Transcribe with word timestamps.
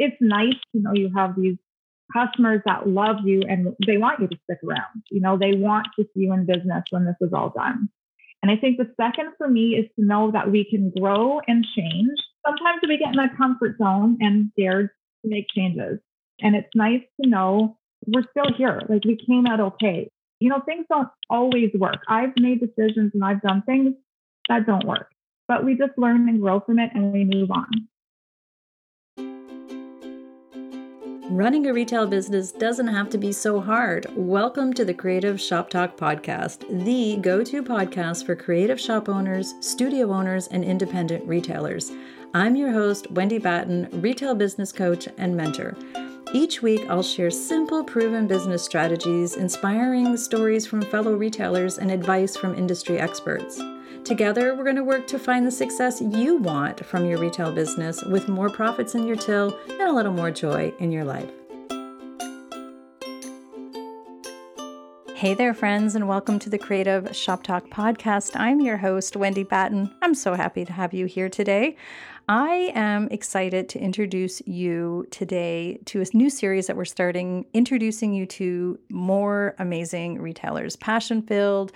it's 0.00 0.16
nice 0.20 0.58
to 0.72 0.80
know 0.80 0.92
you 0.94 1.10
have 1.14 1.36
these 1.36 1.58
customers 2.12 2.62
that 2.64 2.88
love 2.88 3.16
you 3.22 3.42
and 3.48 3.76
they 3.86 3.98
want 3.98 4.18
you 4.18 4.26
to 4.26 4.36
stick 4.44 4.58
around. 4.66 5.04
You 5.10 5.20
know, 5.20 5.38
they 5.38 5.52
want 5.52 5.86
to 5.96 6.04
see 6.04 6.22
you 6.22 6.32
in 6.32 6.46
business 6.46 6.84
when 6.90 7.04
this 7.04 7.16
is 7.20 7.32
all 7.34 7.50
done. 7.50 7.88
And 8.42 8.50
I 8.50 8.56
think 8.56 8.78
the 8.78 8.90
second 8.98 9.34
for 9.36 9.46
me 9.46 9.76
is 9.76 9.84
to 9.96 10.04
know 10.04 10.30
that 10.32 10.50
we 10.50 10.64
can 10.68 10.90
grow 10.98 11.40
and 11.46 11.64
change. 11.76 12.18
Sometimes 12.46 12.80
we 12.88 12.96
get 12.96 13.12
in 13.12 13.18
a 13.18 13.36
comfort 13.36 13.76
zone 13.76 14.16
and 14.20 14.50
scared 14.52 14.88
to 15.22 15.30
make 15.30 15.44
changes. 15.54 16.00
And 16.40 16.56
it's 16.56 16.74
nice 16.74 17.02
to 17.22 17.28
know 17.28 17.76
we're 18.06 18.24
still 18.30 18.56
here. 18.56 18.80
Like 18.88 19.04
we 19.04 19.18
came 19.28 19.46
out 19.46 19.60
okay. 19.60 20.10
You 20.40 20.48
know, 20.48 20.62
things 20.64 20.86
don't 20.90 21.08
always 21.28 21.70
work. 21.74 22.00
I've 22.08 22.32
made 22.40 22.60
decisions 22.60 23.12
and 23.12 23.22
I've 23.22 23.42
done 23.42 23.62
things 23.66 23.92
that 24.48 24.66
don't 24.66 24.86
work, 24.86 25.10
but 25.46 25.66
we 25.66 25.74
just 25.74 25.98
learn 25.98 26.26
and 26.26 26.40
grow 26.40 26.60
from 26.60 26.78
it 26.78 26.90
and 26.94 27.12
we 27.12 27.24
move 27.24 27.50
on. 27.50 27.88
Running 31.30 31.68
a 31.68 31.72
retail 31.72 32.08
business 32.08 32.50
doesn't 32.50 32.88
have 32.88 33.08
to 33.10 33.16
be 33.16 33.30
so 33.30 33.60
hard. 33.60 34.08
Welcome 34.16 34.72
to 34.72 34.84
the 34.84 34.92
Creative 34.92 35.40
Shop 35.40 35.70
Talk 35.70 35.96
podcast, 35.96 36.66
the 36.84 37.18
go 37.18 37.44
to 37.44 37.62
podcast 37.62 38.26
for 38.26 38.34
creative 38.34 38.80
shop 38.80 39.08
owners, 39.08 39.54
studio 39.60 40.10
owners, 40.10 40.48
and 40.48 40.64
independent 40.64 41.24
retailers. 41.28 41.92
I'm 42.34 42.56
your 42.56 42.72
host, 42.72 43.12
Wendy 43.12 43.38
Batten, 43.38 43.88
retail 44.02 44.34
business 44.34 44.72
coach 44.72 45.06
and 45.18 45.36
mentor. 45.36 45.76
Each 46.32 46.62
week, 46.62 46.84
I'll 46.90 47.00
share 47.00 47.30
simple, 47.30 47.84
proven 47.84 48.26
business 48.26 48.64
strategies, 48.64 49.36
inspiring 49.36 50.16
stories 50.16 50.66
from 50.66 50.82
fellow 50.82 51.14
retailers, 51.14 51.78
and 51.78 51.92
advice 51.92 52.36
from 52.36 52.56
industry 52.56 52.98
experts. 52.98 53.62
Together, 54.04 54.54
we're 54.54 54.64
going 54.64 54.76
to 54.76 54.82
work 54.82 55.06
to 55.06 55.18
find 55.18 55.46
the 55.46 55.50
success 55.50 56.00
you 56.00 56.36
want 56.38 56.84
from 56.84 57.04
your 57.04 57.18
retail 57.18 57.52
business 57.52 58.02
with 58.04 58.28
more 58.28 58.48
profits 58.48 58.94
in 58.94 59.06
your 59.06 59.16
till 59.16 59.56
and 59.68 59.82
a 59.82 59.92
little 59.92 60.12
more 60.12 60.30
joy 60.30 60.72
in 60.78 60.90
your 60.90 61.04
life. 61.04 61.30
Hey 65.14 65.34
there, 65.34 65.52
friends, 65.52 65.94
and 65.94 66.08
welcome 66.08 66.38
to 66.38 66.48
the 66.48 66.56
Creative 66.56 67.14
Shop 67.14 67.42
Talk 67.42 67.68
podcast. 67.68 68.32
I'm 68.36 68.60
your 68.60 68.78
host, 68.78 69.16
Wendy 69.16 69.44
Batten. 69.44 69.94
I'm 70.00 70.14
so 70.14 70.32
happy 70.32 70.64
to 70.64 70.72
have 70.72 70.94
you 70.94 71.04
here 71.04 71.28
today. 71.28 71.76
I 72.26 72.72
am 72.74 73.06
excited 73.10 73.68
to 73.68 73.78
introduce 73.78 74.40
you 74.46 75.06
today 75.10 75.78
to 75.84 76.00
a 76.00 76.06
new 76.14 76.30
series 76.30 76.68
that 76.68 76.76
we're 76.76 76.86
starting, 76.86 77.44
introducing 77.52 78.14
you 78.14 78.24
to 78.26 78.78
more 78.88 79.54
amazing 79.58 80.22
retailers, 80.22 80.74
passion 80.74 81.20
filled, 81.20 81.72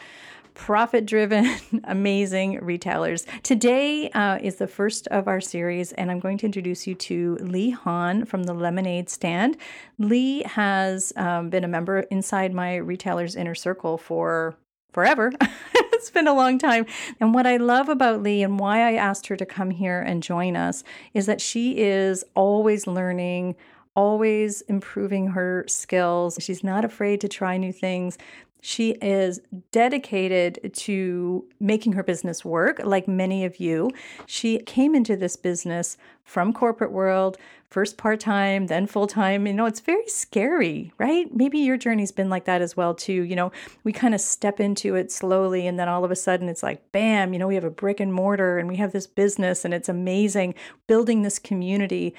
profit 0.55 1.05
driven, 1.05 1.55
amazing 1.85 2.59
retailers. 2.65 3.27
Today 3.43 4.11
uh, 4.11 4.39
is 4.41 4.57
the 4.57 4.67
first 4.67 5.07
of 5.09 5.29
our 5.29 5.41
series, 5.41 5.93
and 5.93 6.11
I'm 6.11 6.21
going 6.21 6.39
to 6.39 6.47
introduce 6.47 6.87
you 6.87 6.95
to 6.95 7.37
Lee 7.41 7.71
Hahn 7.71 8.25
from 8.25 8.45
the 8.45 8.55
Lemonade 8.55 9.11
Stand. 9.11 9.57
Lee 9.99 10.43
has 10.45 11.13
um, 11.17 11.51
been 11.51 11.65
a 11.65 11.69
member 11.69 12.01
inside 12.01 12.55
my 12.55 12.77
retailers 12.77 13.37
inner 13.37 13.55
circle 13.55 13.99
for 13.99 14.57
forever. 14.93 15.33
it's 15.75 16.11
been 16.11 16.29
a 16.29 16.35
long 16.35 16.59
time. 16.59 16.87
And 17.21 17.35
what 17.35 17.47
I 17.47 17.57
love 17.57 17.89
about 17.89 18.23
Lee 18.23 18.43
and 18.43 18.59
why 18.59 18.89
I 18.89 18.95
asked 18.95 19.27
her 19.27 19.37
to 19.37 19.45
come 19.45 19.71
here 19.71 20.01
and 20.01 20.23
join 20.23 20.57
us 20.57 20.85
is 21.13 21.27
that 21.27 21.41
she 21.41 21.79
is 21.79 22.25
always 22.35 22.87
learning 22.87 23.57
always 23.97 24.61
improving 24.63 25.29
her 25.29 25.65
skills. 25.69 26.37
She's 26.41 26.65
not 26.65 26.85
afraid 26.85 27.21
to 27.21 27.29
try 27.29 27.57
new 27.57 27.73
things. 27.73 28.19
She 28.67 28.93
is 28.93 29.41
dedicated 29.73 30.73
to 30.73 31.45
making 31.61 31.93
her 31.93 32.03
business 32.03 32.47
work, 32.47 32.81
like 32.83 33.07
many 33.07 33.45
of 33.45 33.61
you. 33.61 33.91
She 34.25 34.59
came 34.61 34.95
into 34.95 35.17
this 35.17 35.37
business 35.37 35.99
from 36.25 36.55
corporate 36.55 36.91
world, 36.91 37.37
first 37.69 37.99
part-time, 37.99 38.69
then 38.69 38.87
full-time. 38.87 39.47
You 39.47 39.53
know, 39.53 39.67
it's 39.67 39.81
very 39.81 40.09
scary, 40.09 40.95
right? 40.97 41.27
Maybe 41.31 41.59
your 41.59 41.77
journey's 41.77 42.11
been 42.11 42.31
like 42.31 42.47
that 42.47 42.63
as 42.63 42.75
well 42.75 42.95
too. 42.95 43.13
You 43.13 43.37
know, 43.37 43.53
we 43.85 43.93
kind 43.93 44.15
of 44.15 44.21
step 44.23 44.61
into 44.61 44.95
it 44.95 45.13
slowly 45.13 45.67
and 45.67 45.79
then 45.79 45.91
all 45.91 46.03
of 46.03 46.11
a 46.11 46.17
sudden 46.17 46.49
it's 46.49 46.63
like 46.63 46.91
bam, 46.91 47.35
you 47.35 47.39
know, 47.39 47.49
we 47.49 47.57
have 47.57 47.65
a 47.65 47.71
brick 47.71 48.01
and 48.01 48.15
mortar 48.15 48.59
and 48.59 48.67
we 48.67 48.77
have 48.77 48.93
this 48.93 49.07
business 49.07 49.67
and 49.67 49.75
it's 49.75 49.91
amazing 49.91 50.55
building 50.87 51.21
this 51.21 51.39
community 51.39 52.15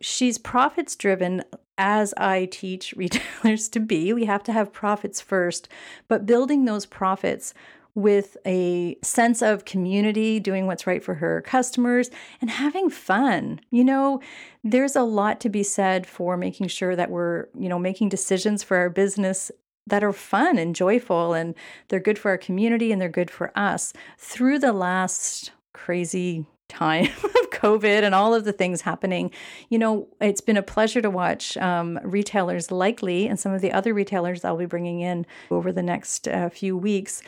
she's 0.00 0.38
profits 0.38 0.96
driven 0.96 1.42
as 1.78 2.12
I 2.16 2.46
teach 2.46 2.92
retailers 2.96 3.68
to 3.70 3.80
be. 3.80 4.12
We 4.12 4.24
have 4.26 4.42
to 4.44 4.52
have 4.52 4.72
profits 4.72 5.20
first, 5.20 5.68
but 6.08 6.26
building 6.26 6.64
those 6.64 6.86
profits 6.86 7.54
with 7.94 8.36
a 8.46 8.96
sense 9.02 9.42
of 9.42 9.64
community, 9.64 10.38
doing 10.38 10.66
what's 10.66 10.86
right 10.86 11.02
for 11.02 11.14
her 11.14 11.42
customers, 11.42 12.10
and 12.40 12.48
having 12.48 12.88
fun. 12.88 13.60
You 13.70 13.84
know, 13.84 14.20
there's 14.62 14.94
a 14.94 15.02
lot 15.02 15.40
to 15.40 15.48
be 15.48 15.64
said 15.64 16.06
for 16.06 16.36
making 16.36 16.68
sure 16.68 16.94
that 16.94 17.10
we're, 17.10 17.48
you 17.58 17.68
know, 17.68 17.78
making 17.78 18.10
decisions 18.10 18.62
for 18.62 18.76
our 18.76 18.90
business 18.90 19.50
that 19.86 20.04
are 20.04 20.12
fun 20.12 20.56
and 20.56 20.76
joyful 20.76 21.34
and 21.34 21.54
they're 21.88 21.98
good 21.98 22.18
for 22.18 22.30
our 22.30 22.38
community 22.38 22.92
and 22.92 23.00
they're 23.00 23.08
good 23.08 23.30
for 23.30 23.50
us. 23.58 23.92
Through 24.18 24.60
the 24.60 24.72
last 24.72 25.50
crazy 25.72 26.46
time 26.70 27.04
of 27.24 27.50
COVID 27.50 28.02
and 28.02 28.14
all 28.14 28.32
of 28.32 28.44
the 28.44 28.52
things 28.52 28.80
happening, 28.80 29.30
you 29.68 29.78
know, 29.78 30.08
it's 30.20 30.40
been 30.40 30.56
a 30.56 30.62
pleasure 30.62 31.02
to 31.02 31.10
watch 31.10 31.56
um, 31.58 31.98
retailers 32.02 32.70
like 32.70 33.02
Lee 33.02 33.26
and 33.26 33.38
some 33.38 33.52
of 33.52 33.60
the 33.60 33.72
other 33.72 33.92
retailers 33.92 34.44
I'll 34.44 34.56
be 34.56 34.66
bringing 34.66 35.00
in 35.00 35.26
over 35.50 35.72
the 35.72 35.82
next 35.82 36.28
uh, 36.28 36.48
few 36.48 36.76
weeks 36.76 37.22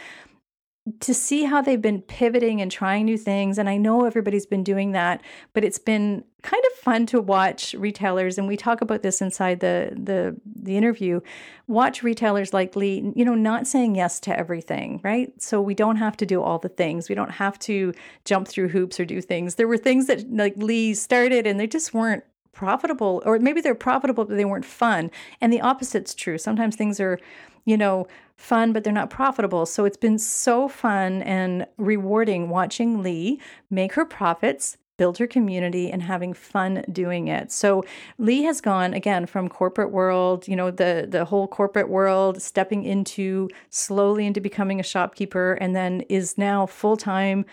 to 0.98 1.14
see 1.14 1.44
how 1.44 1.62
they've 1.62 1.80
been 1.80 2.02
pivoting 2.02 2.60
and 2.60 2.70
trying 2.70 3.04
new 3.04 3.16
things. 3.16 3.56
And 3.56 3.68
I 3.68 3.76
know 3.76 4.04
everybody's 4.04 4.46
been 4.46 4.64
doing 4.64 4.90
that, 4.92 5.22
but 5.52 5.64
it's 5.64 5.78
been 5.78 6.24
kind 6.42 6.62
of 6.72 6.78
fun 6.78 7.06
to 7.06 7.20
watch 7.20 7.72
retailers. 7.74 8.36
And 8.36 8.48
we 8.48 8.56
talk 8.56 8.80
about 8.80 9.02
this 9.02 9.22
inside 9.22 9.60
the 9.60 9.92
the 9.96 10.36
the 10.44 10.76
interview. 10.76 11.20
Watch 11.68 12.02
retailers 12.02 12.52
like 12.52 12.74
Lee, 12.74 13.12
you 13.14 13.24
know, 13.24 13.36
not 13.36 13.68
saying 13.68 13.94
yes 13.94 14.18
to 14.20 14.36
everything, 14.36 15.00
right? 15.04 15.32
So 15.40 15.62
we 15.62 15.74
don't 15.74 15.96
have 15.96 16.16
to 16.16 16.26
do 16.26 16.42
all 16.42 16.58
the 16.58 16.68
things. 16.68 17.08
We 17.08 17.14
don't 17.14 17.30
have 17.30 17.60
to 17.60 17.94
jump 18.24 18.48
through 18.48 18.68
hoops 18.68 18.98
or 18.98 19.04
do 19.04 19.20
things. 19.20 19.54
There 19.54 19.68
were 19.68 19.78
things 19.78 20.08
that 20.08 20.28
like 20.32 20.56
Lee 20.56 20.94
started 20.94 21.46
and 21.46 21.60
they 21.60 21.68
just 21.68 21.94
weren't 21.94 22.24
profitable, 22.52 23.22
or 23.24 23.38
maybe 23.38 23.60
they're 23.60 23.74
profitable, 23.74 24.24
but 24.24 24.36
they 24.36 24.44
weren't 24.44 24.64
fun. 24.64 25.12
And 25.40 25.52
the 25.52 25.60
opposite's 25.60 26.12
true. 26.12 26.38
Sometimes 26.38 26.74
things 26.74 26.98
are 26.98 27.20
you 27.64 27.76
know, 27.76 28.06
fun, 28.42 28.72
but 28.72 28.82
they're 28.82 28.92
not 28.92 29.08
profitable. 29.08 29.64
So 29.66 29.84
it's 29.84 29.96
been 29.96 30.18
so 30.18 30.68
fun 30.68 31.22
and 31.22 31.66
rewarding 31.78 32.48
watching 32.48 33.02
Lee 33.02 33.40
make 33.70 33.92
her 33.92 34.04
profits, 34.04 34.76
build 34.96 35.18
her 35.18 35.28
community, 35.28 35.90
and 35.90 36.02
having 36.02 36.34
fun 36.34 36.84
doing 36.90 37.28
it. 37.28 37.52
So 37.52 37.84
Lee 38.18 38.42
has 38.42 38.60
gone 38.60 38.94
again 38.94 39.26
from 39.26 39.48
corporate 39.48 39.92
world, 39.92 40.48
you 40.48 40.56
know, 40.56 40.72
the 40.72 41.06
the 41.08 41.24
whole 41.24 41.46
corporate 41.46 41.88
world, 41.88 42.42
stepping 42.42 42.84
into 42.84 43.48
slowly 43.70 44.26
into 44.26 44.40
becoming 44.40 44.80
a 44.80 44.84
shopkeeper, 44.84 45.52
and 45.60 45.74
then 45.74 46.00
is 46.02 46.36
now 46.36 46.66
full 46.66 46.96
time. 46.96 47.46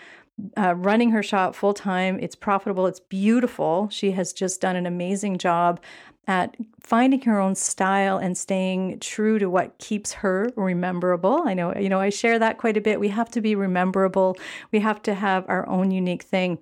Uh, 0.56 0.74
running 0.74 1.10
her 1.10 1.22
shop 1.22 1.54
full 1.54 1.74
time. 1.74 2.18
It's 2.20 2.34
profitable. 2.34 2.86
It's 2.86 3.00
beautiful. 3.00 3.88
She 3.90 4.12
has 4.12 4.32
just 4.32 4.60
done 4.60 4.76
an 4.76 4.86
amazing 4.86 5.38
job 5.38 5.80
at 6.26 6.56
finding 6.80 7.22
her 7.22 7.40
own 7.40 7.54
style 7.54 8.18
and 8.18 8.36
staying 8.36 9.00
true 9.00 9.38
to 9.38 9.50
what 9.50 9.76
keeps 9.78 10.12
her 10.12 10.50
rememberable. 10.56 11.42
I 11.44 11.54
know, 11.54 11.74
you 11.74 11.88
know, 11.88 12.00
I 12.00 12.10
share 12.10 12.38
that 12.38 12.58
quite 12.58 12.76
a 12.76 12.80
bit. 12.80 13.00
We 13.00 13.08
have 13.08 13.30
to 13.30 13.40
be 13.40 13.54
rememberable. 13.54 14.36
We 14.70 14.80
have 14.80 15.02
to 15.02 15.14
have 15.14 15.44
our 15.48 15.68
own 15.68 15.90
unique 15.90 16.22
thing 16.22 16.58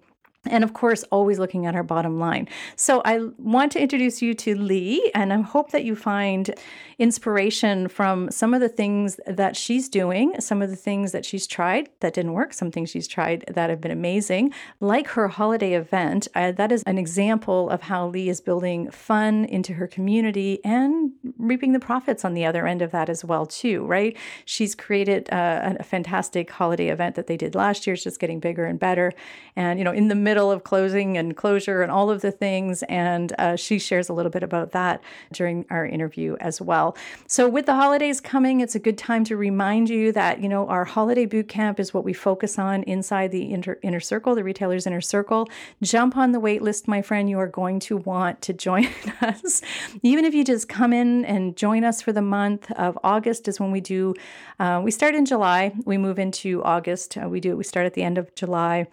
and 0.47 0.63
of 0.65 0.73
course, 0.73 1.03
always 1.11 1.39
looking 1.39 1.67
at 1.67 1.75
our 1.75 1.83
bottom 1.83 2.19
line. 2.19 2.49
So, 2.77 3.03
I 3.05 3.21
want 3.39 3.73
to 3.73 3.81
introduce 3.81 4.23
you 4.23 4.35
to 4.35 4.55
Lee, 4.55 5.11
and 5.15 5.33
I 5.33 5.41
hope 5.41 5.73
that 5.73 5.85
you 5.85 5.97
find 5.97 6.55
inspiration 6.99 7.89
from 7.89 8.31
some 8.31 8.55
of 8.55 8.61
the 8.61 8.69
things 8.69 9.21
that 9.27 9.57
she's 9.57 9.89
doing, 9.89 10.41
some 10.41 10.63
of 10.63 10.71
the 10.71 10.77
things 10.77 11.13
that 11.13 11.25
she's 11.25 11.47
tried 11.47 11.89
that 12.01 12.15
didn't 12.15 12.33
work, 12.33 12.53
some 12.53 12.71
things 12.71 12.91
she's 12.91 13.07
tried 13.07 13.45
that 13.49 13.71
have 13.71 13.81
been 13.81 13.91
amazing, 13.91 14.53
like 14.81 15.09
her 15.09 15.29
holiday 15.29 15.75
event. 15.75 16.29
Uh, 16.35 16.53
that 16.53 16.73
is 16.73 16.83
an 16.85 16.99
example 16.99 17.71
of 17.71 17.83
how 17.83 18.09
Lee 18.09 18.29
is 18.29 18.41
building 18.41 18.91
fun 18.91 19.45
into 19.45 19.75
her 19.75 19.87
community 19.87 20.61
and 20.65 21.13
reaping 21.39 21.73
the 21.73 21.81
profits 21.81 22.25
on 22.25 22.35
the 22.35 22.45
other 22.45 22.67
end 22.67 22.83
of 22.83 22.91
that 22.91 23.09
as 23.09 23.25
well, 23.25 23.47
too. 23.47 23.85
Right? 23.87 24.17
She's 24.45 24.75
created 24.75 25.29
uh, 25.33 25.75
a 25.79 25.83
fantastic 25.83 26.51
holiday 26.51 26.89
event 26.89 27.17
that 27.17 27.27
they 27.27 27.37
did 27.37 27.55
last 27.55 27.87
year. 27.87 27.95
It's 27.95 28.05
just 28.05 28.21
getting 28.21 28.41
bigger 28.41 28.67
and 28.67 28.79
better, 28.79 29.13
and 29.57 29.79
you 29.79 29.85
know, 29.85 29.93
in 29.93 30.09
the 30.09 30.28
middle 30.29 30.51
of 30.53 30.63
closing 30.63 31.17
and 31.17 31.35
closure 31.39 31.81
and 31.81 31.91
all 31.91 32.11
of 32.11 32.21
the 32.21 32.31
things. 32.31 32.83
And 32.83 33.33
uh, 33.39 33.57
she 33.57 33.79
shares 33.79 34.11
a 34.11 34.13
little 34.13 34.31
bit 34.31 34.43
about 34.43 34.73
that 34.73 35.01
during 35.33 35.65
our 35.71 35.87
interview 35.87 36.37
as 36.39 36.61
well. 36.61 36.95
So, 37.27 37.49
with 37.49 37.65
the 37.65 37.75
holidays 37.75 38.21
coming, 38.21 38.61
it's 38.61 38.75
a 38.75 38.79
good 38.79 38.99
time 38.99 39.25
to 39.25 39.39
remind 39.39 39.89
you 39.89 40.13
that, 40.13 40.43
you 40.43 40.49
know, 40.51 40.69
our 40.69 40.85
holiday 40.85 41.25
boot 41.25 41.49
camp 41.49 41.81
is 41.81 41.95
what 41.95 42.05
we 42.05 42.13
focus 42.13 42.59
on 42.59 42.83
inside 42.83 43.31
the 43.31 43.51
inter- 43.51 43.79
inner 43.83 44.01
circle, 44.01 44.35
the 44.35 44.45
retailer's 44.45 44.87
inner 44.87 45.01
circle. 45.01 45.49
Jump 45.83 46.15
on 46.15 46.33
the 46.33 46.41
wait 46.41 46.61
list, 46.61 46.87
my 46.87 47.01
friend. 47.01 47.31
You 47.31 47.39
are 47.39 47.47
going 47.47 47.81
to 47.89 47.97
want 47.97 48.43
to 48.43 48.53
join 48.53 48.89
us. 49.23 49.63
Even 50.03 50.27
if 50.27 50.35
you 50.35 50.45
just 50.45 50.69
come 50.69 50.93
in 50.93 51.25
and 51.25 51.57
join 51.57 51.85
us 51.85 52.03
for 52.03 52.13
the 52.13 52.21
month 52.21 52.71
of 52.73 52.99
August, 53.03 53.49
is 53.49 53.59
when 53.59 53.71
we 53.71 53.81
do, 53.81 54.15
uh, 54.61 54.79
we 54.85 54.91
start 54.91 55.15
in 55.15 55.25
July, 55.25 55.73
we 55.87 55.97
move 55.97 56.19
into 56.19 56.63
August. 56.65 57.17
Uh, 57.17 57.29
we 57.31 57.41
do, 57.41 57.57
we 57.57 57.65
start 57.65 57.87
at 57.87 57.95
the 57.95 58.03
end 58.03 58.19
of 58.19 58.35
July 58.35 58.87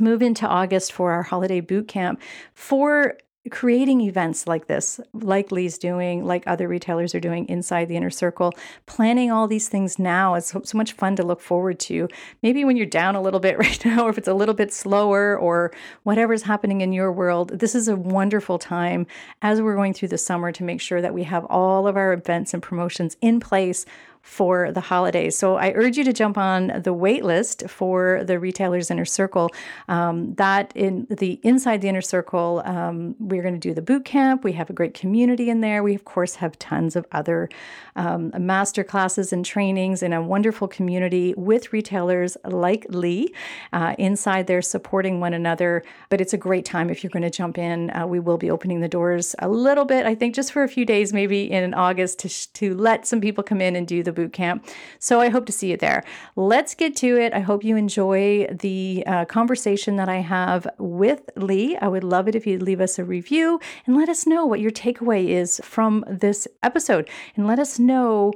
move 0.00 0.22
into 0.22 0.46
August 0.46 0.92
for 0.92 1.12
our 1.12 1.22
holiday 1.22 1.60
boot 1.60 1.88
camp. 1.88 2.20
For 2.54 3.16
creating 3.50 4.00
events 4.00 4.46
like 4.46 4.66
this, 4.66 5.00
like 5.12 5.52
Lee's 5.52 5.78
doing, 5.78 6.24
like 6.24 6.42
other 6.46 6.66
retailers 6.68 7.14
are 7.14 7.20
doing 7.20 7.48
inside 7.48 7.88
the 7.88 7.96
inner 7.96 8.10
circle, 8.10 8.52
planning 8.86 9.30
all 9.30 9.46
these 9.46 9.68
things 9.68 9.98
now 9.98 10.34
is 10.34 10.46
so, 10.46 10.62
much 10.74 10.92
fun 10.92 11.16
to 11.16 11.22
look 11.22 11.40
forward 11.40 11.78
to. 11.78 12.08
Maybe 12.42 12.64
when 12.64 12.76
you're 12.76 12.86
down 12.86 13.14
a 13.14 13.22
little 13.22 13.40
bit 13.40 13.58
right 13.58 13.84
now, 13.84 14.06
or 14.06 14.10
if 14.10 14.18
it's 14.18 14.28
a 14.28 14.34
little 14.34 14.54
bit 14.54 14.72
slower, 14.72 15.36
or 15.38 15.72
whatever's 16.02 16.42
happening 16.42 16.80
in 16.80 16.92
your 16.92 17.12
world, 17.12 17.58
this 17.58 17.74
is 17.74 17.88
a 17.88 17.96
wonderful 17.96 18.58
time 18.58 19.06
as 19.42 19.62
we're 19.62 19.76
going 19.76 19.94
through 19.94 20.08
the 20.08 20.18
summer 20.18 20.52
to 20.52 20.64
make 20.64 20.80
sure 20.80 21.00
that 21.00 21.14
we 21.14 21.24
have 21.24 21.44
all 21.46 21.86
of 21.86 21.96
our 21.96 22.12
events 22.12 22.52
and 22.52 22.62
promotions 22.62 23.16
in 23.20 23.40
place 23.40 23.86
for 24.26 24.72
the 24.72 24.80
holidays. 24.80 25.38
So 25.38 25.54
I 25.54 25.70
urge 25.76 25.96
you 25.96 26.02
to 26.02 26.12
jump 26.12 26.36
on 26.36 26.82
the 26.82 26.92
wait 26.92 27.24
list 27.24 27.62
for 27.68 28.24
the 28.24 28.40
Retailers 28.40 28.90
Inner 28.90 29.04
Circle. 29.04 29.50
Um, 29.88 30.34
that 30.34 30.72
in 30.74 31.06
the 31.08 31.38
inside 31.44 31.80
the 31.80 31.88
Inner 31.88 32.02
Circle, 32.02 32.60
um, 32.64 33.14
we're 33.20 33.40
going 33.40 33.54
to 33.54 33.60
do 33.60 33.72
the 33.72 33.80
boot 33.80 34.04
camp. 34.04 34.42
We 34.42 34.52
have 34.52 34.68
a 34.68 34.72
great 34.72 34.94
community 34.94 35.48
in 35.48 35.60
there. 35.60 35.80
We 35.82 35.94
of 35.94 36.04
course 36.04 36.34
have 36.34 36.58
tons 36.58 36.96
of 36.96 37.06
other 37.12 37.48
um, 37.94 38.32
master 38.36 38.82
classes 38.82 39.32
and 39.32 39.44
trainings 39.44 40.02
in 40.02 40.12
a 40.12 40.20
wonderful 40.20 40.66
community 40.66 41.32
with 41.36 41.72
retailers 41.72 42.36
like 42.44 42.84
Lee 42.88 43.32
uh, 43.72 43.94
inside 43.96 44.48
there 44.48 44.60
supporting 44.60 45.20
one 45.20 45.34
another. 45.34 45.84
But 46.08 46.20
it's 46.20 46.32
a 46.32 46.38
great 46.38 46.64
time 46.64 46.90
if 46.90 47.04
you're 47.04 47.10
going 47.10 47.22
to 47.22 47.30
jump 47.30 47.58
in. 47.58 47.90
Uh, 47.90 48.08
we 48.08 48.18
will 48.18 48.38
be 48.38 48.50
opening 48.50 48.80
the 48.80 48.88
doors 48.88 49.36
a 49.38 49.48
little 49.48 49.84
bit, 49.84 50.04
I 50.04 50.16
think, 50.16 50.34
just 50.34 50.52
for 50.52 50.64
a 50.64 50.68
few 50.68 50.84
days, 50.84 51.12
maybe 51.12 51.48
in 51.48 51.74
August, 51.74 52.18
to, 52.20 52.52
to 52.54 52.74
let 52.74 53.06
some 53.06 53.20
people 53.20 53.44
come 53.44 53.60
in 53.60 53.76
and 53.76 53.86
do 53.86 54.02
the 54.02 54.15
boot 54.16 54.32
camp. 54.32 54.66
So 54.98 55.20
I 55.20 55.28
hope 55.28 55.46
to 55.46 55.52
see 55.52 55.70
you 55.70 55.76
there. 55.76 56.02
Let's 56.34 56.74
get 56.74 56.96
to 56.96 57.16
it. 57.16 57.32
I 57.32 57.40
hope 57.40 57.62
you 57.62 57.76
enjoy 57.76 58.48
the 58.50 59.04
uh, 59.06 59.24
conversation 59.26 59.94
that 59.96 60.08
I 60.08 60.16
have 60.16 60.66
with 60.78 61.30
Lee. 61.36 61.76
I 61.76 61.86
would 61.86 62.02
love 62.02 62.26
it 62.26 62.34
if 62.34 62.46
you'd 62.46 62.62
leave 62.62 62.80
us 62.80 62.98
a 62.98 63.04
review 63.04 63.60
and 63.86 63.96
let 63.96 64.08
us 64.08 64.26
know 64.26 64.44
what 64.44 64.60
your 64.60 64.72
takeaway 64.72 65.28
is 65.28 65.60
from 65.62 66.04
this 66.08 66.48
episode. 66.62 67.08
And 67.36 67.46
let 67.46 67.60
us 67.60 67.78
know 67.78 68.32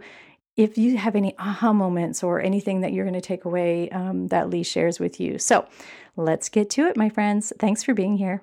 if 0.57 0.77
you 0.77 0.97
have 0.99 1.17
any 1.17 1.35
aha 1.39 1.73
moments 1.73 2.23
or 2.23 2.41
anything 2.41 2.83
that 2.83 2.93
you're 2.93 3.05
going 3.05 3.15
to 3.15 3.21
take 3.21 3.45
away 3.45 3.89
um, 3.91 4.29
that 4.29 4.51
Lee 4.51 4.63
shares 4.63 5.01
with 5.01 5.19
you. 5.19 5.39
So 5.39 5.67
let's 6.17 6.49
get 6.49 6.69
to 6.71 6.87
it, 6.87 6.97
my 6.97 7.09
friends. 7.09 7.53
Thanks 7.59 7.83
for 7.83 7.95
being 7.95 8.19
here. 8.19 8.43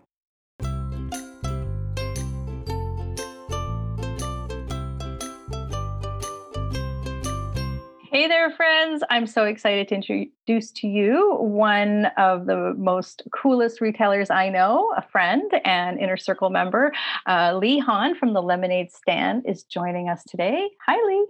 Hey 8.28 8.34
there, 8.34 8.52
friends. 8.52 9.04
I'm 9.10 9.26
so 9.26 9.46
excited 9.46 9.88
to 9.88 9.96
introduce 9.96 10.72
to 10.82 10.88
you 10.88 11.38
one 11.40 12.08
of 12.18 12.46
the 12.46 12.74
most 12.78 13.22
coolest 13.34 13.80
retailers 13.80 14.30
I 14.30 14.50
know, 14.50 14.94
a 14.98 15.02
friend 15.02 15.50
and 15.64 15.98
Inner 15.98 16.18
Circle 16.18 16.50
member. 16.50 16.92
Uh, 17.26 17.58
Lee 17.58 17.80
Hahn 17.80 18.16
from 18.16 18.34
the 18.34 18.42
Lemonade 18.42 18.92
Stand 18.92 19.46
is 19.48 19.64
joining 19.64 20.10
us 20.10 20.26
today. 20.26 20.68
Hi, 20.86 20.98
Lee. 21.08 21.28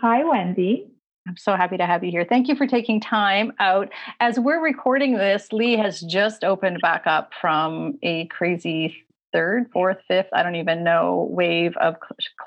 Hi, 0.00 0.24
Wendy. 0.24 0.88
I'm 1.28 1.36
so 1.36 1.54
happy 1.54 1.76
to 1.76 1.86
have 1.86 2.02
you 2.02 2.10
here. 2.10 2.26
Thank 2.28 2.48
you 2.48 2.56
for 2.56 2.66
taking 2.66 3.00
time 3.00 3.52
out. 3.60 3.90
As 4.18 4.40
we're 4.40 4.60
recording 4.60 5.18
this, 5.18 5.52
Lee 5.52 5.76
has 5.76 6.00
just 6.00 6.42
opened 6.42 6.80
back 6.82 7.06
up 7.06 7.30
from 7.40 8.00
a 8.02 8.26
crazy 8.26 9.04
third, 9.32 9.70
fourth, 9.72 9.98
fifth, 10.06 10.28
I 10.32 10.42
don't 10.42 10.56
even 10.56 10.84
know, 10.84 11.28
wave 11.30 11.76
of 11.78 11.96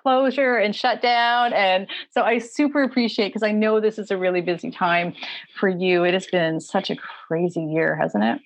closure 0.01 0.55
and 0.55 0.75
shutdown. 0.75 1.53
And 1.53 1.87
so 2.11 2.21
I 2.21 2.37
super 2.39 2.83
appreciate 2.83 3.29
because 3.29 3.43
I 3.43 3.51
know 3.51 3.79
this 3.79 3.97
is 3.97 4.11
a 4.11 4.17
really 4.17 4.41
busy 4.41 4.71
time 4.71 5.13
for 5.59 5.69
you. 5.69 6.03
It 6.03 6.13
has 6.13 6.27
been 6.27 6.59
such 6.59 6.89
a 6.89 6.95
crazy 6.95 7.61
year, 7.61 7.95
hasn't 7.95 8.23
it? 8.23 8.39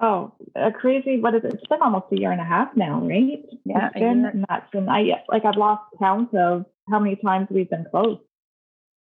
Oh, 0.00 0.32
a 0.54 0.70
crazy, 0.70 1.20
what 1.20 1.34
is 1.34 1.44
it? 1.44 1.54
It's 1.54 1.66
been 1.66 1.82
almost 1.82 2.06
a 2.12 2.18
year 2.18 2.30
and 2.30 2.40
a 2.40 2.44
half 2.44 2.76
now, 2.76 3.00
right? 3.00 3.44
Yeah. 3.64 3.86
It's 3.86 3.94
been 3.94 4.44
nuts. 4.48 4.68
And 4.72 4.88
I, 4.88 5.24
like, 5.28 5.44
I've 5.44 5.56
lost 5.56 5.82
count 5.98 6.32
of 6.34 6.66
how 6.88 7.00
many 7.00 7.16
times 7.16 7.48
we've 7.50 7.68
been 7.68 7.84
closed 7.90 8.20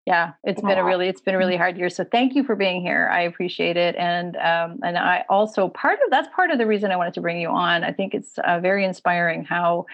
yeah 0.06 0.34
it's 0.44 0.62
been 0.62 0.78
a 0.78 0.84
really 0.84 1.07
it's 1.07 1.22
been 1.22 1.36
a 1.36 1.38
really 1.38 1.57
hard 1.57 1.78
year 1.78 1.90
so 1.90 2.04
thank 2.04 2.36
you 2.36 2.44
for 2.44 2.56
being 2.56 2.81
here. 2.81 3.10
I 3.12 3.22
appreciate 3.22 3.78
it 3.78 3.96
and 3.96 4.36
um, 4.38 4.80
and 4.84 4.98
i 4.98 5.25
also 5.30 5.69
part 5.69 6.00
of 6.04 6.12
that's 6.12 6.28
part 6.36 6.52
of 6.52 6.57
the 6.57 6.68
reason 6.68 6.92
i 6.92 6.96
wanted 6.96 7.13
to 7.16 7.22
bring 7.22 7.40
you 7.40 7.50
on. 7.50 7.84
I 7.84 7.92
think 7.92 8.13
it's 8.13 8.38
uh, 8.40 8.60
very 8.60 8.86
inspiring 8.86 9.44
how 9.44 9.86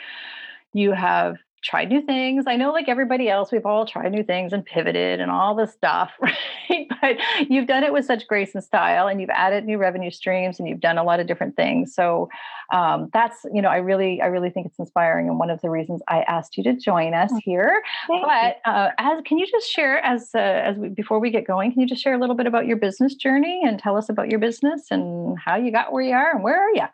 you 0.74 0.92
have 0.92 1.38
tried 1.64 1.90
new 1.90 2.02
things. 2.02 2.46
I 2.48 2.56
know, 2.56 2.72
like 2.72 2.90
everybody 2.90 3.30
else, 3.30 3.52
we've 3.52 3.66
all 3.66 3.86
tried 3.86 4.12
new 4.12 4.24
things 4.24 4.52
and 4.52 4.66
pivoted 4.66 5.20
and 5.20 5.30
all 5.30 5.56
this 5.56 5.72
stuff, 5.72 6.12
right? 6.22 6.88
But 7.02 7.18
you've 7.50 7.68
done 7.68 7.84
it 7.84 7.94
with 7.94 8.06
such 8.06 8.28
grace 8.28 8.56
and 8.56 8.64
style, 8.64 9.08
and 9.08 9.22
you've 9.22 9.30
added 9.30 9.66
new 9.66 9.78
revenue 9.78 10.12
streams, 10.12 10.60
and 10.60 10.68
you've 10.68 10.80
done 10.80 10.98
a 10.98 11.04
lot 11.04 11.20
of 11.20 11.28
different 11.28 11.56
things. 11.56 11.94
So 11.94 12.30
um, 12.74 13.10
that's, 13.14 13.46
you 13.54 13.62
know, 13.62 13.70
I 13.70 13.78
really, 13.78 14.22
I 14.22 14.28
really 14.28 14.50
think 14.50 14.66
it's 14.68 14.80
inspiring, 14.80 15.28
and 15.28 15.38
one 15.38 15.50
of 15.50 15.62
the 15.62 15.70
reasons 15.70 16.02
I 16.08 16.22
asked 16.24 16.58
you 16.58 16.64
to 16.64 16.74
join 16.74 17.14
us 17.14 17.32
here. 17.44 17.84
Thank 18.08 18.26
but 18.26 18.58
uh, 18.66 18.90
as 18.98 19.22
can 19.26 19.38
you 19.38 19.46
just 19.46 19.70
share, 19.70 20.00
as 20.00 20.32
uh, 20.34 20.40
as 20.40 20.78
we, 20.78 20.90
before 20.90 21.20
we 21.20 21.30
get 21.30 21.46
going, 21.46 21.72
can 21.72 21.82
you 21.82 21.88
just 21.88 22.02
share 22.02 22.14
a 22.14 22.20
little 22.20 22.36
bit 22.36 22.48
about 22.48 22.66
your 22.66 22.78
business 22.78 23.14
journey 23.14 23.62
and 23.64 23.78
tell 23.78 23.98
us 23.98 24.10
about 24.10 24.30
your 24.30 24.40
business 24.40 24.88
and 24.90 25.38
how 25.38 25.56
you 25.56 25.72
got 25.72 25.92
where 25.92 26.04
you 26.04 26.14
are 26.14 26.32
and 26.32 26.44
where 26.44 26.60
are 26.60 26.74
you? 26.74 26.88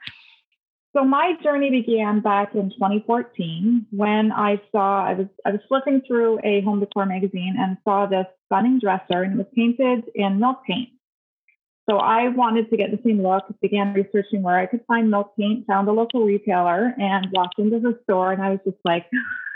So 0.97 1.03
my 1.03 1.33
journey 1.43 1.69
began 1.69 2.21
back 2.21 2.55
in 2.55 2.71
2014 2.71 3.85
when 3.91 4.31
I 4.31 4.59
saw 4.71 5.05
I 5.05 5.13
was 5.13 5.27
I 5.45 5.51
was 5.51 5.61
flipping 5.67 6.01
through 6.07 6.39
a 6.43 6.61
home 6.61 6.79
decor 6.79 7.05
magazine 7.05 7.55
and 7.59 7.77
saw 7.83 8.07
this 8.07 8.25
stunning 8.47 8.79
dresser 8.79 9.21
and 9.21 9.33
it 9.33 9.37
was 9.37 9.45
painted 9.55 10.05
in 10.15 10.39
milk 10.39 10.63
paint. 10.65 10.89
So 11.87 11.97
I 11.97 12.29
wanted 12.29 12.71
to 12.71 12.77
get 12.77 12.89
the 12.89 12.99
same 13.05 13.21
look, 13.21 13.43
began 13.61 13.93
researching 13.93 14.41
where 14.41 14.57
I 14.57 14.65
could 14.65 14.81
find 14.87 15.11
milk 15.11 15.33
paint, 15.37 15.67
found 15.67 15.87
a 15.87 15.91
local 15.91 16.25
retailer 16.25 16.95
and 16.97 17.27
walked 17.31 17.59
into 17.59 17.79
the 17.79 17.99
store 18.05 18.31
and 18.31 18.41
I 18.41 18.49
was 18.49 18.59
just 18.65 18.77
like 18.83 19.05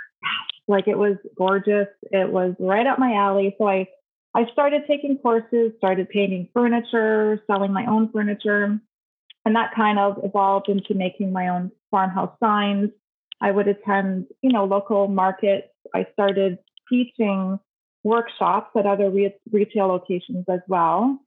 like 0.68 0.88
it 0.88 0.98
was 0.98 1.18
gorgeous. 1.36 1.88
It 2.12 2.32
was 2.32 2.54
right 2.60 2.86
up 2.86 3.00
my 3.00 3.16
alley. 3.16 3.56
So 3.58 3.68
I 3.68 3.88
I 4.36 4.46
started 4.52 4.84
taking 4.88 5.18
courses, 5.18 5.72
started 5.80 6.08
painting 6.10 6.50
furniture, 6.54 7.42
selling 7.48 7.74
my 7.74 7.88
own 7.88 8.12
furniture 8.12 8.80
and 9.46 9.56
that 9.56 9.74
kind 9.76 9.98
of 10.00 10.20
evolved 10.24 10.70
into 10.70 10.94
making 10.94 11.32
my 11.32 11.50
own 11.50 11.72
farmhouse 11.90 12.36
signs. 12.40 12.90
I 13.42 13.52
would 13.52 13.68
attend, 13.68 14.28
you 14.42 14.52
know, 14.52 14.66
local 14.66 15.08
markets. 15.08 15.68
I 15.96 16.06
started 16.14 16.60
teaching 16.90 17.60
workshops 18.04 18.70
at 18.78 18.86
other 18.86 19.10
re- 19.10 19.36
retail 19.52 19.88
locations 19.88 20.46
as 20.48 20.60
well. 20.68 21.20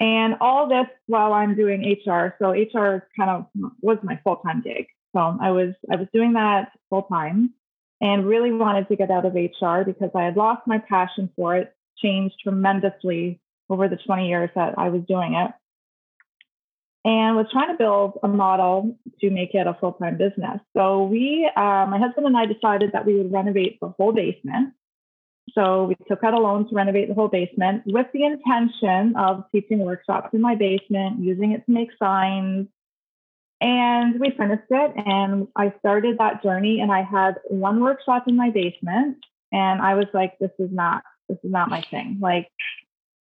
And 0.00 0.36
all 0.40 0.68
this 0.68 0.86
while 1.06 1.32
I'm 1.32 1.56
doing 1.56 1.82
HR. 1.82 2.36
So 2.38 2.50
HR 2.50 3.08
kind 3.18 3.30
of 3.30 3.46
was 3.82 3.98
my 4.02 4.18
full-time 4.24 4.62
gig. 4.62 4.86
So 5.14 5.36
I 5.40 5.50
was 5.50 5.74
I 5.90 5.96
was 5.96 6.06
doing 6.12 6.34
that 6.34 6.70
full 6.90 7.02
time 7.02 7.52
and 8.00 8.26
really 8.26 8.52
wanted 8.52 8.88
to 8.88 8.96
get 8.96 9.10
out 9.10 9.26
of 9.26 9.34
HR 9.34 9.82
because 9.84 10.10
I 10.14 10.22
had 10.22 10.36
lost 10.36 10.66
my 10.66 10.78
passion 10.78 11.30
for 11.34 11.56
it, 11.56 11.74
changed 11.98 12.36
tremendously 12.42 13.40
over 13.68 13.88
the 13.88 13.96
20 13.96 14.28
years 14.28 14.50
that 14.54 14.74
I 14.78 14.88
was 14.90 15.02
doing 15.08 15.34
it 15.34 15.50
and 17.04 17.36
was 17.36 17.46
trying 17.52 17.68
to 17.68 17.78
build 17.78 18.18
a 18.22 18.28
model 18.28 18.96
to 19.20 19.30
make 19.30 19.54
it 19.54 19.66
a 19.66 19.76
full 19.80 19.92
time 19.92 20.16
business. 20.16 20.60
So 20.76 21.04
we, 21.04 21.50
uh, 21.56 21.86
my 21.88 21.98
husband 21.98 22.26
and 22.26 22.36
I 22.36 22.46
decided 22.46 22.92
that 22.92 23.06
we 23.06 23.16
would 23.16 23.32
renovate 23.32 23.78
the 23.80 23.88
whole 23.88 24.12
basement. 24.12 24.74
So 25.54 25.84
we 25.84 25.96
took 26.06 26.22
out 26.24 26.34
a 26.34 26.38
loan 26.38 26.68
to 26.68 26.74
renovate 26.74 27.08
the 27.08 27.14
whole 27.14 27.28
basement 27.28 27.82
with 27.86 28.06
the 28.12 28.24
intention 28.24 29.16
of 29.16 29.44
teaching 29.52 29.78
workshops 29.78 30.30
in 30.32 30.40
my 30.40 30.54
basement, 30.54 31.20
using 31.20 31.52
it 31.52 31.64
to 31.66 31.72
make 31.72 31.88
signs. 31.98 32.68
And 33.60 34.20
we 34.20 34.30
finished 34.36 34.70
it 34.70 34.92
and 35.04 35.48
I 35.56 35.72
started 35.80 36.18
that 36.18 36.42
journey 36.42 36.80
and 36.80 36.92
I 36.92 37.02
had 37.02 37.36
one 37.48 37.80
workshop 37.80 38.24
in 38.28 38.36
my 38.36 38.50
basement 38.50 39.16
and 39.50 39.80
I 39.80 39.94
was 39.94 40.06
like, 40.14 40.38
this 40.38 40.52
is 40.60 40.70
not, 40.70 41.02
this 41.28 41.38
is 41.42 41.50
not 41.50 41.68
my 41.68 41.82
thing. 41.90 42.18
Like 42.20 42.48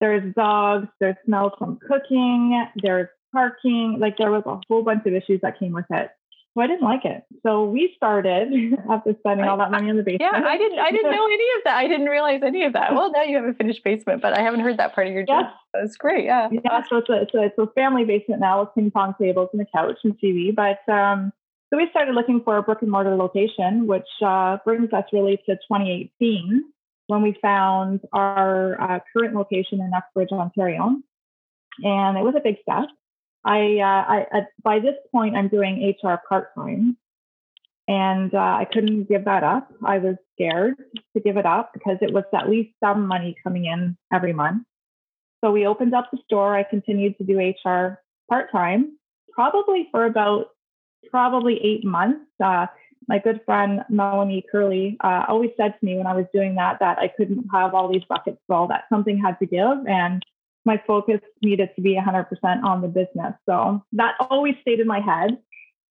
there's 0.00 0.34
dogs, 0.34 0.88
there's 1.00 1.16
smells 1.24 1.52
from 1.58 1.78
cooking, 1.78 2.66
there's 2.82 3.08
parking. 3.32 3.98
Like 4.00 4.16
there 4.18 4.30
was 4.30 4.42
a 4.46 4.60
whole 4.68 4.82
bunch 4.82 5.06
of 5.06 5.14
issues 5.14 5.40
that 5.42 5.58
came 5.58 5.72
with 5.72 5.86
it. 5.90 6.10
So 6.56 6.62
I 6.62 6.68
didn't 6.68 6.82
like 6.82 7.04
it. 7.04 7.22
So 7.42 7.64
we 7.64 7.92
started 7.96 8.48
after 8.90 9.14
spending 9.18 9.46
all 9.46 9.58
that 9.58 9.70
money 9.70 9.90
on 9.90 9.96
the 9.96 10.02
basement. 10.02 10.22
Yeah, 10.32 10.42
I 10.42 10.56
didn't 10.56 10.78
I 10.78 10.90
didn't 10.90 11.10
know 11.10 11.26
any 11.26 11.44
of 11.58 11.64
that. 11.64 11.76
I 11.76 11.86
didn't 11.86 12.06
realize 12.06 12.40
any 12.42 12.64
of 12.64 12.72
that. 12.72 12.94
Well, 12.94 13.12
now 13.12 13.22
you 13.22 13.36
have 13.36 13.44
a 13.44 13.52
finished 13.52 13.84
basement, 13.84 14.22
but 14.22 14.38
I 14.38 14.42
haven't 14.42 14.60
heard 14.60 14.78
that 14.78 14.94
part 14.94 15.06
of 15.06 15.12
your 15.12 15.24
job. 15.24 15.44
Yes. 15.44 15.52
That's 15.74 15.96
great. 15.96 16.24
Yeah. 16.24 16.48
Yeah. 16.50 16.82
So 16.88 16.96
it's 16.96 17.10
a, 17.10 17.22
it's 17.22 17.34
a, 17.34 17.42
it's 17.42 17.58
a 17.58 17.66
family 17.74 18.04
basement 18.04 18.40
now 18.40 18.60
with 18.60 18.70
ping 18.74 18.90
pong 18.90 19.14
tables 19.20 19.50
and 19.52 19.60
a 19.60 19.66
couch 19.66 19.98
and 20.02 20.18
TV. 20.18 20.54
But 20.54 20.80
um, 20.90 21.30
so 21.68 21.76
we 21.76 21.88
started 21.90 22.14
looking 22.14 22.40
for 22.42 22.56
a 22.56 22.62
brick 22.62 22.80
and 22.80 22.90
mortar 22.90 23.16
location, 23.16 23.86
which 23.86 24.08
uh, 24.24 24.56
brings 24.64 24.92
us 24.92 25.04
really 25.12 25.36
to 25.46 25.56
2018 25.56 26.64
when 27.08 27.22
we 27.22 27.36
found 27.42 28.00
our 28.12 28.80
uh, 28.80 29.00
current 29.12 29.34
location 29.34 29.80
in 29.80 29.90
Uxbridge, 29.94 30.30
Ontario. 30.32 30.96
And 31.82 32.16
it 32.16 32.22
was 32.22 32.34
a 32.36 32.40
big 32.40 32.56
step. 32.62 32.88
I, 33.46 33.78
uh, 33.78 34.24
I 34.38 34.40
by 34.62 34.80
this 34.80 34.96
point 35.12 35.36
I'm 35.36 35.48
doing 35.48 35.94
HR 36.02 36.16
part 36.28 36.52
time, 36.54 36.96
and 37.86 38.34
uh, 38.34 38.38
I 38.38 38.66
couldn't 38.70 39.04
give 39.04 39.24
that 39.26 39.44
up. 39.44 39.70
I 39.84 39.98
was 39.98 40.16
scared 40.34 40.74
to 41.14 41.20
give 41.20 41.36
it 41.36 41.46
up 41.46 41.70
because 41.72 41.98
it 42.02 42.12
was 42.12 42.24
at 42.34 42.50
least 42.50 42.70
some 42.82 43.06
money 43.06 43.36
coming 43.44 43.66
in 43.66 43.96
every 44.12 44.32
month. 44.32 44.64
So 45.44 45.52
we 45.52 45.64
opened 45.64 45.94
up 45.94 46.10
the 46.10 46.18
store. 46.24 46.56
I 46.56 46.64
continued 46.64 47.16
to 47.18 47.24
do 47.24 47.38
HR 47.38 48.02
part 48.28 48.50
time, 48.50 48.98
probably 49.30 49.88
for 49.92 50.06
about 50.06 50.48
probably 51.08 51.62
eight 51.62 51.84
months. 51.84 52.26
Uh, 52.42 52.66
my 53.06 53.20
good 53.20 53.40
friend 53.46 53.82
Melanie 53.88 54.44
Curley 54.50 54.96
uh, 55.04 55.24
always 55.28 55.50
said 55.56 55.74
to 55.78 55.86
me 55.86 55.96
when 55.96 56.08
I 56.08 56.14
was 56.14 56.26
doing 56.34 56.56
that 56.56 56.80
that 56.80 56.98
I 56.98 57.06
couldn't 57.16 57.46
have 57.52 57.74
all 57.74 57.92
these 57.92 58.02
buckets 58.08 58.38
full, 58.48 58.66
that 58.68 58.84
something 58.88 59.18
had 59.18 59.38
to 59.38 59.46
give, 59.46 59.86
and 59.86 60.24
my 60.66 60.82
focus 60.86 61.20
needed 61.42 61.70
to 61.76 61.80
be 61.80 61.96
100% 61.96 62.26
on 62.64 62.82
the 62.82 62.88
business. 62.88 63.34
So 63.46 63.82
that 63.92 64.14
always 64.20 64.56
stayed 64.60 64.80
in 64.80 64.86
my 64.86 65.00
head. 65.00 65.38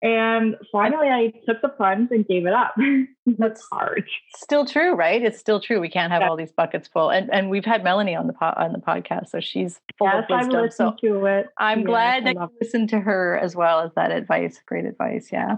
And 0.02 0.56
finally, 0.72 1.08
I 1.08 1.34
took 1.48 1.62
the 1.64 1.70
plunge 1.70 2.10
and 2.12 2.28
gave 2.28 2.46
it 2.46 2.54
up. 2.54 2.76
That's 3.26 3.66
hard. 3.72 4.08
Still 4.36 4.66
true, 4.66 4.94
right? 4.94 5.24
It's 5.24 5.40
still 5.40 5.60
true. 5.60 5.80
We 5.80 5.90
can't 5.90 6.12
have 6.12 6.22
yeah. 6.22 6.30
all 6.30 6.36
these 6.36 6.52
buckets 6.52 6.88
full. 6.88 7.10
And 7.10 7.34
and 7.34 7.50
we've 7.50 7.66
had 7.66 7.84
Melanie 7.84 8.16
on 8.16 8.28
the 8.28 8.34
po- 8.34 8.54
on 8.56 8.74
the 8.74 8.78
podcast, 8.78 9.30
so 9.30 9.40
she's 9.40 9.80
full 9.98 10.08
yes, 10.08 10.26
of 10.30 10.38
wisdom. 10.38 10.56
I've 10.56 10.62
listened 10.62 11.00
so 11.02 11.08
to 11.08 11.26
it. 11.26 11.48
I'm 11.58 11.84
glad 11.84 12.26
that 12.28 12.36
you 12.36 12.50
listened 12.62 12.90
to 12.90 13.00
her 13.00 13.40
as 13.40 13.56
well 13.56 13.80
as 13.80 13.92
that 13.96 14.12
advice. 14.12 14.62
Great 14.68 14.86
advice. 14.86 15.30
Yeah. 15.32 15.56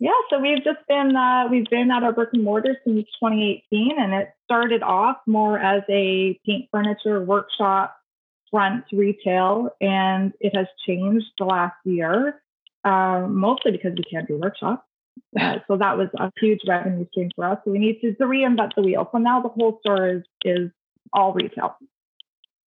Yeah, 0.00 0.10
so 0.28 0.38
we've 0.38 0.62
just 0.62 0.86
been 0.86 1.16
uh, 1.16 1.48
we've 1.50 1.68
been 1.70 1.90
at 1.90 2.02
our 2.02 2.12
brick 2.12 2.28
and 2.34 2.44
mortar 2.44 2.76
since 2.84 3.06
2018, 3.20 3.98
and 3.98 4.12
it 4.12 4.28
started 4.44 4.82
off 4.82 5.16
more 5.26 5.58
as 5.58 5.82
a 5.88 6.38
paint 6.44 6.68
furniture 6.70 7.24
workshop 7.24 7.97
front 8.50 8.84
retail, 8.92 9.70
and 9.80 10.32
it 10.40 10.56
has 10.56 10.66
changed 10.86 11.26
the 11.38 11.44
last 11.44 11.76
year, 11.84 12.42
uh, 12.84 13.26
mostly 13.28 13.72
because 13.72 13.92
we 13.96 14.04
can't 14.04 14.26
do 14.28 14.36
workshops. 14.36 14.82
Uh, 15.38 15.58
so 15.68 15.76
that 15.76 15.96
was 15.96 16.08
a 16.18 16.30
huge 16.40 16.60
revenue 16.66 17.06
stream 17.10 17.30
for 17.34 17.44
us. 17.44 17.58
So 17.64 17.70
we 17.70 17.78
need 17.78 18.00
to, 18.00 18.14
to 18.14 18.24
reinvent 18.24 18.74
the 18.76 18.82
wheel. 18.82 19.08
So 19.12 19.18
now 19.18 19.40
the 19.40 19.48
whole 19.48 19.78
store 19.80 20.08
is 20.08 20.22
is 20.44 20.70
all 21.12 21.32
retail. 21.32 21.76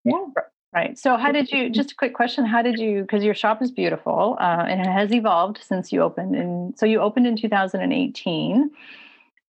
Yeah. 0.03 0.25
Right. 0.73 0.97
So, 0.97 1.17
how 1.17 1.31
did 1.31 1.51
you? 1.51 1.69
Just 1.79 1.91
a 1.91 1.95
quick 1.95 2.13
question: 2.13 2.45
How 2.45 2.61
did 2.61 2.79
you? 2.79 3.01
Because 3.01 3.23
your 3.23 3.33
shop 3.33 3.61
is 3.61 3.71
beautiful 3.71 4.37
uh, 4.39 4.65
and 4.67 4.79
it 4.79 4.87
has 4.87 5.13
evolved 5.13 5.59
since 5.61 5.91
you 5.91 6.01
opened. 6.01 6.35
And 6.35 6.77
so, 6.77 6.85
you 6.85 6.99
opened 6.99 7.27
in 7.27 7.35
2018. 7.35 8.55
You 8.55 8.71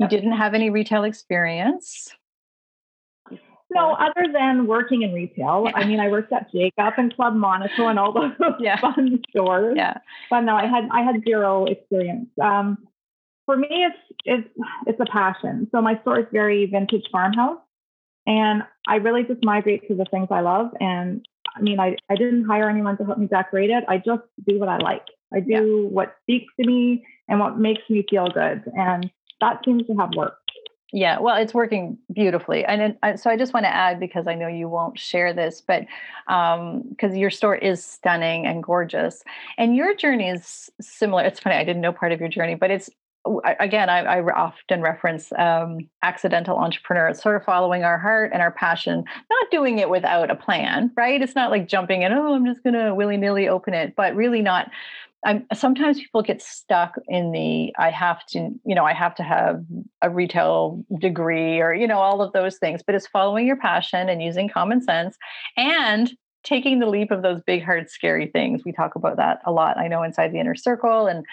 yep. 0.01 0.11
didn't 0.11 0.33
have 0.33 0.55
any 0.55 0.71
retail 0.71 1.05
experience. 1.05 2.13
No, 3.75 3.95
other 3.95 4.33
than 4.33 4.67
working 4.67 5.03
in 5.03 5.13
retail. 5.13 5.69
I 5.75 5.85
mean, 5.85 6.01
I 6.01 6.09
worked 6.09 6.33
at 6.33 6.53
Jacob 6.53 6.95
and 6.97 7.15
Club 7.15 7.35
Monaco 7.35 7.89
and 7.89 7.99
all 7.99 8.13
those 8.13 8.33
yeah. 8.61 8.81
fun 8.81 9.21
stores. 9.31 9.75
Yeah. 9.77 9.95
But 10.31 10.41
no, 10.41 10.57
I 10.57 10.67
had 10.67 10.89
I 10.91 11.03
had 11.03 11.23
zero 11.25 11.67
experience. 11.67 12.29
Um, 12.43 12.79
for 13.47 13.57
me, 13.57 13.69
it's 13.71 13.99
it's 14.25 14.49
it's 14.87 15.01
a 15.01 15.07
passion. 15.07 15.69
So 15.73 15.81
my 15.81 15.99
store 16.01 16.21
is 16.21 16.27
very 16.33 16.67
vintage 16.67 17.07
farmhouse. 17.11 17.59
And 18.27 18.63
I 18.87 18.97
really 18.97 19.25
just 19.25 19.45
migrate 19.45 19.89
to 19.89 19.95
the 19.95 20.07
things 20.11 20.29
I 20.31 20.41
love. 20.41 20.71
And 20.81 21.27
I 21.57 21.61
mean, 21.61 21.81
I, 21.81 21.97
I 22.09 22.15
didn't 22.15 22.45
hire 22.45 22.69
anyone 22.69 22.97
to 22.99 23.05
help 23.05 23.19
me 23.19 23.27
decorate 23.27 23.71
it. 23.71 23.85
I 23.89 23.99
just 23.99 24.23
do 24.47 24.59
what 24.59 24.69
I 24.69 24.79
like. 24.79 25.07
I 25.35 25.41
do 25.41 25.51
yeah. 25.51 25.89
what 25.89 26.15
speaks 26.23 26.53
to 26.61 26.67
me 26.67 27.05
and 27.29 27.41
what 27.41 27.59
makes 27.59 27.83
me 27.89 28.05
feel 28.09 28.29
good. 28.29 28.63
And 28.77 29.11
that 29.41 29.61
seems 29.65 29.87
to 29.87 29.95
have 29.95 30.11
worked. 30.17 30.42
Yeah, 30.95 31.21
well, 31.21 31.37
it's 31.37 31.55
working 31.55 31.97
beautifully, 32.13 32.67
and 32.67 32.95
it, 33.03 33.19
so 33.19 33.31
I 33.31 33.37
just 33.39 33.55
want 33.55 33.65
to 33.65 33.75
add 33.75 33.99
because 33.99 34.27
I 34.27 34.35
know 34.35 34.47
you 34.47 34.69
won't 34.69 34.99
share 34.99 35.33
this, 35.33 35.63
but 35.63 35.87
because 36.27 37.11
um, 37.11 37.15
your 37.17 37.31
store 37.31 37.57
is 37.57 37.83
stunning 37.83 38.47
and 38.47 38.63
gorgeous, 38.63 39.25
and 39.57 39.75
your 39.75 39.95
journey 39.95 40.29
is 40.29 40.71
similar. 40.83 41.25
It's 41.25 41.41
funny 41.41 41.57
I 41.57 41.65
didn't 41.65 41.81
know 41.81 41.95
part 41.95 42.13
of 42.13 42.21
your 42.21 42.29
journey, 42.29 42.57
but 42.57 42.71
it's 42.71 42.91
again, 43.61 43.89
I, 43.89 44.01
I 44.01 44.21
often 44.21 44.81
reference 44.81 45.33
um, 45.39 45.79
accidental 46.03 46.57
entrepreneurs, 46.57 47.23
sort 47.23 47.37
of 47.37 47.45
following 47.45 47.85
our 47.85 47.99
heart 47.99 48.31
and 48.33 48.43
our 48.43 48.51
passion, 48.51 49.05
not 49.31 49.51
doing 49.51 49.79
it 49.79 49.89
without 49.89 50.31
a 50.31 50.35
plan, 50.35 50.91
right? 50.97 51.23
It's 51.23 51.35
not 51.35 51.51
like 51.51 51.69
jumping 51.69 52.03
in, 52.03 52.13
oh, 52.13 52.35
I'm 52.35 52.47
just 52.47 52.63
going 52.63 52.75
to 52.75 52.95
willy 52.95 53.17
nilly 53.17 53.49
open 53.49 53.75
it, 53.75 53.95
but 53.97 54.17
really 54.17 54.43
not. 54.43 54.71
I'm, 55.25 55.47
sometimes 55.55 56.01
people 56.01 56.23
get 56.23 56.43
stuck 56.43 56.97
in 57.07 57.31
the 57.31 57.73
I 57.79 57.91
have 57.91 58.27
to, 58.27 58.51
you 58.65 58.75
know, 58.75 58.85
I 58.85 58.93
have 58.93 59.15
to 59.17 59.23
have 59.23 59.65
a 60.03 60.11
retail 60.11 60.85
degree 60.99 61.61
or, 61.61 61.73
you 61.73 61.87
know, 61.87 61.99
all 61.99 62.23
of 62.23 62.33
those 62.33 62.59
things, 62.59 62.83
but 62.85 62.97
it's 62.97 63.07
following 63.07 63.47
your 63.47 63.57
passion 63.57 64.09
and 64.09 64.21
using 64.21 64.49
common 64.49 64.83
sense 64.83 65.17
and 65.57 66.13
taking 66.43 66.81
the 66.81 66.87
leap 66.87 67.13
of 67.13 67.23
those 67.23 67.41
big, 67.47 67.63
hard, 67.63 67.89
scary 67.89 68.27
things. 68.27 68.63
We 68.65 68.73
talk 68.73 68.97
about 68.97 69.17
that 69.19 69.39
a 69.47 69.53
lot. 69.53 69.79
I 69.79 69.87
know 69.87 70.03
inside 70.03 70.33
the 70.33 70.41
inner 70.41 70.57
circle 70.57 71.07
and 71.07 71.25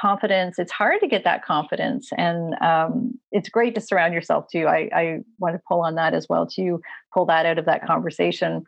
confidence 0.00 0.58
it's 0.58 0.72
hard 0.72 1.00
to 1.00 1.06
get 1.06 1.24
that 1.24 1.44
confidence 1.44 2.10
and 2.16 2.54
um, 2.62 3.18
it's 3.32 3.48
great 3.48 3.74
to 3.74 3.80
surround 3.80 4.14
yourself 4.14 4.46
too 4.50 4.66
I, 4.66 4.88
I 4.94 5.18
want 5.38 5.54
to 5.54 5.62
pull 5.68 5.80
on 5.80 5.94
that 5.94 6.14
as 6.14 6.28
well 6.28 6.46
to 6.48 6.80
pull 7.14 7.26
that 7.26 7.46
out 7.46 7.58
of 7.58 7.64
that 7.66 7.86
conversation. 7.86 8.64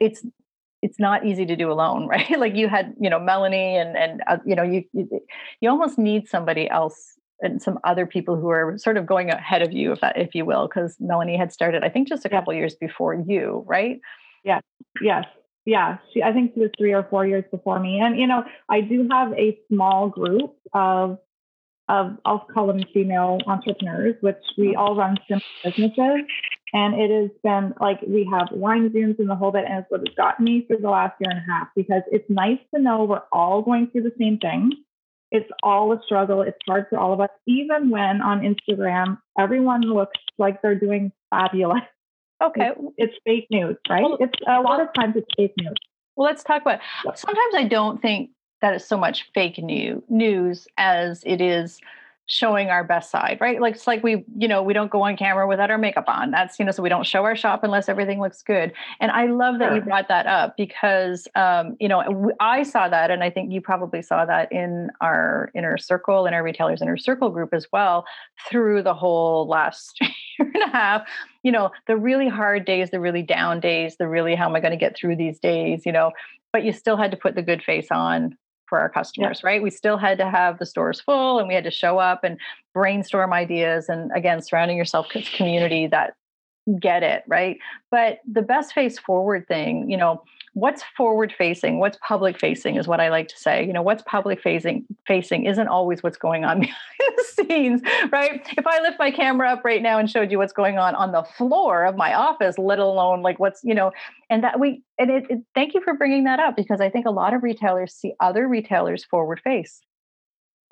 It's 0.00 0.24
it's 0.80 0.98
not 0.98 1.24
easy 1.24 1.46
to 1.46 1.54
do 1.54 1.70
alone 1.70 2.08
right? 2.08 2.38
Like 2.38 2.56
you 2.56 2.68
had 2.68 2.94
you 3.00 3.10
know 3.10 3.20
melanie 3.20 3.76
and 3.76 3.96
and 3.96 4.22
uh, 4.26 4.38
you 4.44 4.56
know 4.56 4.62
you, 4.62 4.84
you 4.92 5.20
you 5.60 5.70
almost 5.70 5.98
need 5.98 6.28
somebody 6.28 6.68
else 6.68 7.16
and 7.40 7.60
some 7.60 7.78
other 7.84 8.06
people 8.06 8.36
who 8.36 8.48
are 8.50 8.78
sort 8.78 8.96
of 8.96 9.04
going 9.04 9.30
ahead 9.30 9.62
of 9.62 9.72
you 9.72 9.92
if 9.92 10.00
that 10.00 10.16
if 10.16 10.34
you 10.34 10.44
will 10.44 10.68
because 10.68 10.96
melanie 11.00 11.36
had 11.36 11.52
started 11.52 11.82
i 11.82 11.88
think 11.88 12.08
just 12.08 12.24
a 12.24 12.28
couple 12.28 12.52
years 12.54 12.76
before 12.76 13.14
you 13.14 13.64
right? 13.66 13.98
Yes 14.44 14.62
yes 15.00 15.24
yeah, 15.64 15.98
she, 16.12 16.22
I 16.22 16.32
think 16.32 16.54
she 16.54 16.60
was 16.60 16.70
three 16.76 16.92
or 16.92 17.06
four 17.08 17.26
years 17.26 17.44
before 17.50 17.78
me. 17.78 18.00
And, 18.00 18.18
you 18.18 18.26
know, 18.26 18.44
I 18.68 18.80
do 18.80 19.06
have 19.10 19.32
a 19.34 19.58
small 19.68 20.08
group 20.08 20.56
of, 20.72 21.18
of, 21.88 22.16
I'll 22.24 22.46
call 22.52 22.66
them 22.66 22.82
female 22.92 23.38
entrepreneurs, 23.46 24.16
which 24.20 24.42
we 24.58 24.74
all 24.74 24.96
run 24.96 25.16
simple 25.28 25.46
businesses. 25.64 26.26
And 26.74 26.94
it 26.98 27.10
has 27.10 27.30
been 27.44 27.74
like 27.80 28.00
we 28.06 28.28
have 28.32 28.48
wine 28.50 28.88
zooms 28.90 29.20
in 29.20 29.26
the 29.26 29.34
whole 29.34 29.52
bit, 29.52 29.66
and 29.68 29.80
it's 29.80 29.90
what 29.90 30.00
has 30.00 30.16
gotten 30.16 30.46
me 30.46 30.64
for 30.66 30.76
the 30.78 30.88
last 30.88 31.14
year 31.20 31.30
and 31.30 31.40
a 31.40 31.52
half 31.52 31.68
because 31.76 32.00
it's 32.10 32.28
nice 32.30 32.60
to 32.74 32.80
know 32.80 33.04
we're 33.04 33.20
all 33.30 33.60
going 33.60 33.88
through 33.88 34.04
the 34.04 34.12
same 34.18 34.38
thing. 34.38 34.72
It's 35.30 35.50
all 35.62 35.92
a 35.92 36.00
struggle. 36.04 36.40
It's 36.40 36.56
hard 36.66 36.86
for 36.88 36.98
all 36.98 37.12
of 37.12 37.20
us, 37.20 37.30
even 37.46 37.90
when 37.90 38.22
on 38.22 38.40
Instagram, 38.40 39.18
everyone 39.38 39.82
looks 39.82 40.18
like 40.38 40.62
they're 40.62 40.78
doing 40.78 41.12
fabulous. 41.28 41.82
Okay. 42.42 42.70
It's, 42.70 42.94
it's 42.96 43.14
fake 43.24 43.46
news, 43.50 43.76
right? 43.88 44.02
Well, 44.02 44.18
it's 44.20 44.38
a 44.46 44.60
lot 44.60 44.80
of 44.80 44.88
times 44.94 45.14
it's 45.16 45.28
fake 45.36 45.54
news. 45.56 45.74
Well, 46.16 46.26
let's 46.26 46.42
talk 46.42 46.62
about. 46.62 46.80
Sometimes 47.14 47.54
I 47.54 47.64
don't 47.64 48.02
think 48.02 48.30
that 48.60 48.74
it's 48.74 48.86
so 48.86 48.96
much 48.98 49.28
fake 49.34 49.58
new 49.58 50.02
news 50.08 50.66
as 50.76 51.22
it 51.24 51.40
is 51.40 51.80
showing 52.26 52.68
our 52.68 52.84
best 52.84 53.10
side, 53.10 53.36
right? 53.40 53.60
Like 53.60 53.74
it's 53.74 53.86
like 53.86 54.02
we, 54.02 54.24
you 54.38 54.46
know, 54.46 54.62
we 54.62 54.72
don't 54.72 54.90
go 54.90 55.02
on 55.02 55.16
camera 55.16 55.46
without 55.46 55.70
our 55.70 55.76
makeup 55.76 56.04
on. 56.06 56.30
That's, 56.30 56.58
you 56.58 56.64
know, 56.64 56.70
so 56.70 56.82
we 56.82 56.88
don't 56.88 57.04
show 57.04 57.24
our 57.24 57.34
shop 57.34 57.64
unless 57.64 57.88
everything 57.88 58.20
looks 58.20 58.42
good. 58.42 58.72
And 59.00 59.10
I 59.10 59.26
love 59.26 59.58
that 59.58 59.70
sure. 59.70 59.76
you 59.76 59.82
brought 59.82 60.08
that 60.08 60.26
up 60.26 60.56
because, 60.56 61.26
um, 61.34 61.76
you 61.80 61.88
know, 61.88 62.30
I 62.38 62.62
saw 62.62 62.88
that, 62.88 63.10
and 63.10 63.24
I 63.24 63.30
think 63.30 63.52
you 63.52 63.60
probably 63.60 64.02
saw 64.02 64.24
that 64.24 64.50
in 64.52 64.90
our 65.00 65.50
inner 65.54 65.76
circle, 65.76 66.26
in 66.26 66.32
our 66.32 66.42
retailers 66.42 66.80
inner 66.80 66.96
circle 66.96 67.28
group 67.30 67.52
as 67.52 67.66
well, 67.72 68.06
through 68.48 68.82
the 68.82 68.94
whole 68.94 69.48
last 69.48 70.00
year 70.38 70.50
and 70.54 70.62
a 70.62 70.68
half. 70.68 71.02
You 71.42 71.52
know, 71.52 71.70
the 71.86 71.96
really 71.96 72.28
hard 72.28 72.64
days, 72.64 72.90
the 72.90 73.00
really 73.00 73.22
down 73.22 73.60
days, 73.60 73.96
the 73.96 74.08
really 74.08 74.34
how 74.34 74.48
am 74.48 74.56
I 74.56 74.60
going 74.60 74.72
to 74.72 74.76
get 74.76 74.96
through 74.96 75.16
these 75.16 75.38
days? 75.38 75.82
You 75.84 75.92
know, 75.92 76.12
but 76.52 76.64
you 76.64 76.72
still 76.72 76.96
had 76.96 77.10
to 77.10 77.16
put 77.16 77.34
the 77.34 77.42
good 77.42 77.62
face 77.62 77.88
on 77.90 78.36
for 78.66 78.78
our 78.78 78.88
customers, 78.88 79.40
yeah. 79.42 79.50
right? 79.50 79.62
We 79.62 79.70
still 79.70 79.98
had 79.98 80.16
to 80.18 80.30
have 80.30 80.58
the 80.58 80.64
stores 80.64 81.00
full 81.00 81.38
and 81.38 81.46
we 81.46 81.54
had 81.54 81.64
to 81.64 81.70
show 81.70 81.98
up 81.98 82.24
and 82.24 82.38
brainstorm 82.72 83.32
ideas 83.32 83.88
and 83.88 84.10
again, 84.14 84.40
surrounding 84.40 84.78
yourself 84.78 85.08
with 85.14 85.26
community 85.26 85.86
that 85.88 86.14
get 86.78 87.02
it, 87.02 87.24
right? 87.26 87.58
But 87.90 88.20
the 88.30 88.42
best 88.42 88.72
face 88.72 88.98
forward 88.98 89.46
thing, 89.48 89.90
you 89.90 89.96
know, 89.96 90.22
what's 90.54 90.82
forward 90.96 91.32
facing 91.36 91.78
what's 91.78 91.98
public 92.06 92.38
facing 92.38 92.76
is 92.76 92.86
what 92.86 93.00
i 93.00 93.08
like 93.08 93.26
to 93.26 93.38
say 93.38 93.64
you 93.64 93.72
know 93.72 93.80
what's 93.80 94.02
public 94.02 94.40
facing 94.40 94.84
facing 95.06 95.46
isn't 95.46 95.68
always 95.68 96.02
what's 96.02 96.18
going 96.18 96.44
on 96.44 96.60
behind 96.60 96.76
the 96.98 97.24
scenes 97.24 97.80
right 98.12 98.46
if 98.58 98.66
i 98.66 98.80
lift 98.80 98.98
my 98.98 99.10
camera 99.10 99.50
up 99.50 99.64
right 99.64 99.82
now 99.82 99.98
and 99.98 100.10
showed 100.10 100.30
you 100.30 100.36
what's 100.38 100.52
going 100.52 100.76
on 100.76 100.94
on 100.94 101.12
the 101.12 101.22
floor 101.22 101.84
of 101.84 101.96
my 101.96 102.12
office 102.12 102.58
let 102.58 102.78
alone 102.78 103.22
like 103.22 103.38
what's 103.38 103.64
you 103.64 103.74
know 103.74 103.90
and 104.28 104.44
that 104.44 104.60
we 104.60 104.82
and 104.98 105.10
it, 105.10 105.24
it 105.30 105.38
thank 105.54 105.72
you 105.72 105.80
for 105.80 105.94
bringing 105.94 106.24
that 106.24 106.38
up 106.38 106.54
because 106.54 106.80
i 106.82 106.90
think 106.90 107.06
a 107.06 107.10
lot 107.10 107.32
of 107.32 107.42
retailers 107.42 107.94
see 107.94 108.12
other 108.20 108.46
retailers 108.46 109.04
forward 109.04 109.40
face 109.42 109.80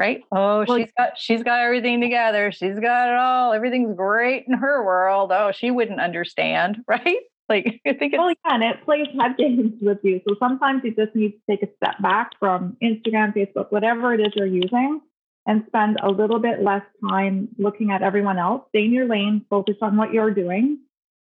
right? 0.00 0.25
Oh, 0.33 0.64
well, 0.66 0.78
she's 0.78 0.90
got 0.97 1.19
she's 1.19 1.42
got 1.42 1.61
everything 1.61 2.00
together. 2.00 2.50
She's 2.50 2.80
got 2.80 3.11
it 3.11 3.16
all. 3.16 3.52
Everything's 3.52 3.95
great 3.95 4.47
in 4.49 4.54
her 4.54 4.83
world. 4.83 5.30
Oh, 5.30 5.52
she 5.52 5.71
wouldn't 5.71 6.00
understand, 6.00 6.78
right? 6.88 7.19
Like 7.50 7.80
I 7.87 7.92
think 7.92 8.14
it's 8.14 8.19
well, 8.19 8.30
yeah, 8.30 8.54
and 8.54 8.64
it 8.64 8.83
plays 8.85 9.09
head 9.21 9.37
games 9.37 9.75
with 9.83 9.99
you. 10.02 10.23
So 10.26 10.37
sometimes 10.38 10.83
you 10.85 10.95
just 10.95 11.14
need 11.14 11.33
to 11.33 11.40
take 11.50 11.62
a 11.62 11.69
step 11.76 12.00
back 12.00 12.30
from 12.40 12.78
Instagram, 12.83 13.35
Facebook, 13.35 13.71
whatever 13.71 14.14
it 14.14 14.21
is 14.21 14.33
you're 14.35 14.47
using, 14.47 15.02
and 15.47 15.64
spend 15.66 15.99
a 16.02 16.11
little 16.11 16.38
bit 16.38 16.62
less 16.62 16.83
time 17.09 17.49
looking 17.59 17.90
at 17.90 18.02
everyone 18.02 18.38
else. 18.38 18.62
Stay 18.71 18.87
in 18.87 18.92
your 18.92 19.07
lane, 19.07 19.45
focus 19.50 19.76
on 19.83 19.99
what 19.99 20.14
you're 20.14 20.33
doing, 20.33 20.78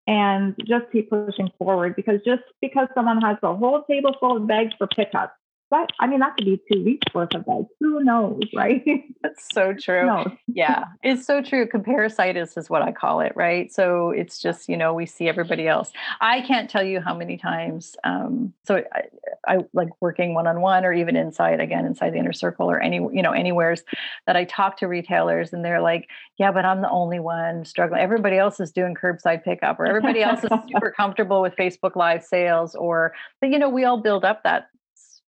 and 0.07 0.55
just 0.65 0.85
keep 0.93 1.09
pushing 1.09 1.51
forward. 1.57 1.97
Because 1.97 2.21
just 2.25 2.43
because 2.61 2.87
someone 2.95 3.19
has 3.21 3.35
a 3.43 3.53
whole 3.53 3.83
table 3.89 4.15
full 4.21 4.37
of 4.37 4.47
bags 4.47 4.71
for 4.77 4.87
pickup 4.87 5.35
that 5.71 5.89
I 5.99 6.07
mean 6.07 6.19
that 6.19 6.35
could 6.35 6.45
be 6.45 6.61
two 6.71 6.83
weeks 6.83 7.13
worth 7.13 7.33
of 7.35 7.45
beds. 7.45 7.67
Who 7.79 8.03
knows, 8.03 8.41
right? 8.55 8.83
That's 9.21 9.47
so 9.53 9.73
true. 9.73 10.05
No. 10.05 10.25
yeah, 10.47 10.85
it's 11.03 11.25
so 11.25 11.41
true. 11.41 11.67
Comparisitis 11.67 12.57
is 12.57 12.69
what 12.69 12.81
I 12.81 12.91
call 12.91 13.21
it, 13.21 13.33
right? 13.35 13.71
So 13.71 14.09
it's 14.09 14.39
just 14.39 14.69
you 14.69 14.77
know 14.77 14.93
we 14.93 15.05
see 15.05 15.27
everybody 15.27 15.67
else. 15.67 15.91
I 16.21 16.41
can't 16.41 16.69
tell 16.69 16.83
you 16.83 16.99
how 16.99 17.15
many 17.15 17.37
times. 17.37 17.95
Um, 18.03 18.53
so 18.65 18.83
I, 18.93 19.01
I 19.47 19.57
like 19.73 19.89
working 20.01 20.33
one 20.33 20.47
on 20.47 20.61
one 20.61 20.85
or 20.85 20.93
even 20.93 21.15
inside 21.15 21.59
again 21.59 21.85
inside 21.85 22.13
the 22.13 22.17
inner 22.17 22.33
circle 22.33 22.69
or 22.69 22.79
any 22.79 22.97
you 22.97 23.21
know 23.21 23.31
anywheres 23.31 23.83
that 24.25 24.35
I 24.35 24.45
talk 24.45 24.77
to 24.77 24.87
retailers 24.87 25.53
and 25.53 25.63
they're 25.63 25.81
like, 25.81 26.07
yeah, 26.37 26.51
but 26.51 26.65
I'm 26.65 26.81
the 26.81 26.89
only 26.89 27.19
one 27.19 27.65
struggling. 27.65 28.01
Everybody 28.01 28.37
else 28.37 28.59
is 28.59 28.71
doing 28.71 28.95
curbside 28.95 29.43
pickup 29.43 29.79
or 29.79 29.85
everybody 29.85 30.23
else 30.23 30.43
is 30.43 30.49
super 30.71 30.91
comfortable 30.91 31.41
with 31.41 31.55
Facebook 31.55 31.95
Live 31.95 32.23
sales 32.23 32.75
or 32.75 33.13
but 33.39 33.49
you 33.49 33.59
know 33.59 33.69
we 33.69 33.85
all 33.85 33.97
build 34.01 34.25
up 34.25 34.43
that 34.43 34.69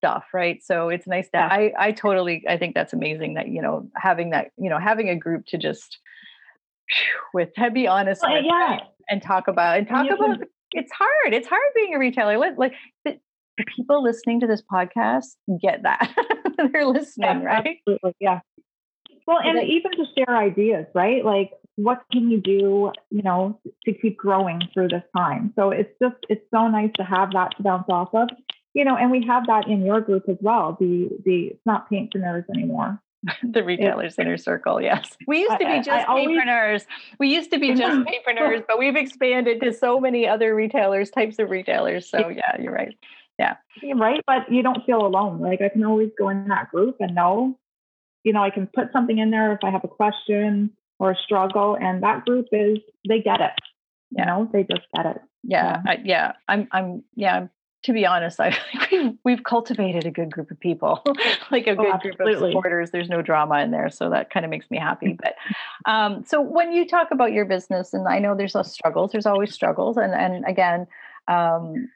stuff 0.01 0.25
right? 0.33 0.59
So 0.63 0.89
it's 0.89 1.07
nice 1.07 1.29
that 1.33 1.51
i 1.51 1.71
i 1.77 1.91
totally 1.91 2.43
i 2.47 2.57
think 2.57 2.73
that's 2.73 2.93
amazing 2.93 3.35
that 3.35 3.47
you 3.47 3.61
know 3.61 3.87
having 3.95 4.31
that 4.31 4.51
you 4.57 4.69
know 4.69 4.79
having 4.79 5.09
a 5.09 5.15
group 5.15 5.45
to 5.47 5.57
just 5.57 5.99
with 7.33 7.53
to 7.55 7.71
be 7.71 7.87
honest 7.87 8.21
well, 8.21 8.33
with, 8.33 8.45
yeah. 8.45 8.79
and 9.09 9.21
talk 9.21 9.47
about 9.47 9.77
and 9.77 9.87
talk 9.87 10.07
and 10.07 10.11
about 10.11 10.39
can, 10.39 10.47
it's 10.71 10.91
hard 10.91 11.33
it's 11.33 11.47
hard 11.47 11.61
being 11.75 11.93
a 11.95 11.99
retailer. 11.99 12.37
Like 12.37 12.73
the, 13.05 13.17
the 13.57 13.65
people 13.75 14.03
listening 14.03 14.39
to 14.41 14.47
this 14.47 14.61
podcast 14.61 15.35
get 15.61 15.83
that. 15.83 16.13
They're 16.71 16.85
listening 16.85 17.41
yeah, 17.41 17.43
right? 17.43 17.77
absolutely. 17.79 18.15
yeah. 18.19 18.39
Well 19.27 19.39
and 19.43 19.57
then, 19.57 19.65
even 19.65 19.91
to 19.91 20.05
share 20.17 20.35
ideas 20.35 20.85
right? 20.93 21.23
Like 21.23 21.51
what 21.75 22.01
can 22.11 22.29
you 22.29 22.41
do 22.41 22.91
you 23.09 23.21
know 23.21 23.59
to 23.85 23.93
keep 23.93 24.17
growing 24.17 24.61
through 24.73 24.89
this 24.89 25.03
time? 25.15 25.53
So 25.55 25.71
it's 25.71 25.93
just 26.01 26.17
it's 26.29 26.45
so 26.53 26.67
nice 26.67 26.91
to 26.95 27.03
have 27.03 27.31
that 27.33 27.55
to 27.57 27.63
bounce 27.63 27.85
off 27.89 28.09
of 28.13 28.29
you 28.73 28.85
know, 28.85 28.95
and 28.95 29.11
we 29.11 29.25
have 29.25 29.47
that 29.47 29.67
in 29.67 29.85
your 29.85 30.01
group 30.01 30.29
as 30.29 30.37
well. 30.41 30.77
The 30.79 31.09
the 31.25 31.47
it's 31.47 31.65
not 31.65 31.89
paintpreneurs 31.89 32.45
anymore. 32.49 33.01
the 33.43 33.63
retailers 33.63 34.17
inner 34.17 34.37
circle, 34.37 34.81
yes. 34.81 35.15
We 35.27 35.41
used 35.41 35.59
to 35.59 35.65
be 35.65 35.81
just 35.81 36.07
paintpreneurs. 36.07 36.85
We 37.19 37.27
used 37.27 37.51
to 37.51 37.59
be 37.59 37.73
just 37.75 37.99
paintpreneurs, 37.99 38.63
but 38.67 38.79
we've 38.79 38.95
expanded 38.95 39.61
to 39.61 39.73
so 39.73 39.99
many 39.99 40.27
other 40.27 40.55
retailers, 40.55 41.11
types 41.11 41.37
of 41.37 41.49
retailers. 41.49 42.09
So 42.09 42.29
yeah, 42.29 42.59
you're 42.59 42.73
right. 42.73 42.95
Yeah. 43.37 43.55
Right. 43.95 44.21
But 44.25 44.51
you 44.51 44.61
don't 44.61 44.85
feel 44.85 45.05
alone. 45.05 45.39
Like 45.39 45.61
I 45.61 45.69
can 45.69 45.83
always 45.83 46.09
go 46.17 46.29
in 46.29 46.47
that 46.49 46.69
group 46.71 46.97
and 46.99 47.15
know, 47.15 47.57
you 48.23 48.33
know, 48.33 48.43
I 48.43 48.49
can 48.49 48.67
put 48.67 48.91
something 48.91 49.17
in 49.17 49.31
there 49.31 49.53
if 49.53 49.59
I 49.63 49.71
have 49.71 49.83
a 49.83 49.87
question 49.87 50.71
or 50.99 51.11
a 51.11 51.15
struggle. 51.15 51.77
And 51.79 52.03
that 52.03 52.25
group 52.25 52.47
is 52.51 52.79
they 53.07 53.19
get 53.21 53.41
it. 53.41 53.53
You 54.11 54.25
know, 54.25 54.49
they 54.51 54.63
just 54.63 54.85
get 54.95 55.05
it. 55.05 55.21
Yeah. 55.43 55.81
Yeah. 55.85 55.91
I, 55.91 55.97
yeah. 56.03 56.31
I'm 56.47 56.67
I'm 56.71 57.03
yeah, 57.15 57.35
I'm 57.37 57.49
to 57.83 57.93
be 57.93 58.05
honest, 58.05 58.39
I 58.39 58.55
we've, 58.91 59.17
we've 59.23 59.43
cultivated 59.43 60.05
a 60.05 60.11
good 60.11 60.31
group 60.31 60.51
of 60.51 60.59
people, 60.59 61.01
like 61.51 61.67
a 61.67 61.71
oh, 61.71 61.97
good 61.99 62.17
group 62.17 62.19
of 62.19 62.39
supporters. 62.39 62.91
There's 62.91 63.09
no 63.09 63.21
drama 63.21 63.59
in 63.59 63.71
there, 63.71 63.89
so 63.89 64.09
that 64.09 64.29
kind 64.29 64.45
of 64.45 64.49
makes 64.49 64.69
me 64.69 64.77
happy. 64.77 65.17
But 65.21 65.35
um, 65.91 66.23
so 66.25 66.41
when 66.41 66.71
you 66.71 66.87
talk 66.87 67.11
about 67.11 67.33
your 67.33 67.45
business, 67.45 67.93
and 67.93 68.07
I 68.07 68.19
know 68.19 68.35
there's 68.35 68.55
a 68.55 68.63
struggles, 68.63 69.11
there's 69.11 69.25
always 69.25 69.53
struggles, 69.53 69.97
and 69.97 70.13
and 70.13 70.45
again, 70.45 70.87
um, 71.27 71.89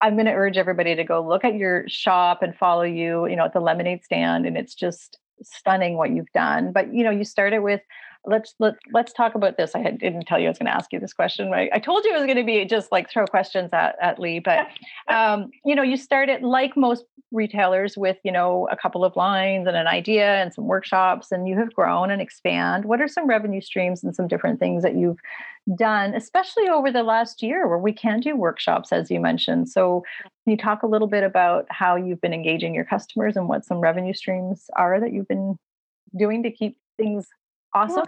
I'm 0.00 0.14
going 0.14 0.26
to 0.26 0.32
urge 0.32 0.56
everybody 0.56 0.94
to 0.94 1.04
go 1.04 1.26
look 1.26 1.44
at 1.44 1.54
your 1.54 1.88
shop 1.88 2.42
and 2.42 2.54
follow 2.54 2.82
you, 2.82 3.26
you 3.26 3.36
know, 3.36 3.44
at 3.44 3.52
the 3.52 3.60
lemonade 3.60 4.04
stand, 4.04 4.46
and 4.46 4.56
it's 4.56 4.74
just 4.74 5.18
stunning 5.42 5.96
what 5.96 6.10
you've 6.10 6.30
done. 6.32 6.72
But 6.72 6.94
you 6.94 7.02
know, 7.02 7.10
you 7.10 7.24
started 7.24 7.60
with 7.60 7.80
let's 8.26 8.54
let, 8.58 8.74
let's 8.92 9.12
talk 9.12 9.34
about 9.34 9.56
this. 9.56 9.74
I 9.74 9.80
had, 9.80 9.98
didn't 9.98 10.26
tell 10.26 10.38
you 10.38 10.46
I 10.46 10.50
was 10.50 10.58
going 10.58 10.66
to 10.66 10.74
ask 10.74 10.92
you 10.92 11.00
this 11.00 11.12
question. 11.12 11.50
Right? 11.50 11.70
I 11.72 11.78
told 11.78 12.04
you 12.04 12.12
it 12.12 12.18
was 12.18 12.26
going 12.26 12.36
to 12.36 12.44
be 12.44 12.64
just 12.64 12.90
like 12.92 13.10
throw 13.10 13.26
questions 13.26 13.70
at, 13.72 13.96
at 14.00 14.18
Lee, 14.18 14.38
but 14.38 14.66
um, 15.08 15.50
you 15.64 15.74
know, 15.74 15.82
you 15.82 15.96
started 15.96 16.42
like 16.42 16.76
most 16.76 17.04
retailers 17.32 17.96
with 17.96 18.16
you 18.22 18.30
know 18.30 18.68
a 18.70 18.76
couple 18.76 19.04
of 19.04 19.16
lines 19.16 19.66
and 19.66 19.76
an 19.76 19.86
idea 19.86 20.36
and 20.36 20.54
some 20.54 20.66
workshops, 20.66 21.32
and 21.32 21.48
you 21.48 21.56
have 21.58 21.72
grown 21.74 22.10
and 22.10 22.22
expand. 22.22 22.84
What 22.84 23.00
are 23.00 23.08
some 23.08 23.26
revenue 23.26 23.60
streams 23.60 24.02
and 24.02 24.14
some 24.14 24.28
different 24.28 24.60
things 24.60 24.82
that 24.82 24.96
you've 24.96 25.18
done, 25.76 26.14
especially 26.14 26.68
over 26.68 26.90
the 26.90 27.02
last 27.02 27.42
year, 27.42 27.68
where 27.68 27.78
we 27.78 27.92
can 27.92 28.20
do 28.20 28.36
workshops, 28.36 28.92
as 28.92 29.10
you 29.10 29.20
mentioned? 29.20 29.68
So, 29.68 30.04
can 30.44 30.52
you 30.52 30.56
talk 30.56 30.82
a 30.82 30.86
little 30.86 31.08
bit 31.08 31.24
about 31.24 31.66
how 31.70 31.96
you've 31.96 32.20
been 32.20 32.34
engaging 32.34 32.74
your 32.74 32.84
customers 32.84 33.36
and 33.36 33.48
what 33.48 33.64
some 33.64 33.80
revenue 33.80 34.14
streams 34.14 34.66
are 34.76 35.00
that 35.00 35.12
you've 35.12 35.28
been 35.28 35.58
doing 36.16 36.42
to 36.42 36.50
keep 36.50 36.76
things 36.96 37.26
awesome? 37.74 38.04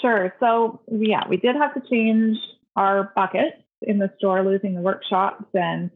Sure. 0.00 0.34
So, 0.40 0.80
yeah, 0.90 1.26
we 1.28 1.36
did 1.36 1.56
have 1.56 1.74
to 1.74 1.82
change 1.88 2.38
our 2.76 3.12
buckets 3.14 3.56
in 3.82 3.98
the 3.98 4.12
store, 4.18 4.44
losing 4.44 4.74
the 4.74 4.80
workshops. 4.80 5.44
And 5.54 5.90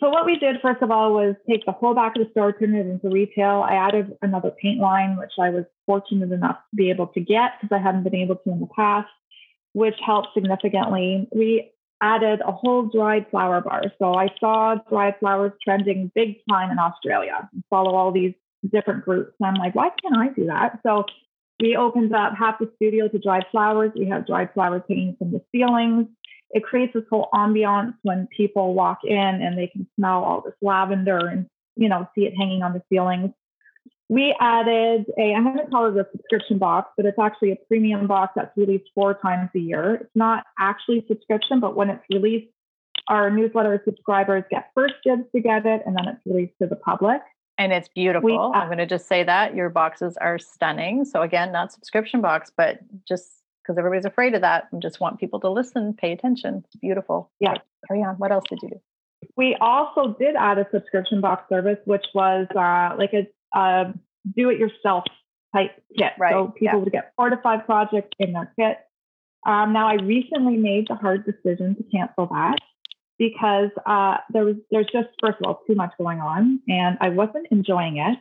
so, 0.00 0.10
what 0.10 0.26
we 0.26 0.38
did, 0.38 0.56
first 0.60 0.82
of 0.82 0.90
all, 0.90 1.14
was 1.14 1.36
take 1.48 1.64
the 1.64 1.72
whole 1.72 1.94
back 1.94 2.16
of 2.16 2.24
the 2.24 2.30
store, 2.32 2.52
turn 2.52 2.74
it 2.74 2.86
into 2.86 3.08
retail. 3.08 3.64
I 3.66 3.74
added 3.74 4.16
another 4.22 4.50
paint 4.50 4.80
line, 4.80 5.16
which 5.16 5.32
I 5.40 5.50
was 5.50 5.64
fortunate 5.86 6.32
enough 6.32 6.56
to 6.70 6.76
be 6.76 6.90
able 6.90 7.06
to 7.08 7.20
get 7.20 7.52
because 7.60 7.74
I 7.74 7.82
hadn't 7.82 8.04
been 8.04 8.14
able 8.14 8.36
to 8.36 8.50
in 8.50 8.60
the 8.60 8.68
past, 8.74 9.08
which 9.72 9.96
helped 10.04 10.28
significantly. 10.34 11.28
We 11.34 11.70
added 12.02 12.40
a 12.46 12.52
whole 12.52 12.90
dried 12.90 13.26
flower 13.30 13.62
bar. 13.62 13.84
So, 13.98 14.14
I 14.14 14.28
saw 14.40 14.76
dried 14.90 15.14
flowers 15.20 15.52
trending 15.62 16.10
big 16.14 16.38
time 16.50 16.70
in 16.70 16.78
Australia, 16.78 17.48
follow 17.70 17.94
all 17.94 18.12
these 18.12 18.34
different 18.70 19.04
groups. 19.04 19.32
And 19.40 19.48
I'm 19.48 19.54
like, 19.54 19.74
why 19.74 19.90
can't 20.02 20.16
I 20.16 20.28
do 20.34 20.46
that? 20.46 20.80
So, 20.84 21.04
we 21.60 21.76
opened 21.76 22.14
up 22.14 22.34
half 22.38 22.58
the 22.58 22.70
studio 22.76 23.08
to 23.08 23.18
dried 23.18 23.46
flowers. 23.50 23.92
We 23.94 24.06
have 24.08 24.26
dried 24.26 24.52
flowers 24.52 24.82
hanging 24.88 25.16
from 25.18 25.32
the 25.32 25.42
ceilings. 25.52 26.06
It 26.50 26.62
creates 26.62 26.92
this 26.94 27.04
whole 27.10 27.28
ambiance 27.34 27.94
when 28.02 28.28
people 28.28 28.74
walk 28.74 28.98
in 29.04 29.16
and 29.16 29.58
they 29.58 29.66
can 29.66 29.86
smell 29.96 30.22
all 30.22 30.42
this 30.42 30.54
lavender 30.62 31.18
and 31.18 31.46
you 31.76 31.88
know 31.88 32.08
see 32.14 32.22
it 32.22 32.34
hanging 32.38 32.62
on 32.62 32.72
the 32.72 32.82
ceilings. 32.92 33.30
We 34.08 34.36
added 34.38 35.06
a 35.18 35.34
I'm 35.34 35.44
going 35.44 35.58
to 35.58 35.66
call 35.66 35.86
it 35.86 35.98
a 35.98 36.06
subscription 36.12 36.58
box, 36.58 36.90
but 36.96 37.06
it's 37.06 37.18
actually 37.18 37.52
a 37.52 37.56
premium 37.68 38.06
box 38.06 38.34
that's 38.36 38.56
released 38.56 38.90
four 38.94 39.14
times 39.14 39.50
a 39.56 39.58
year. 39.58 39.96
It's 40.02 40.10
not 40.14 40.44
actually 40.58 41.04
subscription, 41.08 41.58
but 41.58 41.74
when 41.74 41.90
it's 41.90 42.04
released, 42.12 42.52
our 43.08 43.30
newsletter 43.30 43.82
subscribers 43.84 44.44
get 44.50 44.70
first 44.74 44.94
dibs 45.04 45.24
to 45.34 45.40
get 45.40 45.66
it, 45.66 45.82
and 45.86 45.96
then 45.96 46.06
it's 46.06 46.20
released 46.26 46.54
to 46.60 46.68
the 46.68 46.76
public 46.76 47.22
and 47.58 47.72
it's 47.72 47.88
beautiful. 47.88 48.26
We, 48.26 48.36
uh, 48.36 48.50
I'm 48.50 48.68
going 48.68 48.78
to 48.78 48.86
just 48.86 49.08
say 49.08 49.24
that 49.24 49.54
your 49.54 49.70
boxes 49.70 50.16
are 50.18 50.38
stunning. 50.38 51.04
So 51.04 51.22
again, 51.22 51.52
not 51.52 51.72
subscription 51.72 52.20
box, 52.20 52.52
but 52.56 52.80
just 53.06 53.42
because 53.62 53.78
everybody's 53.78 54.04
afraid 54.04 54.34
of 54.34 54.42
that, 54.42 54.68
and 54.70 54.80
just 54.80 55.00
want 55.00 55.18
people 55.18 55.40
to 55.40 55.50
listen, 55.50 55.94
pay 55.94 56.12
attention. 56.12 56.62
It's 56.64 56.76
beautiful. 56.76 57.30
Yeah. 57.40 57.54
Carry 57.88 58.02
on. 58.02 58.14
What 58.16 58.30
else 58.30 58.44
did 58.48 58.60
you 58.62 58.68
do? 58.68 58.80
We 59.36 59.56
also 59.60 60.14
did 60.20 60.36
add 60.36 60.58
a 60.58 60.66
subscription 60.70 61.20
box 61.20 61.48
service, 61.48 61.78
which 61.84 62.04
was 62.14 62.46
uh, 62.54 62.94
like 62.96 63.12
a, 63.12 63.26
a 63.58 63.92
do-it-yourself 64.36 65.04
type 65.54 65.72
kit. 65.98 66.12
Right. 66.18 66.32
So 66.32 66.48
people 66.48 66.60
yeah. 66.60 66.74
would 66.76 66.92
get 66.92 67.12
four 67.16 67.30
to 67.30 67.36
five 67.42 67.64
projects 67.64 68.10
in 68.18 68.32
their 68.34 68.52
kit. 68.58 68.78
Um, 69.46 69.72
now, 69.72 69.88
I 69.88 69.94
recently 69.94 70.56
made 70.56 70.88
the 70.88 70.96
hard 70.96 71.24
decision 71.24 71.76
to 71.76 71.82
cancel 71.84 72.26
that 72.26 72.58
because 73.18 73.70
uh, 73.86 74.18
there 74.30 74.44
was 74.44 74.56
there's 74.70 74.86
just 74.92 75.08
first 75.20 75.38
of 75.40 75.46
all 75.46 75.62
too 75.66 75.74
much 75.74 75.92
going 75.98 76.20
on, 76.20 76.60
and 76.68 76.98
I 77.00 77.08
wasn't 77.08 77.46
enjoying 77.50 77.98
it. 77.98 78.18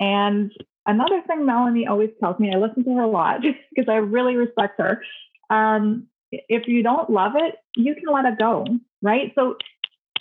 And 0.00 0.52
another 0.86 1.22
thing 1.26 1.46
Melanie 1.46 1.86
always 1.86 2.10
tells 2.20 2.38
me, 2.38 2.52
I 2.54 2.58
listen 2.58 2.84
to 2.84 2.94
her 2.96 3.02
a 3.02 3.08
lot 3.08 3.40
because 3.74 3.88
I 3.88 3.96
really 3.96 4.36
respect 4.36 4.80
her. 4.80 5.02
Um, 5.50 6.06
if 6.30 6.66
you 6.66 6.82
don't 6.82 7.10
love 7.10 7.32
it, 7.36 7.56
you 7.76 7.94
can 7.94 8.12
let 8.12 8.24
it 8.24 8.38
go, 8.38 8.66
right? 9.02 9.32
So 9.34 9.56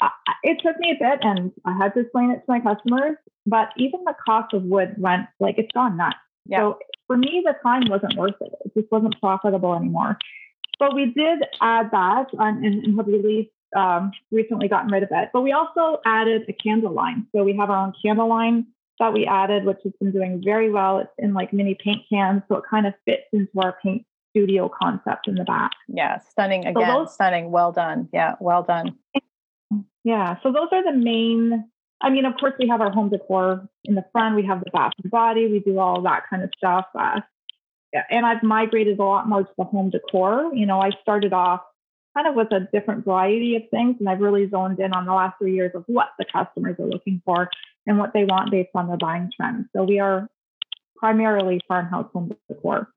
uh, 0.01 0.09
it 0.43 0.57
took 0.63 0.77
me 0.79 0.91
a 0.91 1.03
bit, 1.03 1.19
and 1.21 1.51
I 1.65 1.77
had 1.77 1.93
to 1.93 2.01
explain 2.01 2.31
it 2.31 2.37
to 2.37 2.45
my 2.47 2.59
customers. 2.59 3.17
But 3.45 3.69
even 3.77 4.03
the 4.03 4.15
cost 4.25 4.53
of 4.53 4.63
wood 4.63 4.95
went 4.97 5.27
like 5.39 5.55
it's 5.57 5.71
gone 5.73 5.97
nuts. 5.97 6.17
Yeah. 6.45 6.59
So 6.59 6.79
for 7.07 7.17
me, 7.17 7.43
the 7.45 7.53
time 7.63 7.83
wasn't 7.89 8.17
worth 8.17 8.35
it. 8.41 8.51
It 8.65 8.73
just 8.73 8.91
wasn't 8.91 9.19
profitable 9.19 9.75
anymore. 9.75 10.17
But 10.79 10.95
we 10.95 11.05
did 11.05 11.43
add 11.61 11.89
that 11.91 12.27
and, 12.33 12.65
and 12.65 12.97
have 12.97 13.07
released 13.07 13.51
um, 13.75 14.11
recently 14.31 14.67
gotten 14.67 14.91
rid 14.91 15.03
of 15.03 15.09
it. 15.11 15.29
But 15.33 15.41
we 15.41 15.51
also 15.51 15.99
added 16.05 16.43
a 16.47 16.53
candle 16.53 16.93
line. 16.93 17.27
So 17.35 17.43
we 17.43 17.55
have 17.57 17.69
our 17.69 17.77
own 17.77 17.93
candle 18.03 18.27
line 18.27 18.67
that 18.99 19.13
we 19.13 19.25
added, 19.25 19.65
which 19.65 19.79
has 19.83 19.93
been 19.99 20.11
doing 20.11 20.41
very 20.43 20.69
well. 20.69 20.99
It's 20.99 21.11
in 21.17 21.33
like 21.33 21.53
mini 21.53 21.75
paint 21.75 22.03
cans, 22.11 22.43
so 22.47 22.57
it 22.57 22.63
kind 22.69 22.85
of 22.85 22.93
fits 23.05 23.23
into 23.33 23.51
our 23.57 23.77
paint 23.83 24.05
studio 24.29 24.69
concept 24.81 25.27
in 25.27 25.35
the 25.35 25.43
back. 25.43 25.71
Yeah, 25.87 26.19
stunning 26.19 26.65
again. 26.65 26.85
So 26.87 26.99
those, 26.99 27.13
stunning. 27.13 27.51
Well 27.51 27.71
done. 27.71 28.09
Yeah, 28.13 28.35
well 28.39 28.63
done. 28.63 28.97
Yeah. 30.03 30.37
So 30.43 30.51
those 30.51 30.67
are 30.71 30.83
the 30.83 30.97
main. 30.97 31.65
I 32.01 32.09
mean, 32.09 32.25
of 32.25 32.33
course, 32.39 32.53
we 32.59 32.67
have 32.67 32.81
our 32.81 32.91
home 32.91 33.09
decor 33.09 33.67
in 33.83 33.95
the 33.95 34.05
front. 34.11 34.35
We 34.35 34.45
have 34.45 34.63
the 34.63 34.71
bath 34.71 34.93
and 35.01 35.11
body. 35.11 35.47
We 35.47 35.59
do 35.59 35.79
all 35.79 36.01
that 36.01 36.23
kind 36.29 36.43
of 36.43 36.49
stuff. 36.57 36.85
Uh, 36.97 37.21
and 38.09 38.25
I've 38.25 38.41
migrated 38.41 38.99
a 38.99 39.03
lot 39.03 39.27
more 39.27 39.43
to 39.43 39.49
the 39.57 39.65
home 39.65 39.89
decor. 39.89 40.51
You 40.53 40.65
know, 40.65 40.79
I 40.79 40.91
started 41.01 41.33
off 41.33 41.61
kind 42.15 42.27
of 42.27 42.35
with 42.35 42.51
a 42.51 42.67
different 42.73 43.05
variety 43.05 43.55
of 43.55 43.63
things. 43.69 43.97
And 43.99 44.09
I've 44.09 44.19
really 44.19 44.49
zoned 44.49 44.79
in 44.79 44.93
on 44.93 45.05
the 45.05 45.13
last 45.13 45.37
three 45.39 45.55
years 45.55 45.71
of 45.75 45.83
what 45.87 46.09
the 46.19 46.25
customers 46.25 46.75
are 46.79 46.87
looking 46.87 47.21
for 47.25 47.49
and 47.87 47.97
what 47.97 48.13
they 48.13 48.25
want 48.25 48.51
based 48.51 48.71
on 48.75 48.87
their 48.87 48.97
buying 48.97 49.31
trends. 49.35 49.67
So 49.73 49.83
we 49.83 49.99
are 49.99 50.29
primarily 51.01 51.59
farmhouse 51.67 52.07
home 52.13 52.31
decor. 52.47 52.87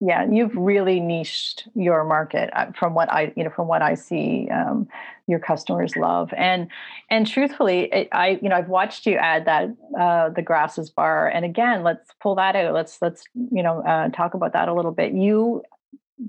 yeah 0.00 0.24
you've 0.30 0.54
really 0.54 1.00
niched 1.00 1.66
your 1.74 2.04
market 2.04 2.48
uh, 2.54 2.70
from 2.78 2.94
what 2.94 3.10
i 3.12 3.32
you 3.36 3.42
know 3.42 3.50
from 3.50 3.66
what 3.66 3.82
i 3.82 3.92
see 3.92 4.48
um, 4.50 4.88
your 5.26 5.40
customers 5.40 5.96
love 5.96 6.32
and 6.36 6.68
and 7.10 7.26
truthfully 7.26 7.92
it, 7.92 8.08
i 8.12 8.38
you 8.40 8.48
know 8.48 8.54
i've 8.54 8.68
watched 8.68 9.04
you 9.04 9.16
add 9.16 9.46
that 9.46 9.68
uh, 9.98 10.28
the 10.28 10.42
grasses 10.42 10.90
bar 10.90 11.26
and 11.26 11.44
again 11.44 11.82
let's 11.82 12.08
pull 12.22 12.36
that 12.36 12.54
out 12.54 12.72
let's 12.72 13.02
let's 13.02 13.24
you 13.34 13.64
know 13.64 13.80
uh, 13.80 14.08
talk 14.10 14.34
about 14.34 14.52
that 14.52 14.68
a 14.68 14.74
little 14.74 14.92
bit 14.92 15.12
you 15.12 15.60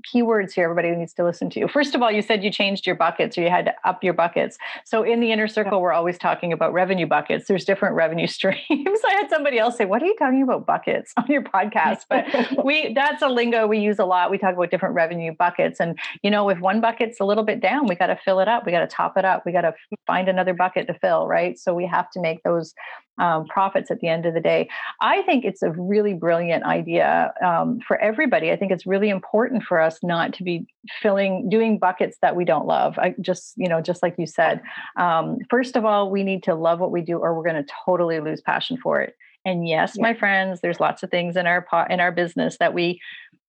keywords 0.00 0.52
here 0.52 0.64
everybody 0.64 0.94
needs 0.94 1.12
to 1.14 1.24
listen 1.24 1.50
to. 1.50 1.60
you. 1.60 1.68
First 1.68 1.94
of 1.94 2.02
all, 2.02 2.10
you 2.10 2.22
said 2.22 2.42
you 2.42 2.50
changed 2.50 2.86
your 2.86 2.96
buckets 2.96 3.36
or 3.36 3.42
you 3.42 3.50
had 3.50 3.66
to 3.66 3.74
up 3.84 4.02
your 4.02 4.14
buckets. 4.14 4.58
So 4.84 5.02
in 5.02 5.20
the 5.20 5.32
inner 5.32 5.48
circle, 5.48 5.80
we're 5.80 5.92
always 5.92 6.18
talking 6.18 6.52
about 6.52 6.72
revenue 6.72 7.06
buckets. 7.06 7.46
There's 7.48 7.64
different 7.64 7.94
revenue 7.94 8.26
streams. 8.38 8.60
I 8.70 9.14
had 9.20 9.30
somebody 9.30 9.58
else 9.58 9.76
say, 9.76 9.84
What 9.84 10.02
are 10.02 10.06
you 10.06 10.16
talking 10.18 10.42
about 10.42 10.66
buckets 10.66 11.12
on 11.16 11.26
your 11.28 11.42
podcast? 11.42 12.00
But 12.08 12.64
we 12.64 12.92
that's 12.94 13.22
a 13.22 13.28
lingo 13.28 13.66
we 13.66 13.78
use 13.78 13.98
a 13.98 14.04
lot. 14.04 14.30
We 14.30 14.38
talk 14.38 14.54
about 14.54 14.70
different 14.70 14.94
revenue 14.94 15.32
buckets. 15.32 15.80
And 15.80 15.98
you 16.22 16.30
know, 16.30 16.48
if 16.48 16.58
one 16.60 16.80
bucket's 16.80 17.20
a 17.20 17.24
little 17.24 17.44
bit 17.44 17.60
down, 17.60 17.86
we 17.86 17.94
got 17.94 18.08
to 18.08 18.16
fill 18.16 18.40
it 18.40 18.48
up. 18.48 18.66
We 18.66 18.72
got 18.72 18.80
to 18.80 18.86
top 18.86 19.16
it 19.16 19.24
up. 19.24 19.46
We 19.46 19.52
got 19.52 19.62
to 19.62 19.74
find 20.06 20.28
another 20.28 20.54
bucket 20.54 20.86
to 20.88 20.94
fill, 20.94 21.26
right? 21.26 21.58
So 21.58 21.74
we 21.74 21.86
have 21.86 22.10
to 22.10 22.20
make 22.20 22.42
those 22.42 22.74
um, 23.18 23.46
profits 23.46 23.90
at 23.90 24.00
the 24.00 24.08
end 24.08 24.26
of 24.26 24.34
the 24.34 24.40
day. 24.40 24.68
I 25.00 25.22
think 25.22 25.44
it's 25.44 25.62
a 25.62 25.70
really 25.70 26.14
brilliant 26.14 26.64
idea 26.64 27.32
um, 27.44 27.80
for 27.86 27.98
everybody. 27.98 28.50
I 28.50 28.56
think 28.56 28.72
it's 28.72 28.86
really 28.86 29.10
important 29.10 29.62
for 29.62 29.80
us 29.80 29.98
not 30.02 30.32
to 30.34 30.44
be 30.44 30.66
filling, 31.00 31.48
doing 31.48 31.78
buckets 31.78 32.18
that 32.22 32.36
we 32.36 32.44
don't 32.44 32.66
love. 32.66 32.98
I 32.98 33.14
just, 33.20 33.54
you 33.56 33.68
know, 33.68 33.80
just 33.80 34.02
like 34.02 34.14
you 34.18 34.26
said, 34.26 34.62
um, 34.96 35.38
first 35.50 35.76
of 35.76 35.84
all, 35.84 36.10
we 36.10 36.22
need 36.22 36.42
to 36.44 36.54
love 36.54 36.80
what 36.80 36.90
we 36.90 37.02
do, 37.02 37.18
or 37.18 37.34
we're 37.34 37.48
going 37.48 37.62
to 37.62 37.72
totally 37.84 38.20
lose 38.20 38.40
passion 38.40 38.78
for 38.82 39.00
it. 39.00 39.14
And 39.44 39.66
yes, 39.66 39.94
yeah. 39.96 40.02
my 40.02 40.14
friends, 40.14 40.60
there's 40.60 40.80
lots 40.80 41.02
of 41.02 41.10
things 41.10 41.36
in 41.36 41.46
our 41.46 41.62
pot 41.62 41.90
in 41.90 42.00
our 42.00 42.12
business 42.12 42.58
that 42.58 42.74
we 42.74 43.00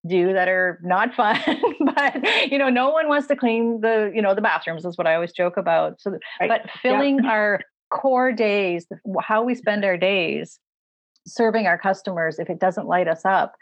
do 0.07 0.33
that 0.33 0.48
are 0.48 0.81
not 0.83 1.14
fun 1.16 1.38
but 1.94 2.51
you 2.51 2.59
know 2.59 2.68
no 2.68 2.90
one 2.90 3.09
wants 3.09 3.29
to 3.29 3.37
clean 3.37 3.81
the 3.83 4.11
you 4.14 4.20
know 4.20 4.35
the 4.35 4.40
bathrooms 4.40 4.85
is 4.85 4.98
what 4.98 5.07
i 5.07 5.14
always 5.14 5.33
joke 5.33 5.57
about 5.57 6.01
so 6.01 6.18
right. 6.40 6.48
but 6.48 6.68
filling 6.83 7.22
yeah. 7.22 7.31
our 7.31 7.61
core 7.92 8.33
days, 8.33 8.87
how 9.20 9.42
we 9.42 9.55
spend 9.55 9.85
our 9.85 9.96
days 9.96 10.59
serving 11.26 11.66
our 11.66 11.78
customers, 11.78 12.38
if 12.38 12.50
it 12.50 12.59
doesn't 12.59 12.87
light 12.87 13.07
us 13.07 13.24
up, 13.24 13.55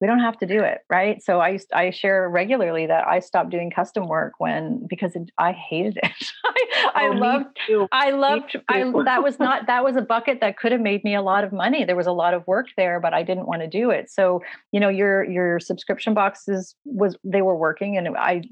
we 0.00 0.06
don't 0.06 0.20
have 0.20 0.36
to 0.38 0.46
do 0.46 0.62
it, 0.62 0.80
right? 0.90 1.22
So 1.22 1.40
I 1.40 1.58
I 1.72 1.90
share 1.90 2.28
regularly 2.28 2.86
that 2.86 3.06
I 3.06 3.20
stopped 3.20 3.50
doing 3.50 3.70
custom 3.70 4.08
work 4.08 4.34
when 4.38 4.84
because 4.88 5.14
it, 5.14 5.30
I 5.38 5.52
hated 5.52 5.98
it. 6.02 6.32
I, 6.44 6.90
I 6.94 7.06
oh, 7.06 7.12
loved 7.12 7.58
I 7.92 8.10
loved 8.10 8.56
I 8.68 8.82
that 9.04 9.22
was 9.22 9.38
not 9.38 9.66
that 9.68 9.84
was 9.84 9.96
a 9.96 10.02
bucket 10.02 10.40
that 10.40 10.58
could 10.58 10.72
have 10.72 10.80
made 10.80 11.04
me 11.04 11.14
a 11.14 11.22
lot 11.22 11.44
of 11.44 11.52
money. 11.52 11.84
There 11.84 11.96
was 11.96 12.08
a 12.08 12.12
lot 12.12 12.34
of 12.34 12.44
work 12.46 12.66
there, 12.76 12.98
but 12.98 13.14
I 13.14 13.22
didn't 13.22 13.46
want 13.46 13.62
to 13.62 13.68
do 13.68 13.90
it. 13.90 14.10
So 14.10 14.42
you 14.72 14.80
know 14.80 14.88
your 14.88 15.22
your 15.24 15.60
subscription 15.60 16.14
boxes 16.14 16.74
was 16.84 17.16
they 17.22 17.42
were 17.42 17.56
working, 17.56 17.96
and 17.96 18.16
I 18.16 18.42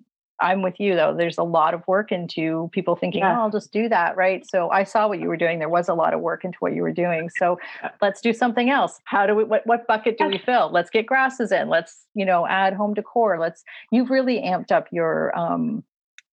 I'm 0.45 0.61
with 0.61 0.79
you 0.79 0.95
though. 0.95 1.15
There's 1.17 1.39
a 1.39 1.43
lot 1.43 1.73
of 1.73 1.83
work 1.89 2.13
into 2.13 2.69
people 2.73 2.97
thinking, 2.97 3.23
yeah. 3.23 3.39
oh, 3.39 3.43
I'll 3.45 3.51
just 3.51 3.73
do 3.73 3.89
that. 3.89 4.15
Right. 4.15 4.47
So 4.47 4.71
I 4.71 4.85
saw 4.85 5.09
what 5.09 5.19
you 5.19 5.29
were 5.29 5.39
doing. 5.39 5.59
There 5.59 5.71
was 5.71 5.89
a 5.89 5.95
lot 5.95 6.13
of 6.13 6.21
work 6.21 6.45
into 6.45 6.59
what 6.61 6.75
you 6.75 6.83
were 6.83 6.93
doing. 6.93 7.31
So 7.39 7.59
let's 8.03 8.21
do 8.21 8.35
something 8.35 8.69
else. 8.69 9.01
How 9.05 9.27
do 9.27 9.35
we, 9.35 9.45
what, 9.45 9.67
what 9.67 9.87
bucket 9.87 10.19
do 10.19 10.29
we 10.29 10.37
fill? 10.37 10.71
Let's 10.71 10.91
get 10.91 11.07
grasses 11.07 11.51
in. 11.51 11.71
Let's, 11.71 12.05
you 12.15 12.27
know, 12.27 12.47
add 12.47 12.75
home 12.75 12.93
decor. 12.93 13.39
Let's, 13.41 13.65
you've 13.91 14.11
really 14.11 14.43
amped 14.43 14.71
up 14.71 14.87
your, 14.93 15.37
um, 15.37 15.83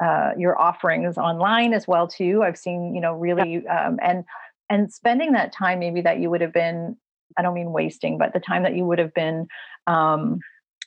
uh, 0.05 0.33
your 0.37 0.61
offerings 0.61 1.17
online 1.17 1.73
as 1.73 1.87
well 1.87 2.09
too. 2.09 2.43
I've 2.43 2.59
seen, 2.59 2.95
you 2.97 3.01
know, 3.01 3.15
really, 3.15 3.65
um, 3.69 4.01
and, 4.03 4.25
and 4.69 4.93
spending 4.93 5.33
that 5.33 5.53
time 5.53 5.79
maybe 5.79 6.01
that 6.01 6.19
you 6.19 6.31
would 6.31 6.41
have 6.41 6.53
been, 6.53 6.97
I 7.39 7.43
don't 7.43 7.55
mean 7.55 7.71
wasting, 7.71 8.19
but 8.19 8.33
the 8.33 8.41
time 8.41 8.65
that 8.65 8.75
you 8.75 8.85
would 8.85 8.99
have 8.99 9.15
been, 9.15 9.47
um, 9.87 10.41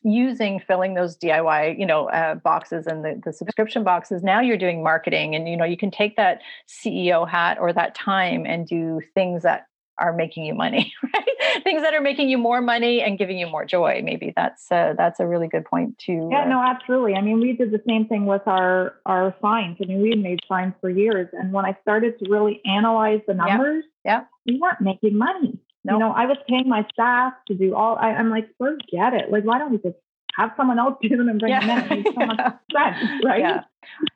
using 0.03 0.59
filling 0.59 0.93
those 0.93 1.17
DIY, 1.17 1.79
you 1.79 1.85
know, 1.85 2.09
uh, 2.09 2.35
boxes 2.35 2.87
and 2.87 3.03
the, 3.03 3.21
the 3.23 3.33
subscription 3.33 3.83
boxes, 3.83 4.23
now 4.23 4.39
you're 4.39 4.57
doing 4.57 4.83
marketing 4.83 5.35
and, 5.35 5.47
you 5.47 5.57
know, 5.57 5.65
you 5.65 5.77
can 5.77 5.91
take 5.91 6.15
that 6.17 6.41
CEO 6.67 7.27
hat 7.27 7.57
or 7.59 7.73
that 7.73 7.95
time 7.95 8.45
and 8.45 8.67
do 8.67 9.01
things 9.13 9.43
that 9.43 9.67
are 9.99 10.13
making 10.13 10.43
you 10.45 10.53
money, 10.53 10.93
right? 11.13 11.63
Things 11.63 11.81
that 11.83 11.93
are 11.93 12.01
making 12.01 12.29
you 12.29 12.37
more 12.37 12.61
money 12.61 13.01
and 13.01 13.17
giving 13.17 13.37
you 13.37 13.47
more 13.47 13.65
joy. 13.65 14.01
Maybe 14.03 14.33
that's 14.35 14.71
uh, 14.71 14.93
that's 14.97 15.19
a 15.19 15.27
really 15.27 15.47
good 15.47 15.65
point 15.65 15.97
to. 15.99 16.29
Yeah, 16.31 16.43
uh, 16.43 16.45
no, 16.45 16.61
absolutely. 16.61 17.13
I 17.13 17.21
mean, 17.21 17.39
we 17.39 17.53
did 17.53 17.71
the 17.71 17.81
same 17.87 18.07
thing 18.07 18.25
with 18.25 18.41
our 18.47 18.95
our 19.05 19.35
signs. 19.41 19.77
I 19.81 19.85
mean, 19.85 20.01
we 20.01 20.15
made 20.15 20.39
signs 20.47 20.73
for 20.81 20.89
years, 20.89 21.29
and 21.33 21.53
when 21.53 21.65
I 21.65 21.77
started 21.81 22.17
to 22.19 22.29
really 22.29 22.61
analyze 22.65 23.21
the 23.27 23.33
numbers, 23.33 23.85
yeah, 24.03 24.21
yeah. 24.21 24.23
we 24.45 24.59
weren't 24.59 24.81
making 24.81 25.17
money. 25.17 25.59
Nope. 25.85 25.93
You 25.93 25.99
know, 25.99 26.11
I 26.11 26.25
was 26.25 26.37
paying 26.47 26.67
my 26.67 26.85
staff 26.93 27.33
to 27.47 27.55
do 27.55 27.75
all. 27.75 27.97
I, 27.97 28.11
am 28.11 28.29
like, 28.29 28.47
forget 28.57 29.13
it. 29.13 29.31
Like, 29.31 29.43
why 29.43 29.59
don't 29.59 29.71
we 29.71 29.77
just 29.77 29.97
have 30.35 30.51
someone 30.55 30.79
else 30.79 30.97
do 31.01 31.09
them 31.09 31.27
and 31.27 31.39
bring 31.39 31.51
yeah. 31.51 31.85
them 31.85 31.91
in? 31.91 32.05
It 32.05 32.13
so 32.13 32.25
much 32.25 32.39
sense, 32.39 33.25
right? 33.25 33.39
Yeah. 33.39 33.63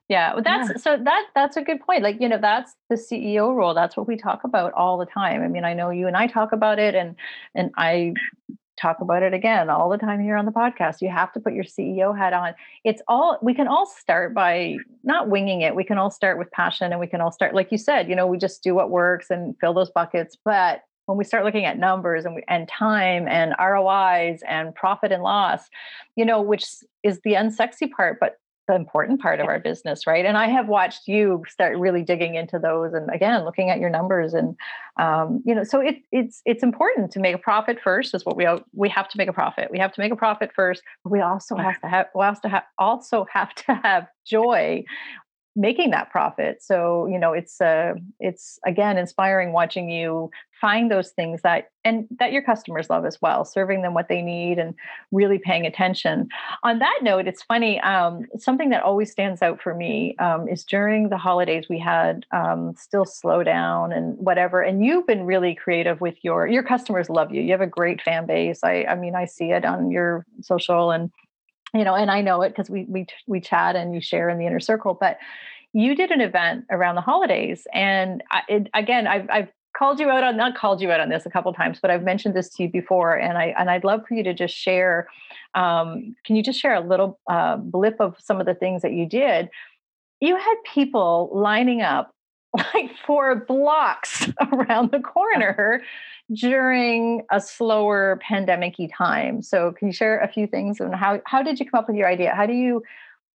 Yeah, 0.10 0.34
well, 0.34 0.43
that's 0.43 0.69
yeah. 0.69 0.77
so 0.77 0.97
that 1.03 1.25
that's 1.36 1.58
a 1.58 1.62
good 1.62 1.82
point. 1.82 2.01
Like 2.01 2.21
you 2.21 2.30
know, 2.30 2.38
that's 2.39 2.73
the 2.89 2.95
CEO 2.95 3.53
role. 3.53 3.73
That's 3.73 3.97
what 3.97 4.08
we 4.08 4.15
talk 4.15 4.45
about 4.45 4.71
all 4.71 4.97
the 4.97 5.06
time. 5.06 5.41
I 5.41 5.49
mean, 5.49 5.65
I 5.65 5.73
know 5.73 5.89
you 5.89 6.08
and 6.08 6.15
I 6.15 6.27
talk 6.27 6.53
about 6.53 6.80
it, 6.80 6.95
and 6.95 7.15
and 7.53 7.71
I 7.75 8.13
talk 8.80 9.01
about 9.01 9.23
it 9.23 9.34
again 9.34 9.69
all 9.69 9.89
the 9.89 9.97
time 9.97 10.21
here 10.21 10.38
on 10.38 10.45
the 10.45 10.51
podcast. 10.51 11.01
You 11.01 11.10
have 11.10 11.34
to 11.34 11.39
put 11.39 11.53
your 11.53 11.65
CEO 11.65 12.17
hat 12.17 12.32
on. 12.32 12.53
It's 12.86 13.01
all 13.10 13.38
we 13.41 13.53
can 13.53 13.67
all 13.67 13.86
start 13.86 14.34
by 14.34 14.77
not 15.03 15.30
winging 15.30 15.62
it. 15.62 15.75
We 15.75 15.84
can 15.84 15.97
all 15.97 16.12
start 16.12 16.38
with 16.38 16.49
passion, 16.51 16.91
and 16.91 16.99
we 17.01 17.08
can 17.08 17.19
all 17.19 17.32
start, 17.32 17.53
like 17.53 17.71
you 17.71 17.77
said, 17.77 18.08
you 18.08 18.15
know, 18.15 18.27
we 18.27 18.38
just 18.38 18.63
do 18.63 18.73
what 18.73 18.89
works 18.89 19.30
and 19.30 19.56
fill 19.60 19.73
those 19.73 19.89
buckets. 19.89 20.38
But 20.45 20.84
when 21.08 21.17
we 21.17 21.24
start 21.24 21.43
looking 21.43 21.65
at 21.65 21.80
numbers 21.80 22.26
and, 22.26 22.43
and 22.48 22.67
time 22.67 23.28
and 23.28 23.56
ROIs 23.60 24.41
and 24.48 24.76
profit 24.76 25.12
and 25.12 25.24
loss, 25.24 25.62
you 26.15 26.26
know, 26.26 26.41
which 26.41 26.65
is 27.02 27.22
the 27.24 27.34
unsexy 27.34 27.89
part, 27.89 28.20
but 28.20 28.38
the 28.67 28.76
important 28.76 29.22
part 29.22 29.39
of 29.39 29.48
our 29.48 29.60
business, 29.60 30.06
right? 30.06 30.26
And 30.26 30.38
I 30.38 30.48
have 30.48 30.67
watched 30.67 31.08
you 31.08 31.43
start 31.48 31.78
really 31.78 32.04
digging 32.04 32.36
into 32.36 32.60
those, 32.60 32.93
and 32.93 33.10
again, 33.10 33.46
looking 33.46 33.70
at 33.70 33.80
your 33.80 33.89
numbers, 33.89 34.34
and 34.34 34.58
um, 35.00 35.41
you 35.46 35.56
know, 35.56 35.63
so 35.63 35.80
it, 35.80 35.96
it's 36.12 36.41
it's 36.46 36.63
important 36.63 37.12
to 37.12 37.20
make 37.20 37.34
a 37.34 37.38
profit 37.38 37.80
first. 37.82 38.13
Is 38.13 38.26
what 38.26 38.36
we 38.36 38.46
we 38.74 38.89
have 38.89 39.08
to 39.08 39.17
make 39.17 39.30
a 39.30 39.34
profit. 39.34 39.72
We 39.72 39.80
have 39.80 39.93
to 39.93 40.02
make 40.02 40.12
a 40.12 40.17
profit 40.17 40.52
first. 40.54 40.84
But 41.06 41.12
we 41.12 41.22
also 41.22 41.56
have 41.56 41.80
to 41.80 41.88
have 41.88 42.08
we 42.13 42.26
also 42.26 42.50
have 42.50 42.63
also 42.78 43.26
have 43.32 43.54
to 43.56 43.74
have 43.76 44.08
joy 44.26 44.84
making 45.58 45.89
that 45.89 46.12
profit. 46.12 46.62
So 46.62 47.08
you 47.08 47.17
know 47.17 47.34
it's 47.34 47.60
uh 47.60 47.96
it's 48.20 48.60
again 48.65 48.98
inspiring 48.98 49.52
watching 49.52 49.89
you 49.89 50.30
find 50.62 50.89
those 50.89 51.10
things 51.10 51.41
that 51.41 51.72
and 51.84 52.08
that 52.20 52.32
your 52.32 52.41
customers 52.41 52.89
love 52.89 53.06
as 53.06 53.22
well 53.22 53.46
serving 53.46 53.82
them 53.82 53.93
what 53.93 54.08
they 54.08 54.22
need 54.22 54.60
and 54.60 54.76
really 55.12 55.39
paying 55.39 55.65
attention. 55.65 56.30
On 56.63 56.78
that 56.80 57.00
note 57.02 57.28
it's 57.28 57.41
funny 57.41 57.80
um, 57.82 58.26
something 58.38 58.70
that 58.70 58.84
always 58.84 59.12
stands 59.12 59.41
out 59.41 59.62
for 59.62 59.74
me 59.74 60.15
um, 60.17 60.48
is 60.48 60.63
during 60.63 61.10
the 61.10 61.17
holidays 61.17 61.65
we 61.70 61.80
had 61.80 62.26
um, 62.32 62.76
still 62.78 63.06
slow 63.06 63.43
down 63.43 63.91
and 63.91 64.15
whatever 64.17 64.62
and 64.62 64.86
you've 64.86 65.08
been 65.08 65.26
really 65.26 65.56
creative 65.56 66.00
with 66.02 66.15
your 66.24 66.48
your 66.48 66.63
customers 66.63 67.10
love 67.10 67.34
you. 67.34 67.41
You 67.41 67.52
have 67.52 67.62
a 67.62 67.67
great 67.67 68.02
fan 68.02 68.28
base. 68.28 68.60
I 68.63 68.86
i 68.88 68.96
mean 68.96 69.15
i 69.15 69.26
see 69.26 69.52
it 69.52 69.65
on 69.65 69.89
your 69.89 70.26
social 70.41 70.91
and 70.91 71.12
you 71.78 71.86
know, 71.86 71.96
and 71.96 72.12
I 72.12 72.22
know 72.22 72.42
it 72.42 72.50
because 72.50 72.70
we 72.70 72.86
we 72.86 73.06
we 73.28 73.40
chat 73.40 73.76
and 73.76 73.94
you 73.94 74.02
share 74.02 74.30
in 74.30 74.38
the 74.38 74.46
inner 74.46 74.60
circle. 74.60 74.98
But 75.00 75.18
you 75.74 75.96
did 75.96 76.12
an 76.12 76.22
event 76.22 76.66
around 76.72 76.96
the 76.96 77.02
holidays, 77.02 77.68
and 77.74 78.24
I, 78.32 78.42
it, 78.48 78.70
again, 78.74 79.08
I've 79.08 79.30
I've 79.30 79.48
called 79.78 80.00
you 80.00 80.10
out 80.10 80.24
on 80.24 80.36
not 80.38 80.56
called 80.56 80.82
you 80.82 80.92
out 80.92 81.00
on 81.00 81.10
this 81.10 81.26
a 81.26 81.30
couple 81.30 81.54
times, 81.54 81.80
but 81.82 81.92
I've 81.92 82.04
mentioned 82.04 82.36
this 82.36 82.50
to 82.56 82.63
you 82.63 82.70
before, 82.70 83.16
and 83.16 83.38
I 83.38 83.54
and 83.58 83.70
I'd 83.70 83.84
love 83.84 84.02
for 84.08 84.16
you 84.16 84.24
to 84.24 84.34
just 84.34 84.56
share. 84.56 85.08
Um, 85.56 86.16
can 86.26 86.36
you 86.36 86.44
just 86.44 86.60
share 86.60 86.74
a 86.74 86.82
little 86.82 87.20
uh, 87.30 87.58
blip 87.58 88.00
of 88.00 88.16
some 88.20 88.40
of 88.40 88.46
the 88.46 88.56
things 88.56 88.82
that 88.82 88.94
you 88.94 89.08
did? 89.08 89.50
You 90.20 90.36
had 90.36 90.56
people 90.74 91.30
lining 91.32 91.82
up 91.82 92.12
like 92.74 92.91
for 93.06 93.36
blocks 93.36 94.28
around 94.52 94.91
the 94.91 95.00
corner 95.00 95.82
during 96.34 97.24
a 97.32 97.39
slower 97.39 98.20
pandemic-y 98.22 98.89
time. 98.96 99.41
So 99.41 99.72
can 99.74 99.88
you 99.88 99.93
share 99.93 100.20
a 100.20 100.28
few 100.28 100.48
things 100.48 100.80
and 100.80 100.93
how 100.93 101.22
how 101.26 101.41
did 101.41 101.60
you 101.60 101.70
come 101.70 101.80
up 101.80 101.88
with 101.88 101.96
your 101.96 102.08
idea? 102.08 102.34
How 102.36 102.46
do 102.46 102.54
you 102.54 102.84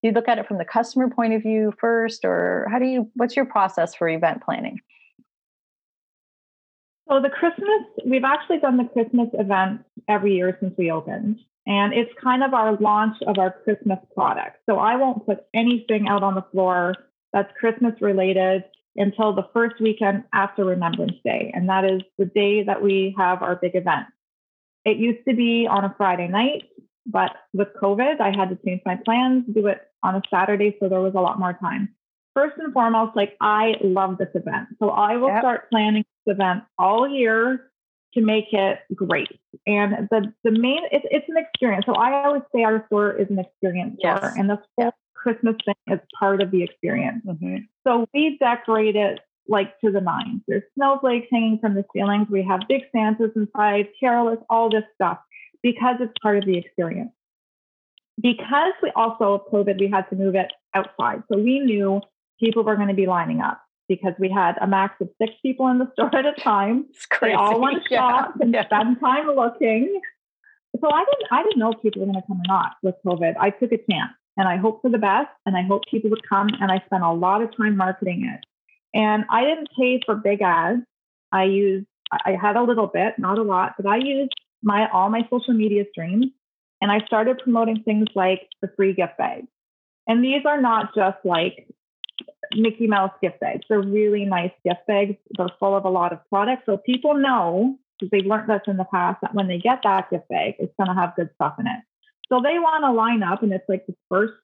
do 0.03 0.09
you 0.09 0.13
look 0.13 0.29
at 0.29 0.39
it 0.39 0.47
from 0.47 0.59
the 0.59 0.65
customer 0.65 1.09
point 1.09 1.33
of 1.35 1.43
view 1.43 1.73
first 1.79 2.25
or 2.25 2.67
how 2.71 2.79
do 2.79 2.87
you 2.87 3.11
what's 3.15 3.37
your 3.37 3.47
process 3.47 3.95
for 3.95 4.09
event 4.09 4.43
planning? 4.43 4.81
So 7.09 7.21
the 7.21 7.29
Christmas, 7.31 7.83
we've 8.07 8.25
actually 8.25 8.59
done 8.61 8.77
the 8.77 8.85
Christmas 8.85 9.29
event 9.35 9.85
every 10.09 10.35
year 10.35 10.57
since 10.61 10.75
we 10.79 10.91
opened. 10.91 11.41
And 11.67 11.93
it's 11.93 12.11
kind 12.23 12.43
of 12.43 12.55
our 12.55 12.77
launch 12.77 13.17
of 13.27 13.39
our 13.39 13.53
Christmas 13.65 13.99
product. 14.15 14.59
So 14.69 14.79
I 14.79 14.97
won't 14.97 15.27
put 15.27 15.45
anything 15.55 16.09
out 16.09 16.23
on 16.23 16.35
the 16.35 16.45
floor 16.51 16.95
that's 17.33 17.53
Christmas 17.59 17.95
related 18.01 18.65
until 18.97 19.33
the 19.33 19.49
first 19.53 19.81
weekend 19.81 20.25
after 20.33 20.65
Remembrance 20.65 21.17
Day. 21.25 21.51
And 21.55 21.69
that 21.69 21.85
is 21.85 22.03
the 22.19 22.27
day 22.27 22.63
that 22.65 22.83
we 22.83 23.15
have 23.17 23.43
our 23.43 23.57
big 23.57 23.75
event. 23.75 24.07
It 24.85 24.97
used 24.97 25.25
to 25.29 25.35
be 25.35 25.67
on 25.67 25.85
a 25.85 25.95
Friday 25.97 26.29
night, 26.29 26.65
but 27.07 27.33
with 27.53 27.69
COVID, 27.81 28.21
I 28.21 28.37
had 28.37 28.51
to 28.51 28.59
change 28.65 28.83
my 28.85 28.97
plans, 28.97 29.45
do 29.53 29.67
it 29.69 29.81
on 30.03 30.17
a 30.17 30.23
Saturday. 30.31 30.77
So 30.81 30.89
there 30.89 31.01
was 31.01 31.15
a 31.15 31.21
lot 31.21 31.39
more 31.39 31.53
time. 31.55 31.95
First 32.35 32.57
and 32.59 32.73
foremost, 32.73 33.15
like 33.15 33.37
I 33.41 33.77
love 33.83 34.19
this 34.19 34.31
event. 34.35 34.69
So 34.79 34.91
I 34.91 35.17
will 35.17 35.29
yep. 35.29 35.41
start 35.41 35.71
planning 35.71 36.05
this 36.27 36.35
event 36.35 36.65
all 36.79 37.09
year 37.09 37.71
to 38.15 38.21
make 38.21 38.53
it 38.53 38.79
great. 38.95 39.29
And 39.67 40.09
the 40.11 40.33
the 40.43 40.51
main 40.51 40.81
it's 40.91 41.05
it's 41.11 41.29
an 41.29 41.37
experience. 41.37 41.85
So 41.87 41.95
I 41.95 42.25
always 42.25 42.43
say 42.55 42.63
our 42.63 42.85
store 42.87 43.13
is 43.13 43.29
an 43.31 43.39
experience 43.39 43.97
Yes. 44.03 44.19
store, 44.19 44.33
and 44.37 44.49
the 44.49 44.59
whole 44.79 44.93
Christmas 45.23 45.55
thing 45.65 45.75
is 45.87 46.01
part 46.19 46.43
of 46.43 46.51
the 46.51 46.63
experience. 46.63 47.23
Mm-hmm. 47.27 47.57
So 47.87 48.07
we 48.13 48.37
decorate 48.41 48.97
it 48.97 49.21
like 49.49 49.79
to 49.81 49.91
the 49.91 50.01
nines. 50.01 50.43
There's 50.49 50.63
snowflakes 50.75 51.29
hanging 51.31 51.59
from 51.61 51.75
the 51.75 51.85
ceilings. 51.95 52.29
We 52.31 52.43
have 52.45 52.61
big 52.69 52.83
Santas 52.95 53.31
inside, 53.37 53.89
carolers, 54.03 54.43
all 54.51 54.71
this 54.71 54.85
stuff 54.95 55.19
because 55.63 55.97
it's 56.01 56.13
part 56.21 56.39
of 56.39 56.45
the 56.45 56.59
experience. 56.59 57.13
Because 58.21 58.73
we 58.83 58.91
also 58.95 59.35
of 59.35 59.41
COVID, 59.53 59.79
we 59.81 59.89
had 59.89 60.09
to 60.11 60.17
move 60.17 60.35
it 60.35 60.53
outside. 60.75 61.23
So 61.31 61.39
we 61.39 61.61
knew 61.61 62.01
people 62.39 62.63
were 62.63 62.77
going 62.77 62.89
to 62.89 62.95
be 62.95 63.07
lining 63.07 63.41
up 63.41 63.61
because 63.89 64.13
we 64.19 64.31
had 64.31 64.57
a 64.61 64.67
max 64.67 64.95
of 65.01 65.09
six 65.21 65.33
people 65.43 65.69
in 65.69 65.79
the 65.79 65.91
store 65.93 66.15
at 66.15 66.27
a 66.27 66.33
time. 66.41 66.87
It's 66.91 67.07
They 67.21 67.33
all 67.33 67.61
want 67.61 67.83
to 67.83 67.89
Yeah, 67.91 67.99
shop 67.99 68.35
and 68.41 68.53
yeah. 68.53 68.67
spend 68.67 69.01
time 69.01 69.29
looking. 69.29 70.01
So 70.81 70.91
I 70.91 71.05
didn't 71.05 71.29
I 71.31 71.43
didn't 71.43 71.59
know 71.59 71.73
if 71.73 71.83
people 71.83 72.01
were 72.01 72.13
going 72.13 72.21
to 72.21 72.27
come 72.27 72.41
or 72.41 72.49
not 72.49 72.77
with 72.83 72.95
COVID. 73.05 73.35
I 73.39 73.51
took 73.51 73.73
a 73.73 73.79
chance 73.79 74.13
and 74.37 74.49
I 74.49 74.57
hope 74.57 74.83
for 74.83 74.90
the 74.90 74.99
best 74.99 75.31
and 75.47 75.57
I 75.57 75.62
hope 75.62 75.83
people 75.90 76.11
would 76.11 76.27
come 76.29 76.49
and 76.61 76.71
I 76.71 76.83
spent 76.87 77.03
a 77.03 77.12
lot 77.12 77.42
of 77.42 77.57
time 77.57 77.77
marketing 77.77 78.31
it. 78.33 78.45
And 78.95 79.25
I 79.31 79.42
didn't 79.42 79.68
pay 79.79 80.01
for 80.05 80.14
big 80.14 80.42
ads. 80.42 80.83
I 81.33 81.45
used 81.45 81.87
I 82.12 82.37
had 82.40 82.57
a 82.57 82.62
little 82.62 82.88
bit, 82.88 83.14
not 83.18 83.38
a 83.38 83.42
lot, 83.42 83.73
but 83.79 83.87
I 83.87 83.97
used 83.97 84.35
my 84.62 84.88
all 84.92 85.09
my 85.09 85.27
social 85.31 85.55
media 85.55 85.85
streams 85.90 86.27
and 86.81 86.90
I 86.90 86.99
started 87.07 87.38
promoting 87.38 87.83
things 87.83 88.09
like 88.14 88.49
the 88.61 88.68
free 88.77 88.92
gift 88.92 89.16
bags. 89.16 89.47
And 90.07 90.23
these 90.23 90.45
are 90.45 90.61
not 90.61 90.95
just 90.95 91.18
like 91.25 91.66
Mickey 92.55 92.87
Mouse 92.87 93.12
gift 93.23 93.40
bags. 93.40 93.62
They're 93.68 93.81
really 93.81 94.25
nice 94.25 94.51
gift 94.64 94.87
bags. 94.87 95.16
They're 95.37 95.49
full 95.59 95.77
of 95.77 95.85
a 95.85 95.90
lot 95.90 96.12
of 96.12 96.18
products. 96.29 96.64
So 96.66 96.77
people 96.77 97.14
know, 97.14 97.79
because 97.99 98.11
they've 98.11 98.27
learned 98.27 98.51
this 98.51 98.62
in 98.66 98.77
the 98.77 98.85
past, 98.85 99.21
that 99.23 99.35
when 99.35 99.49
they 99.49 99.59
get 99.59 99.81
that 99.85 100.11
gift 100.11 100.29
bag, 100.29 100.55
it's 100.59 100.75
going 100.77 100.88
to 100.88 101.01
have 101.01 101.16
good 101.16 101.31
stuff 101.37 101.55
in 101.59 101.66
it. 101.66 101.83
So 102.29 102.41
they 102.43 102.59
want 102.59 102.85
to 102.85 102.93
line 102.93 103.23
up, 103.23 103.43
and 103.43 103.53
it's 103.53 103.69
like 103.69 103.87
the 103.87 103.95
first 104.09 104.35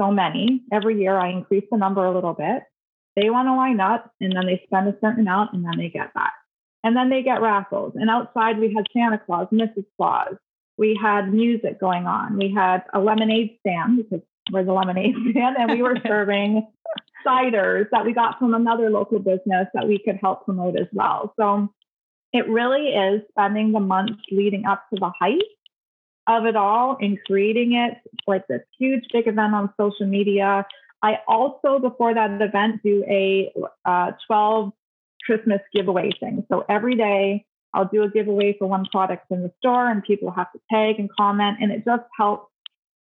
so 0.00 0.10
many. 0.10 0.62
Every 0.72 1.00
year 1.00 1.16
I 1.18 1.30
increase 1.30 1.64
the 1.70 1.78
number 1.78 2.04
a 2.04 2.14
little 2.14 2.34
bit. 2.34 2.62
They 3.16 3.30
want 3.30 3.48
to 3.48 3.54
line 3.54 3.80
up, 3.80 4.10
and 4.20 4.32
then 4.34 4.46
they 4.46 4.62
spend 4.66 4.88
a 4.88 4.96
certain 5.00 5.20
amount, 5.20 5.52
and 5.52 5.64
then 5.64 5.76
they 5.76 5.88
get 5.88 6.10
that. 6.14 6.32
And 6.84 6.96
then 6.96 7.10
they 7.10 7.22
get 7.22 7.42
raffles. 7.42 7.92
And 7.94 8.10
outside 8.10 8.58
we 8.58 8.74
had 8.74 8.86
Santa 8.92 9.18
Claus, 9.18 9.48
Mrs. 9.52 9.84
Claus. 9.96 10.34
We 10.78 10.98
had 11.00 11.32
music 11.32 11.78
going 11.78 12.06
on. 12.06 12.38
We 12.38 12.52
had 12.52 12.82
a 12.92 12.98
lemonade 12.98 13.58
stand 13.60 13.98
because 13.98 14.24
we're 14.50 14.64
the 14.64 14.72
lemonade 14.72 15.14
stand, 15.30 15.56
and 15.58 15.70
we 15.70 15.82
were 15.82 15.96
serving 16.06 16.66
ciders 17.26 17.86
that 17.92 18.04
we 18.04 18.12
got 18.12 18.38
from 18.38 18.54
another 18.54 18.90
local 18.90 19.18
business 19.18 19.68
that 19.74 19.86
we 19.86 19.98
could 19.98 20.18
help 20.20 20.44
promote 20.44 20.78
as 20.78 20.88
well. 20.92 21.34
So 21.38 21.72
it 22.32 22.48
really 22.48 22.88
is 22.88 23.22
spending 23.30 23.72
the 23.72 23.80
months 23.80 24.22
leading 24.30 24.64
up 24.64 24.84
to 24.92 24.98
the 24.98 25.12
height 25.20 25.42
of 26.26 26.46
it 26.46 26.56
all 26.56 26.96
in 27.00 27.18
creating 27.26 27.74
it 27.74 27.98
like 28.26 28.46
this 28.48 28.62
huge 28.78 29.04
big 29.12 29.26
event 29.26 29.54
on 29.54 29.72
social 29.78 30.06
media. 30.06 30.66
I 31.02 31.18
also, 31.26 31.78
before 31.80 32.14
that 32.14 32.40
event, 32.40 32.80
do 32.84 33.04
a 33.08 33.52
uh, 33.84 34.12
12 34.26 34.72
Christmas 35.24 35.60
giveaway 35.74 36.10
thing. 36.20 36.44
So 36.50 36.64
every 36.68 36.94
day 36.94 37.44
I'll 37.74 37.88
do 37.88 38.02
a 38.02 38.10
giveaway 38.10 38.56
for 38.58 38.66
one 38.66 38.86
product 38.90 39.26
in 39.30 39.42
the 39.42 39.52
store 39.58 39.90
and 39.90 40.02
people 40.02 40.30
have 40.30 40.52
to 40.52 40.60
tag 40.70 40.98
and 40.98 41.08
comment 41.18 41.58
and 41.60 41.72
it 41.72 41.84
just 41.84 42.04
helps 42.16 42.50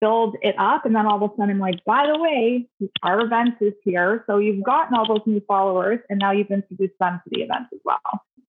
build 0.01 0.35
it 0.41 0.55
up. 0.57 0.85
And 0.85 0.95
then 0.95 1.05
all 1.05 1.23
of 1.23 1.31
a 1.31 1.35
sudden 1.35 1.51
I'm 1.51 1.59
like, 1.59 1.83
by 1.85 2.05
the 2.07 2.19
way, 2.19 2.67
our 3.03 3.21
event 3.21 3.55
is 3.61 3.73
here. 3.83 4.23
So 4.27 4.39
you've 4.39 4.63
gotten 4.63 4.95
all 4.95 5.07
those 5.07 5.25
new 5.25 5.41
followers 5.47 5.99
and 6.09 6.19
now 6.19 6.31
you've 6.31 6.51
introduced 6.51 6.95
them 6.99 7.21
to 7.23 7.29
the 7.31 7.43
event 7.43 7.67
as 7.73 7.79
well. 7.85 7.99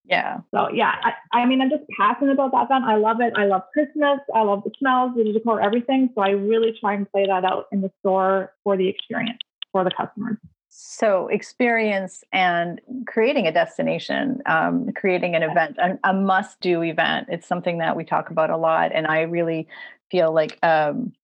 Yeah. 0.08 0.38
So 0.54 0.68
yeah, 0.72 0.94
I, 1.02 1.40
I 1.40 1.46
mean, 1.46 1.60
I'm 1.60 1.70
just 1.70 1.82
passionate 1.98 2.32
about 2.32 2.52
that 2.52 2.66
event. 2.66 2.84
I 2.84 2.96
love 2.96 3.20
it. 3.20 3.32
I 3.36 3.46
love 3.46 3.62
Christmas. 3.72 4.20
I 4.34 4.42
love 4.42 4.62
the 4.64 4.70
smells, 4.78 5.12
the 5.16 5.24
decor, 5.32 5.60
everything. 5.60 6.10
So 6.14 6.20
I 6.20 6.30
really 6.30 6.76
try 6.80 6.94
and 6.94 7.10
play 7.10 7.26
that 7.26 7.44
out 7.44 7.66
in 7.72 7.80
the 7.80 7.90
store 8.00 8.52
for 8.62 8.76
the 8.76 8.88
experience 8.88 9.38
for 9.72 9.82
the 9.82 9.90
customers. 9.90 10.38
So 10.68 11.28
experience 11.28 12.22
and 12.32 12.80
creating 13.06 13.46
a 13.46 13.52
destination, 13.52 14.42
um, 14.46 14.92
creating 14.94 15.34
an 15.34 15.42
event, 15.42 15.76
a, 15.78 15.98
a 16.04 16.12
must-do 16.12 16.82
event. 16.82 17.28
It's 17.30 17.46
something 17.46 17.78
that 17.78 17.96
we 17.96 18.04
talk 18.04 18.30
about 18.30 18.50
a 18.50 18.56
lot, 18.56 18.92
and 18.92 19.06
I 19.06 19.22
really 19.22 19.66
feel 20.10 20.32
like, 20.32 20.58
um, 20.62 21.14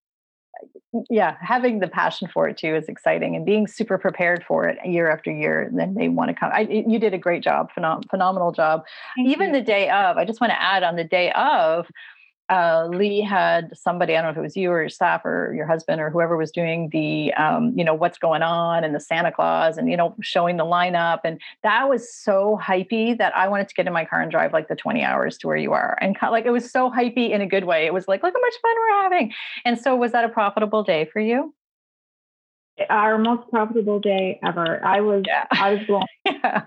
yeah, 1.08 1.36
having 1.40 1.80
the 1.80 1.88
passion 1.88 2.28
for 2.32 2.48
it 2.48 2.58
too 2.58 2.74
is 2.74 2.88
exciting, 2.88 3.34
and 3.34 3.46
being 3.46 3.66
super 3.66 3.98
prepared 3.98 4.44
for 4.46 4.68
it 4.68 4.78
year 4.84 5.10
after 5.10 5.30
year. 5.30 5.70
Then 5.74 5.94
they 5.94 6.08
want 6.08 6.28
to 6.28 6.34
come. 6.34 6.50
I, 6.52 6.60
you 6.60 6.98
did 6.98 7.14
a 7.14 7.18
great 7.18 7.42
job, 7.42 7.70
phenom- 7.76 8.08
phenomenal 8.10 8.52
job. 8.52 8.84
Thank 9.16 9.28
Even 9.28 9.48
you. 9.48 9.60
the 9.60 9.62
day 9.62 9.88
of, 9.88 10.16
I 10.16 10.24
just 10.24 10.40
want 10.40 10.52
to 10.52 10.60
add 10.60 10.82
on 10.82 10.96
the 10.96 11.04
day 11.04 11.32
of. 11.32 11.86
Uh, 12.48 12.86
Lee 12.90 13.20
had 13.20 13.76
somebody, 13.76 14.16
I 14.16 14.22
don't 14.22 14.26
know 14.26 14.30
if 14.32 14.36
it 14.36 14.42
was 14.42 14.56
you 14.56 14.70
or 14.70 14.80
your 14.80 14.88
staff 14.88 15.24
or 15.24 15.54
your 15.54 15.66
husband 15.66 16.00
or 16.00 16.10
whoever 16.10 16.36
was 16.36 16.50
doing 16.50 16.88
the, 16.90 17.32
um, 17.34 17.72
you 17.76 17.84
know, 17.84 17.94
what's 17.94 18.18
going 18.18 18.42
on 18.42 18.84
and 18.84 18.94
the 18.94 19.00
Santa 19.00 19.32
Claus 19.32 19.78
and, 19.78 19.90
you 19.90 19.96
know, 19.96 20.14
showing 20.20 20.56
the 20.56 20.64
lineup. 20.64 21.20
And 21.24 21.40
that 21.62 21.88
was 21.88 22.12
so 22.12 22.60
hypey 22.62 23.16
that 23.16 23.34
I 23.36 23.48
wanted 23.48 23.68
to 23.68 23.74
get 23.74 23.86
in 23.86 23.92
my 23.92 24.04
car 24.04 24.20
and 24.20 24.30
drive 24.30 24.52
like 24.52 24.68
the 24.68 24.76
20 24.76 25.02
hours 25.02 25.38
to 25.38 25.46
where 25.46 25.56
you 25.56 25.72
are. 25.72 25.96
And 26.00 26.16
like 26.22 26.44
it 26.44 26.50
was 26.50 26.70
so 26.70 26.90
hypey 26.90 27.30
in 27.30 27.40
a 27.40 27.46
good 27.46 27.64
way. 27.64 27.86
It 27.86 27.94
was 27.94 28.08
like, 28.08 28.22
look 28.22 28.34
how 28.34 28.40
much 28.40 28.54
fun 28.60 28.74
we're 28.76 29.02
having. 29.02 29.32
And 29.64 29.78
so, 29.78 29.96
was 29.96 30.12
that 30.12 30.24
a 30.24 30.28
profitable 30.28 30.82
day 30.82 31.06
for 31.12 31.20
you? 31.20 31.54
Our 32.88 33.18
most 33.18 33.48
profitable 33.50 34.00
day 34.00 34.40
ever. 34.44 34.84
I 34.84 35.00
was 35.00 35.22
Yeah. 35.26 35.46
I 35.50 35.74
was 35.74 35.86
blown. 35.86 36.04
yeah. 36.24 36.62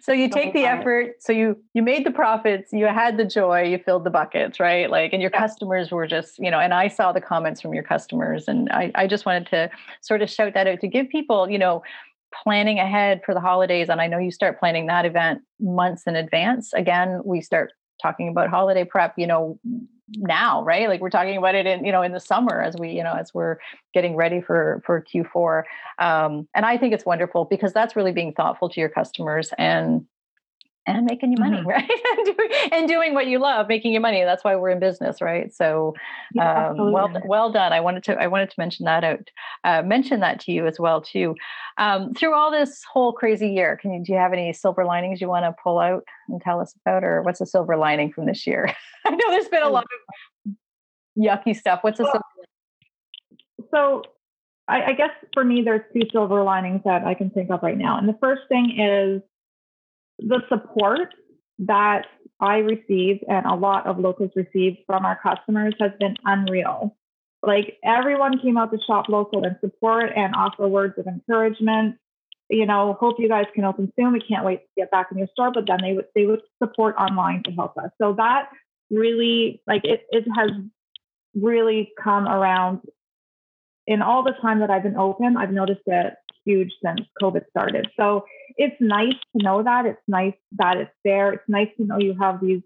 So 0.00 0.12
you 0.12 0.28
take 0.28 0.52
the 0.54 0.64
effort. 0.64 1.16
So 1.20 1.32
you 1.32 1.56
you 1.74 1.82
made 1.82 2.06
the 2.06 2.10
profits. 2.10 2.72
You 2.72 2.86
had 2.86 3.16
the 3.16 3.24
joy. 3.24 3.62
You 3.64 3.78
filled 3.78 4.04
the 4.04 4.10
buckets, 4.10 4.60
right? 4.60 4.88
Like, 4.90 5.12
and 5.12 5.20
your 5.20 5.30
Yeah. 5.34 5.40
customers 5.40 5.90
were 5.90 6.06
just, 6.06 6.38
you 6.38 6.50
know. 6.50 6.60
And 6.60 6.72
I 6.72 6.88
saw 6.88 7.12
the 7.12 7.20
comments 7.20 7.60
from 7.60 7.74
your 7.74 7.82
customers, 7.82 8.46
and 8.48 8.70
I 8.70 8.92
I 8.94 9.06
just 9.06 9.26
wanted 9.26 9.46
to 9.48 9.70
sort 10.00 10.22
of 10.22 10.30
shout 10.30 10.54
that 10.54 10.66
out 10.66 10.80
to 10.80 10.88
give 10.88 11.08
people, 11.08 11.50
you 11.50 11.58
know, 11.58 11.82
planning 12.44 12.78
ahead 12.78 13.22
for 13.24 13.34
the 13.34 13.40
holidays. 13.40 13.88
And 13.88 14.00
I 14.00 14.06
know 14.06 14.18
you 14.18 14.30
start 14.30 14.60
planning 14.60 14.86
that 14.86 15.04
event 15.06 15.40
months 15.60 16.04
in 16.06 16.14
advance. 16.14 16.72
Again, 16.72 17.20
we 17.24 17.40
start 17.40 17.72
talking 18.00 18.28
about 18.28 18.48
holiday 18.48 18.84
prep, 18.84 19.14
you 19.16 19.26
know, 19.26 19.58
now, 20.16 20.62
right? 20.64 20.88
Like 20.88 21.00
we're 21.00 21.10
talking 21.10 21.36
about 21.36 21.54
it 21.54 21.66
in, 21.66 21.84
you 21.84 21.92
know, 21.92 22.02
in 22.02 22.12
the 22.12 22.20
summer 22.20 22.62
as 22.62 22.76
we, 22.76 22.90
you 22.90 23.02
know, 23.02 23.14
as 23.14 23.34
we're 23.34 23.58
getting 23.94 24.16
ready 24.16 24.40
for 24.40 24.82
for 24.84 25.02
Q4. 25.02 25.64
Um, 25.98 26.48
and 26.54 26.64
I 26.64 26.78
think 26.78 26.94
it's 26.94 27.04
wonderful 27.04 27.44
because 27.44 27.72
that's 27.72 27.96
really 27.96 28.12
being 28.12 28.32
thoughtful 28.32 28.68
to 28.70 28.80
your 28.80 28.88
customers 28.88 29.52
and 29.58 30.06
and 30.88 31.04
making 31.04 31.32
you 31.32 31.38
money, 31.38 31.58
Mhm. 31.58 31.66
right? 31.66 31.90
and, 32.16 32.36
doing, 32.36 32.50
and 32.72 32.88
doing 32.88 33.14
what 33.14 33.26
you 33.26 33.38
love, 33.38 33.68
making 33.68 33.92
your 33.92 34.00
money. 34.00 34.24
That's 34.24 34.42
why 34.42 34.56
we're 34.56 34.70
in 34.70 34.80
business, 34.80 35.20
right? 35.20 35.52
So, 35.52 35.94
Yeah, 36.34 36.68
um, 36.68 36.92
well, 36.92 37.12
well 37.26 37.52
done. 37.52 37.72
I 37.72 37.80
wanted 37.80 38.02
to, 38.04 38.20
I 38.20 38.26
wanted 38.26 38.48
to 38.50 38.54
mention 38.58 38.84
that 38.86 39.04
out, 39.04 39.30
uh, 39.64 39.82
mention 39.82 40.20
that 40.20 40.40
to 40.40 40.52
you 40.52 40.66
as 40.66 40.80
well 40.80 41.00
too. 41.02 41.34
Um, 41.76 42.14
through 42.14 42.34
all 42.34 42.50
this 42.50 42.82
whole 42.90 43.12
crazy 43.12 43.50
year, 43.50 43.76
can 43.76 43.92
you, 43.92 44.02
do 44.02 44.12
you 44.12 44.18
have 44.18 44.32
any 44.32 44.52
silver 44.52 44.84
linings 44.84 45.20
you 45.20 45.28
want 45.28 45.44
to 45.44 45.54
pull 45.62 45.78
out 45.78 46.04
and 46.28 46.40
tell 46.40 46.60
us 46.60 46.74
about, 46.84 47.04
or 47.04 47.22
what's 47.22 47.40
a 47.40 47.46
silver 47.46 47.76
lining 47.76 48.12
from 48.12 48.26
this 48.26 48.46
year? 48.46 48.74
I 49.06 49.10
know 49.10 49.30
there's 49.30 49.48
been 49.48 49.62
a 49.62 49.68
lot 49.68 49.84
of 50.46 50.52
yucky 51.18 51.54
stuff. 51.54 51.80
What's 51.82 52.00
a 52.00 52.04
Well, 52.04 52.12
silver? 52.12 52.24
So 53.70 54.02
I, 54.68 54.82
I 54.84 54.92
guess 54.92 55.10
for 55.34 55.44
me, 55.44 55.62
there's 55.62 55.82
two 55.92 56.02
silver 56.12 56.42
linings 56.42 56.82
that 56.84 57.04
I 57.04 57.14
can 57.14 57.30
think 57.30 57.50
of 57.50 57.62
right 57.62 57.76
now. 57.76 57.98
And 57.98 58.08
the 58.08 58.16
first 58.20 58.42
thing 58.48 58.78
is 58.78 59.22
the 60.18 60.42
support 60.48 61.14
that 61.60 62.06
I 62.40 62.58
received 62.58 63.24
and 63.28 63.46
a 63.46 63.54
lot 63.54 63.86
of 63.86 63.98
locals 63.98 64.30
received 64.36 64.78
from 64.86 65.04
our 65.04 65.18
customers 65.20 65.74
has 65.80 65.92
been 65.98 66.16
unreal. 66.24 66.96
Like 67.42 67.78
everyone 67.84 68.38
came 68.40 68.56
out 68.56 68.70
to 68.72 68.78
shop 68.86 69.08
local 69.08 69.44
and 69.44 69.56
support 69.60 70.10
and 70.14 70.34
offer 70.34 70.66
words 70.68 70.94
of 70.98 71.06
encouragement. 71.06 71.96
You 72.48 72.66
know, 72.66 72.96
hope 72.98 73.16
you 73.18 73.28
guys 73.28 73.46
can 73.54 73.64
open 73.64 73.92
soon. 73.98 74.12
We 74.12 74.20
can't 74.20 74.44
wait 74.44 74.60
to 74.60 74.68
get 74.76 74.90
back 74.90 75.08
in 75.12 75.18
your 75.18 75.28
store. 75.32 75.52
But 75.52 75.66
then 75.66 75.78
they 75.82 75.92
would 75.92 76.06
they 76.14 76.26
would 76.26 76.40
support 76.62 76.96
online 76.96 77.42
to 77.44 77.52
help 77.52 77.76
us. 77.76 77.90
So 78.00 78.14
that 78.14 78.48
really 78.90 79.60
like 79.66 79.84
it 79.84 80.06
it 80.10 80.24
has 80.36 80.50
really 81.34 81.92
come 82.02 82.26
around 82.26 82.80
in 83.86 84.02
all 84.02 84.22
the 84.22 84.34
time 84.42 84.60
that 84.60 84.70
I've 84.70 84.82
been 84.82 84.96
open, 84.96 85.36
I've 85.36 85.50
noticed 85.50 85.80
it 85.86 86.14
huge 86.44 86.70
since 86.84 87.00
COVID 87.22 87.42
started. 87.50 87.88
So 87.98 88.24
it's 88.56 88.76
nice 88.80 89.14
to 89.36 89.42
know 89.44 89.62
that. 89.62 89.86
It's 89.86 90.00
nice 90.08 90.34
that 90.52 90.76
it's 90.76 90.90
there. 91.04 91.32
It's 91.32 91.48
nice 91.48 91.68
to 91.78 91.84
know 91.84 91.98
you 91.98 92.16
have 92.20 92.40
these 92.40 92.62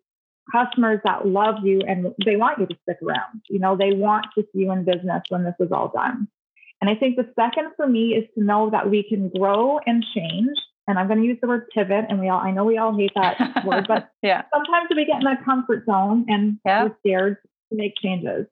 customers 0.50 1.00
that 1.04 1.26
love 1.26 1.56
you 1.62 1.80
and 1.86 2.12
they 2.24 2.36
want 2.36 2.58
you 2.58 2.66
to 2.66 2.74
stick 2.82 2.98
around. 3.02 3.42
You 3.48 3.58
know, 3.58 3.76
they 3.76 3.92
want 3.92 4.26
to 4.36 4.42
see 4.52 4.60
you 4.60 4.72
in 4.72 4.84
business 4.84 5.22
when 5.28 5.44
this 5.44 5.54
is 5.60 5.70
all 5.72 5.88
done. 5.94 6.28
And 6.80 6.90
I 6.90 6.96
think 6.96 7.16
the 7.16 7.28
second 7.38 7.70
for 7.76 7.86
me 7.86 8.08
is 8.14 8.24
to 8.36 8.44
know 8.44 8.68
that 8.70 8.90
we 8.90 9.04
can 9.08 9.28
grow 9.28 9.78
and 9.86 10.04
change. 10.14 10.50
And 10.88 10.98
I'm 10.98 11.06
going 11.06 11.20
to 11.20 11.24
use 11.24 11.38
the 11.40 11.46
word 11.46 11.68
pivot. 11.72 12.06
And 12.08 12.18
we 12.18 12.28
all, 12.28 12.40
I 12.40 12.50
know 12.50 12.64
we 12.64 12.76
all 12.76 12.94
hate 12.96 13.12
that 13.14 13.64
word, 13.64 13.86
but 13.86 14.08
yeah. 14.22 14.42
sometimes 14.52 14.88
we 14.90 15.04
get 15.04 15.20
in 15.20 15.26
a 15.28 15.42
comfort 15.44 15.84
zone 15.86 16.26
and 16.28 16.58
Yeah. 16.66 16.84
we're 16.84 16.96
scared 17.06 17.36
to 17.70 17.76
make 17.78 17.94
changes. 18.02 18.46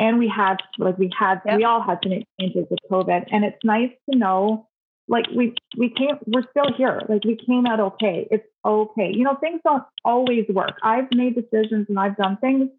And 0.00 0.18
we 0.18 0.26
had, 0.28 0.56
like, 0.78 0.98
we 0.98 1.10
had, 1.16 1.40
Yep. 1.46 1.58
we 1.58 1.64
all 1.64 1.82
had 1.82 1.98
some 2.02 2.10
make 2.10 2.26
changes 2.40 2.66
with 2.70 2.80
COVID. 2.90 3.26
And 3.30 3.44
it's 3.44 3.62
nice 3.62 3.92
to 4.10 4.18
know 4.18 4.66
like 5.10 5.26
we 5.36 5.54
we 5.76 5.90
came 5.90 6.16
we're 6.26 6.44
still 6.50 6.72
here. 6.76 7.02
Like 7.08 7.24
we 7.24 7.36
came 7.36 7.66
out 7.66 7.80
okay. 7.80 8.28
It's 8.30 8.46
okay. 8.64 9.10
You 9.12 9.24
know 9.24 9.36
things 9.40 9.60
don't 9.64 9.82
always 10.04 10.46
work. 10.48 10.78
I've 10.82 11.08
made 11.12 11.34
decisions 11.34 11.86
and 11.88 11.98
i've 11.98 12.16
done 12.16 12.38
things 12.40 12.70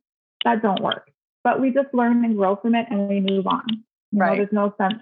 that 0.45 0.61
don't 0.61 0.81
work. 0.81 1.11
But 1.43 1.59
we 1.59 1.71
just 1.71 1.93
learn 1.93 2.23
and 2.23 2.37
grow 2.37 2.55
from 2.55 2.73
it 2.73 2.87
and 2.89 3.09
we 3.09 3.19
move 3.19 3.45
on. 3.47 3.65
You 4.11 4.19
right. 4.19 4.29
know 4.29 4.35
there's 4.37 4.53
no 4.53 4.73
sense 4.81 5.01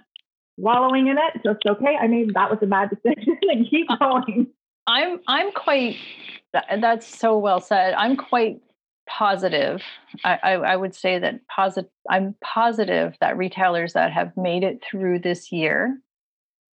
wallowing 0.56 1.06
in 1.06 1.16
it. 1.18 1.40
Just 1.44 1.60
okay 1.66 1.96
i 2.00 2.06
made 2.08 2.34
that 2.34 2.50
was 2.50 2.58
a 2.62 2.66
bad 2.66 2.90
decision 3.04 3.38
and 3.42 3.70
keep 3.70 3.88
uh, 3.88 3.96
going. 3.96 4.48
I'm 4.88 5.20
i'm 5.28 5.52
quite 5.52 5.96
that's 6.52 7.06
so 7.06 7.38
well 7.38 7.60
said. 7.60 7.94
I'm 7.94 8.16
quite 8.16 8.60
positive 9.18 9.82
I, 10.24 10.38
I, 10.42 10.52
I 10.52 10.76
would 10.76 10.94
say 10.94 11.18
that 11.18 11.46
positive 11.48 11.90
i'm 12.08 12.34
positive 12.42 13.16
that 13.20 13.36
retailers 13.36 13.92
that 13.94 14.12
have 14.12 14.36
made 14.36 14.62
it 14.62 14.82
through 14.88 15.18
this 15.18 15.50
year 15.52 15.98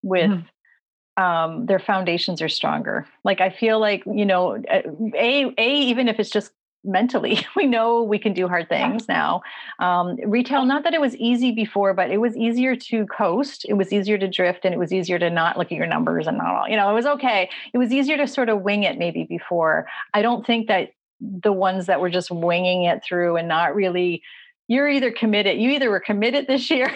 with 0.03 0.31
mm. 0.31 1.23
um, 1.23 1.66
their 1.66 1.79
foundations 1.79 2.40
are 2.43 2.49
stronger. 2.49 3.07
Like 3.25 3.40
I 3.40 3.51
feel 3.51 3.79
like 3.79 4.03
you 4.07 4.27
know, 4.27 4.62
a 4.71 5.55
a 5.59 5.75
even 5.75 6.09
if 6.09 6.19
it's 6.19 6.31
just 6.31 6.53
mentally 6.83 7.47
we 7.57 7.66
know 7.66 8.03
we 8.03 8.19
can 8.19 8.33
do 8.33 8.49
hard 8.49 8.66
things 8.66 9.07
now 9.07 9.43
um, 9.81 10.16
retail 10.25 10.64
not 10.64 10.83
that 10.83 10.95
it 10.95 11.01
was 11.01 11.14
easy 11.16 11.53
before 11.53 11.93
but 11.93 12.11
it 12.11 12.16
was 12.16 12.35
easier 12.38 12.75
to 12.75 13.05
coast 13.09 13.66
it 13.69 13.75
was 13.75 13.93
easier 13.93 14.16
to 14.16 14.27
drift 14.27 14.64
and 14.64 14.73
it 14.73 14.79
was 14.79 14.90
easier 14.90 15.19
to 15.19 15.29
not 15.29 15.59
look 15.59 15.71
at 15.71 15.77
your 15.77 15.87
numbers 15.87 16.27
and 16.27 16.38
not 16.38 16.47
all 16.47 16.66
you 16.66 16.75
know 16.79 16.90
it 16.90 16.95
was 16.95 17.05
okay 17.05 17.51
it 17.75 17.77
was 17.77 17.93
easier 17.93 18.16
to 18.16 18.27
sort 18.27 18.49
of 18.49 18.62
wing 18.62 18.83
it 18.83 18.97
maybe 18.97 19.25
before 19.25 19.87
i 20.14 20.23
don't 20.23 20.47
think 20.47 20.69
that 20.69 20.93
the 21.21 21.53
ones 21.53 21.87
that 21.87 22.01
were 22.01 22.11
just 22.11 22.31
winging 22.31 22.85
it 22.85 23.03
through 23.05 23.37
and 23.37 23.49
not 23.49 23.75
really 23.75 24.23
you're 24.69 24.89
either 24.89 25.11
committed 25.11 25.59
you 25.59 25.71
either 25.71 25.91
were 25.91 26.01
committed 26.01 26.47
this 26.49 26.71
year 26.71 26.91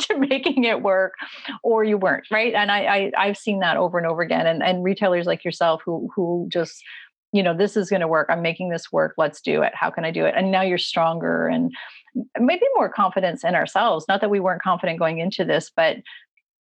to 0.00 0.18
making 0.18 0.64
it 0.64 0.82
work 0.82 1.14
or 1.62 1.84
you 1.84 1.96
weren't 1.96 2.26
right? 2.30 2.54
And 2.54 2.70
I, 2.70 3.12
I 3.16 3.26
have 3.28 3.38
seen 3.38 3.60
that 3.60 3.76
over 3.76 3.98
and 3.98 4.06
over 4.06 4.22
again 4.22 4.46
and 4.46 4.62
and 4.62 4.84
retailers 4.84 5.26
like 5.26 5.44
yourself 5.44 5.80
who 5.84 6.10
who 6.14 6.48
just 6.50 6.82
you 7.32 7.42
know 7.42 7.56
this 7.56 7.76
is 7.76 7.88
going 7.88 8.00
to 8.00 8.08
work 8.08 8.26
i'm 8.28 8.42
making 8.42 8.70
this 8.70 8.90
work 8.90 9.14
let's 9.16 9.40
do 9.40 9.62
it 9.62 9.72
how 9.74 9.88
can 9.90 10.04
i 10.04 10.10
do 10.10 10.24
it? 10.24 10.34
And 10.36 10.50
now 10.50 10.62
you're 10.62 10.78
stronger 10.78 11.46
and 11.46 11.72
maybe 12.38 12.64
more 12.74 12.88
confidence 12.88 13.44
in 13.44 13.54
ourselves 13.54 14.04
not 14.08 14.20
that 14.20 14.30
we 14.30 14.40
weren't 14.40 14.62
confident 14.62 14.98
going 14.98 15.18
into 15.18 15.44
this 15.44 15.70
but 15.74 15.98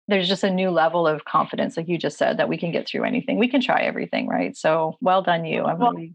there's 0.08 0.28
just 0.28 0.44
a 0.44 0.50
new 0.50 0.70
level 0.70 1.06
of 1.06 1.24
confidence 1.24 1.76
like 1.76 1.88
you 1.88 1.98
just 1.98 2.18
said 2.18 2.38
that 2.38 2.48
we 2.48 2.58
can 2.58 2.70
get 2.70 2.86
through 2.86 3.04
anything 3.04 3.38
we 3.38 3.48
can 3.48 3.62
try 3.62 3.82
everything 3.82 4.28
right? 4.28 4.56
So 4.56 4.98
well 5.00 5.22
done 5.22 5.46
you 5.46 5.64
i'm 5.64 5.78
well, 5.78 5.92
really 5.92 6.14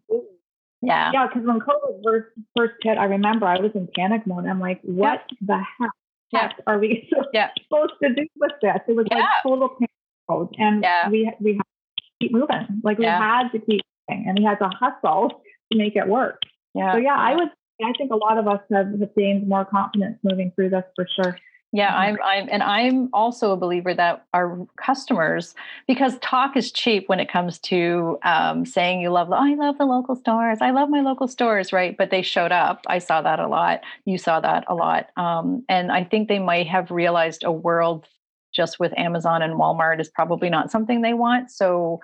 yeah. 0.83 1.11
Yeah, 1.13 1.27
because 1.27 1.47
when 1.47 1.59
COVID 1.59 2.01
first 2.03 2.27
first 2.55 2.73
hit, 2.81 2.97
I 2.97 3.05
remember 3.05 3.45
I 3.45 3.59
was 3.59 3.71
in 3.73 3.87
panic 3.95 4.27
mode. 4.27 4.45
I'm 4.45 4.59
like, 4.59 4.81
what 4.83 5.21
the 5.41 5.57
heck 5.79 5.91
yeah. 6.31 6.49
are 6.67 6.77
we 6.77 7.09
yeah. 7.33 7.49
supposed 7.63 7.93
to 8.03 8.13
do 8.13 8.27
with 8.37 8.51
this? 8.61 8.77
It 8.87 8.95
was 8.95 9.05
like 9.09 9.23
total 9.43 9.69
panic 9.69 9.91
mode. 10.29 10.53
And 10.57 10.83
yeah. 10.83 11.09
we 11.09 11.31
we 11.39 11.53
had 11.53 11.63
to 11.63 12.03
keep 12.21 12.33
moving. 12.33 12.81
Like 12.83 12.97
we 12.97 13.05
had 13.05 13.49
to 13.53 13.59
keep 13.59 13.81
moving 14.09 14.25
and 14.27 14.37
we 14.37 14.43
had 14.43 14.59
to 14.59 14.69
hustle 14.69 15.41
to 15.71 15.77
make 15.77 15.95
it 15.95 16.07
work. 16.07 16.41
Yeah. 16.75 16.93
So 16.93 16.97
yeah, 16.97 17.15
I 17.17 17.35
would 17.35 17.49
I 17.81 17.93
think 17.97 18.11
a 18.11 18.17
lot 18.17 18.37
of 18.37 18.47
us 18.47 18.59
have, 18.71 18.87
have 18.99 19.15
gained 19.15 19.47
more 19.47 19.65
confidence 19.65 20.19
moving 20.23 20.51
through 20.55 20.69
this 20.71 20.83
for 20.95 21.07
sure. 21.15 21.37
Yeah, 21.75 21.91
I'm, 21.95 22.19
I'm, 22.23 22.47
and 22.51 22.61
I'm 22.61 23.09
also 23.13 23.51
a 23.51 23.57
believer 23.57 23.95
that 23.95 24.27
our 24.31 24.59
customers, 24.77 25.55
because 25.87 26.19
talk 26.19 26.55
is 26.55 26.71
cheap 26.71 27.09
when 27.09 27.19
it 27.19 27.31
comes 27.31 27.57
to 27.61 28.19
um, 28.21 28.63
saying 28.63 29.01
you 29.01 29.09
love, 29.09 29.29
oh, 29.31 29.33
I 29.33 29.55
love 29.55 29.79
the 29.79 29.85
local 29.85 30.15
stores, 30.15 30.59
I 30.61 30.69
love 30.69 30.91
my 30.91 31.01
local 31.01 31.27
stores, 31.27 31.73
right? 31.73 31.97
But 31.97 32.11
they 32.11 32.21
showed 32.21 32.51
up. 32.51 32.85
I 32.85 32.99
saw 32.99 33.23
that 33.23 33.39
a 33.39 33.47
lot. 33.47 33.81
You 34.05 34.19
saw 34.19 34.39
that 34.39 34.65
a 34.67 34.75
lot, 34.75 35.09
um, 35.17 35.65
and 35.67 35.91
I 35.91 36.03
think 36.03 36.27
they 36.27 36.37
might 36.37 36.67
have 36.67 36.91
realized 36.91 37.43
a 37.43 37.51
world 37.51 38.07
just 38.53 38.79
with 38.79 38.95
Amazon 38.95 39.41
and 39.41 39.55
Walmart 39.55 39.99
is 39.99 40.09
probably 40.09 40.51
not 40.51 40.69
something 40.69 41.01
they 41.01 41.15
want. 41.15 41.49
So, 41.49 42.01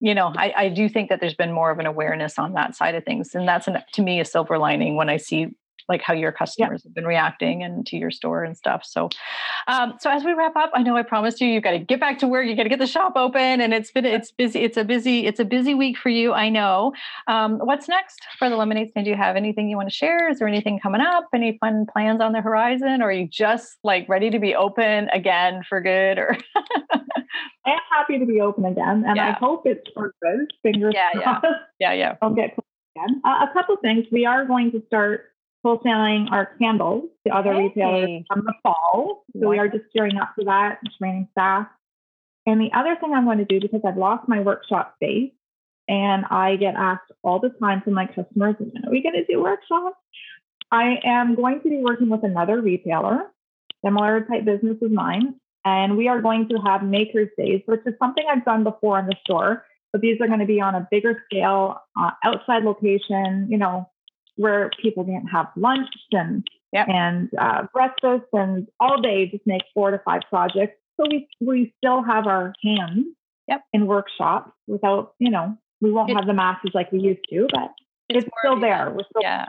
you 0.00 0.14
know, 0.14 0.32
I, 0.34 0.54
I 0.56 0.68
do 0.70 0.88
think 0.88 1.10
that 1.10 1.20
there's 1.20 1.34
been 1.34 1.52
more 1.52 1.70
of 1.70 1.78
an 1.78 1.84
awareness 1.84 2.38
on 2.38 2.54
that 2.54 2.74
side 2.74 2.94
of 2.94 3.04
things, 3.04 3.34
and 3.34 3.46
that's 3.46 3.68
an, 3.68 3.82
to 3.92 4.00
me 4.02 4.18
a 4.18 4.24
silver 4.24 4.56
lining 4.56 4.96
when 4.96 5.10
I 5.10 5.18
see 5.18 5.54
like 5.88 6.02
how 6.02 6.14
your 6.14 6.32
customers 6.32 6.82
yeah. 6.84 6.88
have 6.88 6.94
been 6.94 7.06
reacting 7.06 7.62
and 7.62 7.86
to 7.86 7.96
your 7.96 8.10
store 8.10 8.44
and 8.44 8.56
stuff. 8.56 8.82
So, 8.84 9.08
um, 9.66 9.94
so 10.00 10.10
as 10.10 10.24
we 10.24 10.32
wrap 10.32 10.56
up, 10.56 10.70
I 10.74 10.82
know 10.82 10.96
I 10.96 11.02
promised 11.02 11.40
you, 11.40 11.48
you've 11.48 11.62
got 11.62 11.72
to 11.72 11.78
get 11.78 12.00
back 12.00 12.18
to 12.20 12.28
work. 12.28 12.46
You 12.46 12.56
got 12.56 12.64
to 12.64 12.68
get 12.68 12.78
the 12.78 12.86
shop 12.86 13.12
open, 13.16 13.60
and 13.60 13.74
it's 13.74 13.90
been 13.90 14.04
it's 14.04 14.32
busy. 14.32 14.60
It's 14.60 14.76
a 14.76 14.84
busy 14.84 15.26
it's 15.26 15.40
a 15.40 15.44
busy 15.44 15.74
week 15.74 15.98
for 15.98 16.08
you. 16.08 16.32
I 16.32 16.48
know. 16.48 16.92
Um, 17.26 17.58
what's 17.58 17.88
next 17.88 18.20
for 18.38 18.48
the 18.48 18.56
lemonade 18.56 18.90
stand? 18.90 19.04
Do 19.04 19.10
you 19.10 19.16
have 19.16 19.36
anything 19.36 19.68
you 19.68 19.76
want 19.76 19.88
to 19.88 19.94
share? 19.94 20.30
Is 20.30 20.38
there 20.38 20.48
anything 20.48 20.78
coming 20.78 21.00
up? 21.00 21.24
Any 21.34 21.58
fun 21.58 21.86
plans 21.92 22.20
on 22.20 22.32
the 22.32 22.40
horizon? 22.40 23.02
Or 23.02 23.06
are 23.06 23.12
you 23.12 23.28
just 23.28 23.76
like 23.82 24.08
ready 24.08 24.30
to 24.30 24.38
be 24.38 24.54
open 24.54 25.08
again 25.10 25.62
for 25.68 25.80
good? 25.80 26.18
Or 26.18 26.36
I'm 27.66 27.78
happy 27.90 28.18
to 28.18 28.26
be 28.26 28.40
open 28.40 28.64
again, 28.64 29.04
and 29.06 29.16
yeah. 29.16 29.28
I 29.28 29.32
hope 29.32 29.66
it's 29.66 29.88
for 29.94 30.14
good. 30.22 30.52
Fingers 30.62 30.94
yeah, 30.94 31.10
crossed. 31.12 31.44
Yeah, 31.78 31.92
yeah, 31.92 31.92
yeah. 31.92 32.16
I'll 32.22 32.34
get 32.34 32.56
again. 32.96 33.20
Uh, 33.24 33.46
a 33.48 33.52
couple 33.52 33.76
things. 33.76 34.06
We 34.12 34.26
are 34.26 34.44
going 34.44 34.70
to 34.72 34.82
start 34.86 35.33
wholesaling 35.64 36.30
our 36.30 36.46
candles 36.58 37.04
to 37.26 37.34
other 37.34 37.54
hey. 37.54 37.62
retailers 37.62 38.22
from 38.28 38.44
the 38.44 38.52
fall. 38.62 39.24
So 39.40 39.48
we 39.48 39.58
are 39.58 39.68
just 39.68 39.84
gearing 39.94 40.18
up 40.18 40.32
for 40.34 40.44
that, 40.44 40.80
training 40.98 41.28
staff. 41.32 41.66
And 42.46 42.60
the 42.60 42.70
other 42.76 42.96
thing 43.00 43.12
I'm 43.14 43.24
going 43.24 43.38
to 43.38 43.44
do, 43.44 43.60
because 43.60 43.80
I've 43.86 43.96
lost 43.96 44.28
my 44.28 44.40
workshop 44.40 44.94
space, 44.96 45.32
and 45.88 46.24
I 46.30 46.56
get 46.56 46.74
asked 46.76 47.10
all 47.22 47.40
the 47.40 47.50
time 47.60 47.82
from 47.82 47.94
my 47.94 48.06
customers, 48.06 48.56
when 48.58 48.84
are 48.84 48.90
we 48.90 49.02
going 49.02 49.14
to 49.14 49.24
do 49.24 49.42
workshops? 49.42 49.96
I 50.70 50.98
am 51.04 51.34
going 51.34 51.60
to 51.62 51.68
be 51.68 51.80
working 51.82 52.08
with 52.08 52.24
another 52.24 52.60
retailer, 52.60 53.30
similar 53.84 54.24
type 54.24 54.44
business 54.44 54.76
as 54.84 54.90
mine, 54.90 55.34
and 55.64 55.96
we 55.96 56.08
are 56.08 56.20
going 56.20 56.48
to 56.48 56.56
have 56.64 56.82
makers 56.82 57.28
days, 57.38 57.62
which 57.66 57.80
is 57.86 57.94
something 57.98 58.24
I've 58.30 58.44
done 58.44 58.64
before 58.64 58.98
in 58.98 59.06
the 59.06 59.16
store, 59.24 59.64
but 59.92 60.00
these 60.00 60.20
are 60.20 60.26
going 60.26 60.40
to 60.40 60.46
be 60.46 60.60
on 60.60 60.74
a 60.74 60.88
bigger 60.90 61.22
scale, 61.26 61.80
uh, 61.98 62.10
outside 62.24 62.64
location, 62.64 63.46
you 63.50 63.58
know, 63.58 63.88
where 64.36 64.70
people 64.80 65.04
didn't 65.04 65.28
have 65.28 65.46
lunch 65.56 65.88
and 66.12 66.46
yep. 66.72 66.88
and 66.88 67.30
uh, 67.38 67.66
breakfast 67.72 68.24
and 68.32 68.68
all 68.80 69.00
day 69.00 69.26
just 69.26 69.46
make 69.46 69.62
four 69.72 69.90
to 69.90 70.00
five 70.04 70.22
projects. 70.28 70.76
So 70.96 71.06
we 71.08 71.28
we 71.40 71.74
still 71.78 72.02
have 72.02 72.26
our 72.26 72.52
hands 72.62 73.06
yep. 73.48 73.62
in 73.72 73.86
workshops 73.86 74.52
without 74.66 75.14
you 75.18 75.30
know 75.30 75.56
we 75.80 75.90
won't 75.92 76.10
have 76.12 76.26
the 76.26 76.34
masses 76.34 76.70
like 76.74 76.90
we 76.92 77.00
used 77.00 77.24
to, 77.30 77.46
but 77.52 77.70
it's, 78.08 78.24
it's 78.24 78.34
still 78.40 78.60
there. 78.60 78.90
We're 78.90 79.04
still 79.04 79.22
yeah 79.22 79.46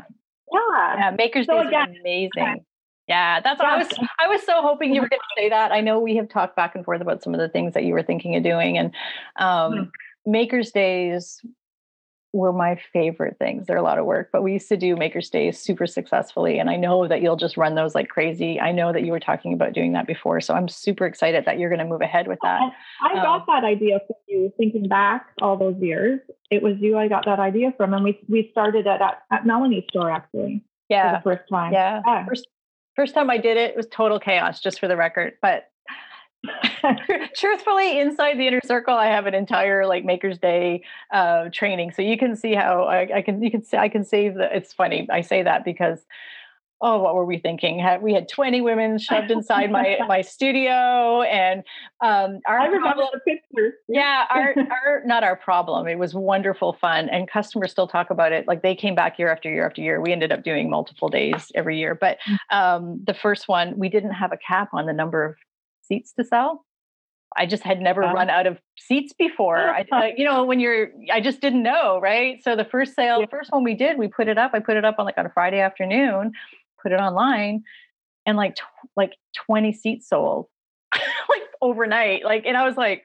yeah 0.52 0.96
yeah 0.98 1.12
Makers 1.12 1.46
so 1.46 1.58
Days 1.58 1.68
again, 1.68 1.96
amazing. 2.00 2.66
Yeah, 3.08 3.40
that's 3.40 3.60
what 3.60 3.68
I 3.68 3.78
was. 3.78 3.88
I 4.18 4.28
was 4.28 4.42
so 4.44 4.64
hoping 4.64 4.96
you 4.96 5.00
were 5.00 5.08
going 5.08 5.20
to 5.38 5.42
say 5.42 5.50
that. 5.50 5.72
I 5.72 5.80
know 5.80 6.00
we 6.00 6.16
have 6.16 6.28
talked 6.28 6.56
back 6.56 6.74
and 6.74 6.84
forth 6.84 7.02
about 7.02 7.22
some 7.22 7.36
of 7.36 7.40
the 7.40 7.48
things 7.48 7.76
that 7.76 7.84
you 7.84 7.94
were 7.94 8.02
thinking 8.02 8.36
of 8.36 8.42
doing, 8.42 8.80
and 8.80 8.88
um, 9.36 9.74
mm-hmm. 9.74 10.32
Makers 10.32 10.72
Days 10.72 11.40
were 12.36 12.52
my 12.52 12.78
favorite 12.92 13.38
things. 13.40 13.66
They're 13.66 13.78
a 13.78 13.82
lot 13.82 13.98
of 13.98 14.06
work, 14.06 14.30
but 14.34 14.44
we 14.44 14.52
used 14.52 14.68
to 14.68 14.76
do 14.76 14.98
Maker's 14.98 15.30
Days 15.30 15.58
super 15.58 15.88
successfully. 15.88 16.60
And 16.60 16.70
I 16.70 16.76
know 16.76 17.08
that 17.08 17.22
you'll 17.22 17.38
just 17.38 17.56
run 17.56 17.76
those 17.76 17.96
like 17.96 18.10
crazy. 18.10 18.60
I 18.60 18.74
know 18.74 18.92
that 18.92 19.04
you 19.04 19.14
were 19.14 19.22
talking 19.22 19.54
about 19.54 19.72
doing 19.72 19.94
that 19.94 20.06
before. 20.06 20.42
So 20.42 20.54
I'm 20.54 20.68
super 20.68 21.06
excited 21.06 21.46
that 21.46 21.60
you're 21.60 21.70
going 21.70 21.80
to 21.80 21.86
move 21.86 22.02
ahead 22.02 22.28
with 22.28 22.40
that. 22.44 22.62
I, 23.02 23.14
got 23.16 23.42
um, 23.42 23.44
that 23.48 23.64
idea 23.64 24.00
from 24.06 24.18
you 24.28 24.52
thinking 24.58 24.90
back 24.90 25.28
all 25.42 25.56
those 25.56 25.78
years. 25.80 26.20
It 26.52 26.62
was 26.62 26.76
you 26.80 26.98
I 26.98 27.08
got 27.08 27.24
that 27.26 27.40
idea 27.40 27.74
from. 27.78 27.94
And 27.94 28.04
we, 28.04 28.20
we 28.28 28.50
started 28.52 28.86
at, 28.86 29.02
at, 29.02 29.22
at 29.32 29.46
Melanie's 29.46 29.86
store 29.90 30.12
actually. 30.12 30.62
Yeah. 30.90 31.22
For 31.22 31.32
the 31.32 31.38
first 31.38 31.50
time. 31.50 31.72
Yeah. 31.72 32.02
yeah. 32.06 32.26
First, 32.26 32.48
first 32.98 33.14
time 33.14 33.30
I 33.30 33.38
did 33.38 33.56
it, 33.56 33.72
it 33.72 33.78
was 33.78 33.88
total 33.90 34.20
chaos, 34.20 34.60
just 34.60 34.82
for 34.82 34.90
the 34.90 34.98
record. 34.98 35.36
But 35.42 35.70
truthfully 37.36 38.00
inside 38.00 38.38
the 38.38 38.48
inner 38.48 38.62
circle 38.66 38.96
i 38.96 39.08
have 39.08 39.26
an 39.26 39.34
entire 39.34 39.86
like 39.86 40.06
makers 40.06 40.38
day 40.38 40.84
uh, 41.12 41.50
training. 41.52 41.92
So 41.92 42.02
you 42.02 42.18
can 42.18 42.36
see 42.36 42.54
how 42.54 42.84
I, 42.84 43.18
I, 43.18 43.22
can 43.22 43.42
you 43.42 43.52
can 43.52 43.64
see 43.64 43.78
i 43.78 43.90
can 43.90 44.04
save 44.04 44.36
the 44.36 44.56
it's 44.56 44.74
funny 44.74 45.08
i 45.12 45.22
say 45.22 45.44
that 45.44 45.64
because 45.66 46.00
oh 46.82 47.00
what 47.00 47.16
were 47.16 47.26
we 47.26 47.38
thinking? 47.38 47.86
We 48.02 48.14
had 48.14 48.28
20 48.28 48.62
women 48.62 48.98
shoved 48.98 49.32
inside 49.32 49.72
my 49.72 49.98
my 50.08 50.22
studio 50.22 51.22
and 51.24 51.64
um 52.02 52.40
our 52.48 52.60
I 52.60 52.66
remember 52.66 52.94
problem, 52.94 53.10
the 53.26 53.72
yeah 53.88 54.26
our 54.30 54.54
our 54.72 55.04
not 55.06 55.24
our 55.24 55.36
problem 55.36 55.88
it 55.88 55.98
was 55.98 56.14
wonderful 56.14 56.74
fun 56.74 57.10
and 57.10 57.30
customers 57.30 57.72
still 57.72 57.88
talk 57.88 58.10
about 58.10 58.32
it 58.32 58.48
like 58.48 58.62
they 58.62 58.76
came 58.76 58.96
back 58.96 59.18
year 59.18 59.32
after 59.32 59.50
year 59.50 59.66
after 59.66 59.82
year. 59.82 60.02
We 60.02 60.12
ended 60.12 60.32
up 60.32 60.44
doing 60.44 60.70
multiple 60.70 61.10
days 61.10 61.52
every 61.56 61.80
year 61.80 61.96
but 61.96 62.18
mm. 62.28 62.38
um 62.52 63.02
the 63.06 63.14
first 63.14 63.48
one 63.48 63.78
we 63.78 63.90
didn't 63.90 64.14
have 64.14 64.32
a 64.32 64.38
cap 64.38 64.70
on 64.74 64.86
the 64.86 64.94
number 64.94 65.26
of 65.26 65.36
seats 65.88 66.14
to 66.14 66.24
sell. 66.24 66.66
I 67.38 67.46
just 67.46 67.64
had 67.64 67.82
never 67.82 68.02
run 68.02 68.30
out 68.30 68.48
of 68.48 68.60
seats 68.78 69.14
before. 69.14 69.58
I, 69.58 69.86
uh, 69.92 70.06
you 70.16 70.24
know, 70.24 70.46
when 70.46 70.60
you're, 70.60 70.92
I 71.12 71.20
just 71.20 71.42
didn't 71.42 71.64
know, 71.64 72.00
right? 72.00 72.42
So 72.44 72.56
the 72.56 72.64
first 72.64 72.96
sale, 72.96 73.20
the 73.20 73.28
first 73.28 73.52
one 73.52 73.64
we 73.64 73.74
did, 73.74 73.98
we 73.98 74.08
put 74.08 74.28
it 74.28 74.38
up. 74.38 74.52
I 74.54 74.60
put 74.60 74.78
it 74.78 74.86
up 74.86 74.96
on 75.00 75.06
like 75.06 75.18
on 75.18 75.26
a 75.26 75.30
Friday 75.30 75.60
afternoon, 75.60 76.32
put 76.82 76.92
it 76.92 77.00
online, 77.00 77.64
and 78.26 78.38
like 78.38 78.56
tw- 78.56 78.90
like 78.96 79.14
twenty 79.36 79.74
seats 79.74 80.08
sold, 80.10 80.48
like 80.94 81.42
overnight. 81.62 82.24
Like, 82.24 82.46
and 82.46 82.56
I 82.56 82.66
was 82.66 82.78
like, 82.78 83.04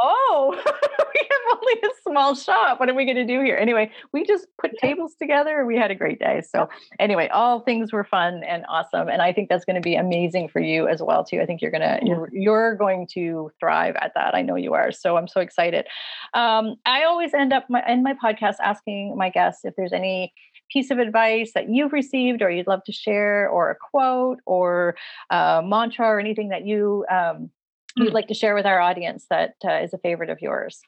oh, 0.00 0.50
we 0.56 1.28
have 1.30 1.58
only 1.58 1.80
a 1.82 2.10
small 2.10 2.34
shop. 2.34 2.80
What 2.80 2.88
are 2.88 2.94
we 2.94 3.04
going 3.04 3.16
to 3.16 3.26
do 3.26 3.42
here? 3.42 3.56
Anyway, 3.56 3.90
we 4.12 4.24
just 4.24 4.46
put 4.60 4.76
tables 4.78 5.14
together. 5.14 5.64
We 5.64 5.76
had 5.76 5.90
a 5.90 5.94
great 5.94 6.18
day. 6.18 6.42
So, 6.48 6.68
anyway, 6.98 7.28
all 7.28 7.60
things 7.60 7.92
were 7.92 8.04
fun 8.04 8.42
and 8.44 8.64
awesome, 8.68 9.08
and 9.08 9.22
I 9.22 9.32
think 9.32 9.48
that's 9.48 9.64
going 9.64 9.76
to 9.76 9.82
be 9.82 9.94
amazing 9.94 10.48
for 10.48 10.60
you 10.60 10.88
as 10.88 11.02
well 11.02 11.24
too. 11.24 11.40
I 11.40 11.46
think 11.46 11.62
you're 11.62 11.70
gonna 11.70 11.98
you're 12.02 12.28
you're 12.32 12.74
going 12.76 13.06
to 13.14 13.50
thrive 13.60 13.94
at 14.00 14.12
that. 14.14 14.34
I 14.34 14.42
know 14.42 14.56
you 14.56 14.74
are. 14.74 14.92
So 14.92 15.16
I'm 15.16 15.28
so 15.28 15.40
excited. 15.40 15.86
Um, 16.34 16.76
I 16.86 17.04
always 17.04 17.34
end 17.34 17.52
up 17.52 17.64
my 17.68 17.82
in 17.88 18.02
my 18.02 18.14
podcast 18.14 18.56
asking 18.62 19.16
my 19.16 19.30
guests 19.30 19.64
if 19.64 19.74
there's 19.76 19.92
any 19.92 20.32
piece 20.72 20.90
of 20.90 20.98
advice 20.98 21.52
that 21.54 21.68
you've 21.68 21.92
received 21.92 22.40
or 22.40 22.50
you'd 22.50 22.66
love 22.66 22.82
to 22.84 22.92
share 22.92 23.48
or 23.48 23.70
a 23.70 23.76
quote 23.76 24.38
or 24.46 24.96
a 25.30 25.62
mantra 25.62 26.06
or 26.06 26.18
anything 26.18 26.48
that 26.48 26.64
you 26.66 27.04
um, 27.10 27.50
you'd 27.96 28.10
mm. 28.10 28.14
like 28.14 28.28
to 28.28 28.34
share 28.34 28.54
with 28.54 28.66
our 28.66 28.80
audience 28.80 29.26
that 29.30 29.54
uh, 29.64 29.82
is 29.82 29.92
a 29.92 29.98
favorite 29.98 30.30
of 30.30 30.40
yours? 30.40 30.80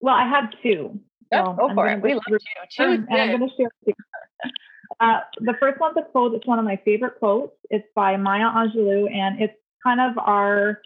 Well, 0.00 0.14
I 0.14 0.28
have 0.28 0.50
two. 0.62 1.00
So 1.32 1.54
go 1.58 1.72
for 1.74 1.88
it. 1.88 2.02
We 2.02 2.14
love 2.14 2.22
you. 2.28 2.38
Two. 2.76 2.82
And 2.82 3.06
I'm 3.10 3.38
going 3.38 3.48
to 3.48 3.56
share 3.56 3.70
two. 3.84 3.92
Uh, 5.00 5.20
the 5.38 5.54
first 5.58 5.80
one's 5.80 5.96
a 5.96 6.02
quote. 6.02 6.34
It's 6.34 6.46
one 6.46 6.58
of 6.58 6.64
my 6.64 6.78
favorite 6.84 7.18
quotes. 7.18 7.54
It's 7.70 7.86
by 7.94 8.16
Maya 8.16 8.50
Angelou, 8.50 9.10
and 9.10 9.40
it's 9.40 9.54
kind 9.82 10.00
of 10.00 10.18
our. 10.18 10.80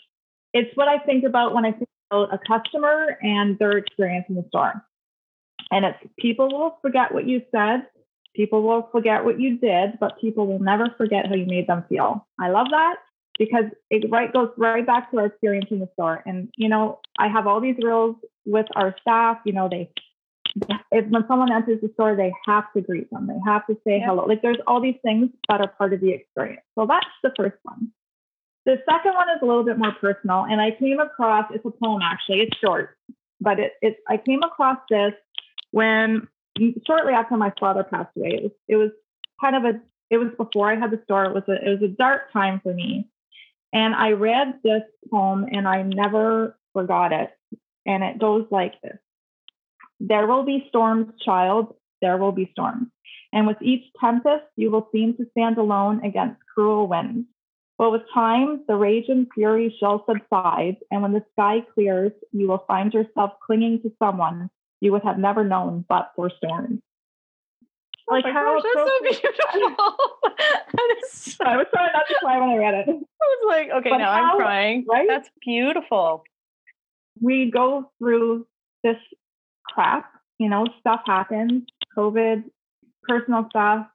It's 0.52 0.74
what 0.76 0.88
I 0.88 0.98
think 0.98 1.24
about 1.24 1.54
when 1.54 1.64
I 1.64 1.72
think 1.72 1.88
about 2.10 2.32
a 2.32 2.38
customer 2.38 3.18
and 3.20 3.58
their 3.58 3.72
experience 3.72 4.26
in 4.28 4.36
the 4.36 4.44
store. 4.48 4.84
And 5.70 5.84
it's 5.84 5.98
people 6.18 6.48
will 6.48 6.78
forget 6.80 7.12
what 7.12 7.26
you 7.26 7.42
said, 7.50 7.86
people 8.36 8.62
will 8.62 8.88
forget 8.92 9.24
what 9.24 9.40
you 9.40 9.58
did, 9.58 9.98
but 9.98 10.20
people 10.20 10.46
will 10.46 10.60
never 10.60 10.94
forget 10.96 11.26
how 11.26 11.34
you 11.34 11.46
made 11.46 11.66
them 11.66 11.84
feel. 11.88 12.26
I 12.38 12.50
love 12.50 12.68
that 12.70 12.96
because 13.38 13.64
it 13.90 14.10
right 14.10 14.32
goes 14.32 14.50
right 14.56 14.86
back 14.86 15.10
to 15.10 15.18
our 15.18 15.26
experience 15.26 15.66
in 15.70 15.80
the 15.80 15.88
store. 15.94 16.22
And 16.26 16.48
you 16.56 16.68
know, 16.68 17.00
I 17.18 17.28
have 17.28 17.46
all 17.46 17.60
these 17.60 17.76
rules 17.82 18.16
with 18.44 18.66
our 18.74 18.94
staff. 19.00 19.38
You 19.44 19.52
know, 19.52 19.68
they 19.70 19.90
if 20.90 21.06
when 21.08 21.24
someone 21.28 21.52
enters 21.52 21.80
the 21.82 21.90
store, 21.94 22.16
they 22.16 22.32
have 22.46 22.64
to 22.74 22.80
greet 22.80 23.10
them. 23.10 23.26
They 23.26 23.38
have 23.44 23.66
to 23.66 23.74
say 23.86 23.98
yeah. 23.98 24.06
hello. 24.06 24.24
Like 24.24 24.42
there's 24.42 24.58
all 24.66 24.80
these 24.80 24.98
things 25.02 25.30
that 25.48 25.60
are 25.60 25.68
part 25.68 25.92
of 25.92 26.00
the 26.00 26.10
experience. 26.10 26.62
So 26.78 26.86
that's 26.86 27.06
the 27.22 27.32
first 27.36 27.56
one. 27.62 27.92
The 28.64 28.78
second 28.90 29.14
one 29.14 29.28
is 29.30 29.38
a 29.42 29.46
little 29.46 29.64
bit 29.64 29.78
more 29.78 29.92
personal, 30.00 30.44
and 30.44 30.60
I 30.60 30.72
came 30.72 30.98
across 30.98 31.46
it's 31.52 31.64
a 31.64 31.70
poem 31.70 32.02
actually. 32.02 32.40
It's 32.40 32.56
short, 32.58 32.96
but 33.40 33.60
it, 33.60 33.72
it 33.82 33.96
I 34.08 34.16
came 34.16 34.42
across 34.42 34.78
this 34.90 35.12
when 35.70 36.26
mm, 36.58 36.74
shortly 36.86 37.12
after 37.12 37.36
my 37.36 37.52
father 37.60 37.84
passed 37.84 38.16
away. 38.16 38.30
It 38.30 38.42
was 38.42 38.52
it 38.68 38.76
was 38.76 38.90
kind 39.40 39.56
of 39.56 39.64
a 39.64 39.80
it 40.10 40.18
was 40.18 40.28
before 40.36 40.70
I 40.70 40.76
had 40.76 40.90
the 40.90 41.00
store. 41.04 41.26
It 41.26 41.34
was 41.34 41.44
a 41.48 41.64
it 41.64 41.80
was 41.80 41.82
a 41.82 41.94
dark 41.96 42.32
time 42.32 42.60
for 42.62 42.72
me. 42.72 43.08
And 43.72 43.94
I 43.94 44.12
read 44.12 44.60
this 44.62 44.82
poem 45.10 45.46
and 45.50 45.66
I 45.66 45.82
never 45.82 46.58
forgot 46.72 47.12
it. 47.12 47.30
And 47.84 48.02
it 48.02 48.18
goes 48.18 48.46
like 48.50 48.80
this 48.82 48.98
There 50.00 50.26
will 50.26 50.44
be 50.44 50.66
storms, 50.68 51.12
child, 51.24 51.74
there 52.00 52.16
will 52.16 52.32
be 52.32 52.48
storms. 52.52 52.88
And 53.32 53.46
with 53.46 53.60
each 53.60 53.84
tempest, 54.00 54.44
you 54.56 54.70
will 54.70 54.88
seem 54.92 55.14
to 55.16 55.26
stand 55.32 55.58
alone 55.58 56.04
against 56.04 56.40
cruel 56.54 56.86
winds. 56.86 57.26
But 57.78 57.92
with 57.92 58.02
time, 58.14 58.64
the 58.66 58.76
rage 58.76 59.06
and 59.08 59.26
fury 59.34 59.74
shall 59.78 60.04
subside. 60.06 60.76
And 60.90 61.02
when 61.02 61.12
the 61.12 61.24
sky 61.32 61.62
clears, 61.74 62.12
you 62.32 62.48
will 62.48 62.64
find 62.66 62.94
yourself 62.94 63.32
clinging 63.44 63.82
to 63.82 63.92
someone 63.98 64.48
you 64.80 64.92
would 64.92 65.02
have 65.04 65.18
never 65.18 65.44
known 65.44 65.84
but 65.88 66.12
for 66.14 66.30
storms. 66.30 66.80
Oh 68.08 68.14
like 68.14 68.24
how 68.24 68.60
gosh, 68.60 68.62
that's 68.74 68.88
so 68.88 68.98
beautiful. 69.02 70.06
that 70.74 70.96
is 71.02 71.36
I 71.40 71.56
was 71.56 71.66
trying 71.74 71.92
not 71.92 72.06
to 72.08 72.14
cry 72.20 72.38
when 72.38 72.50
I 72.50 72.56
read 72.56 72.74
it. 72.74 72.88
I 72.88 72.92
was 72.92 73.44
like, 73.48 73.70
okay, 73.70 73.90
but 73.90 73.98
now 73.98 74.12
how, 74.12 74.32
I'm 74.32 74.36
crying. 74.36 74.86
Right? 74.88 75.08
That's 75.08 75.28
beautiful. 75.44 76.22
We 77.20 77.50
go 77.50 77.90
through 77.98 78.46
this 78.84 78.96
crap, 79.64 80.10
you 80.38 80.48
know, 80.48 80.66
stuff 80.80 81.00
happens, 81.06 81.64
COVID, 81.96 82.44
personal 83.02 83.46
stuff. 83.50 83.86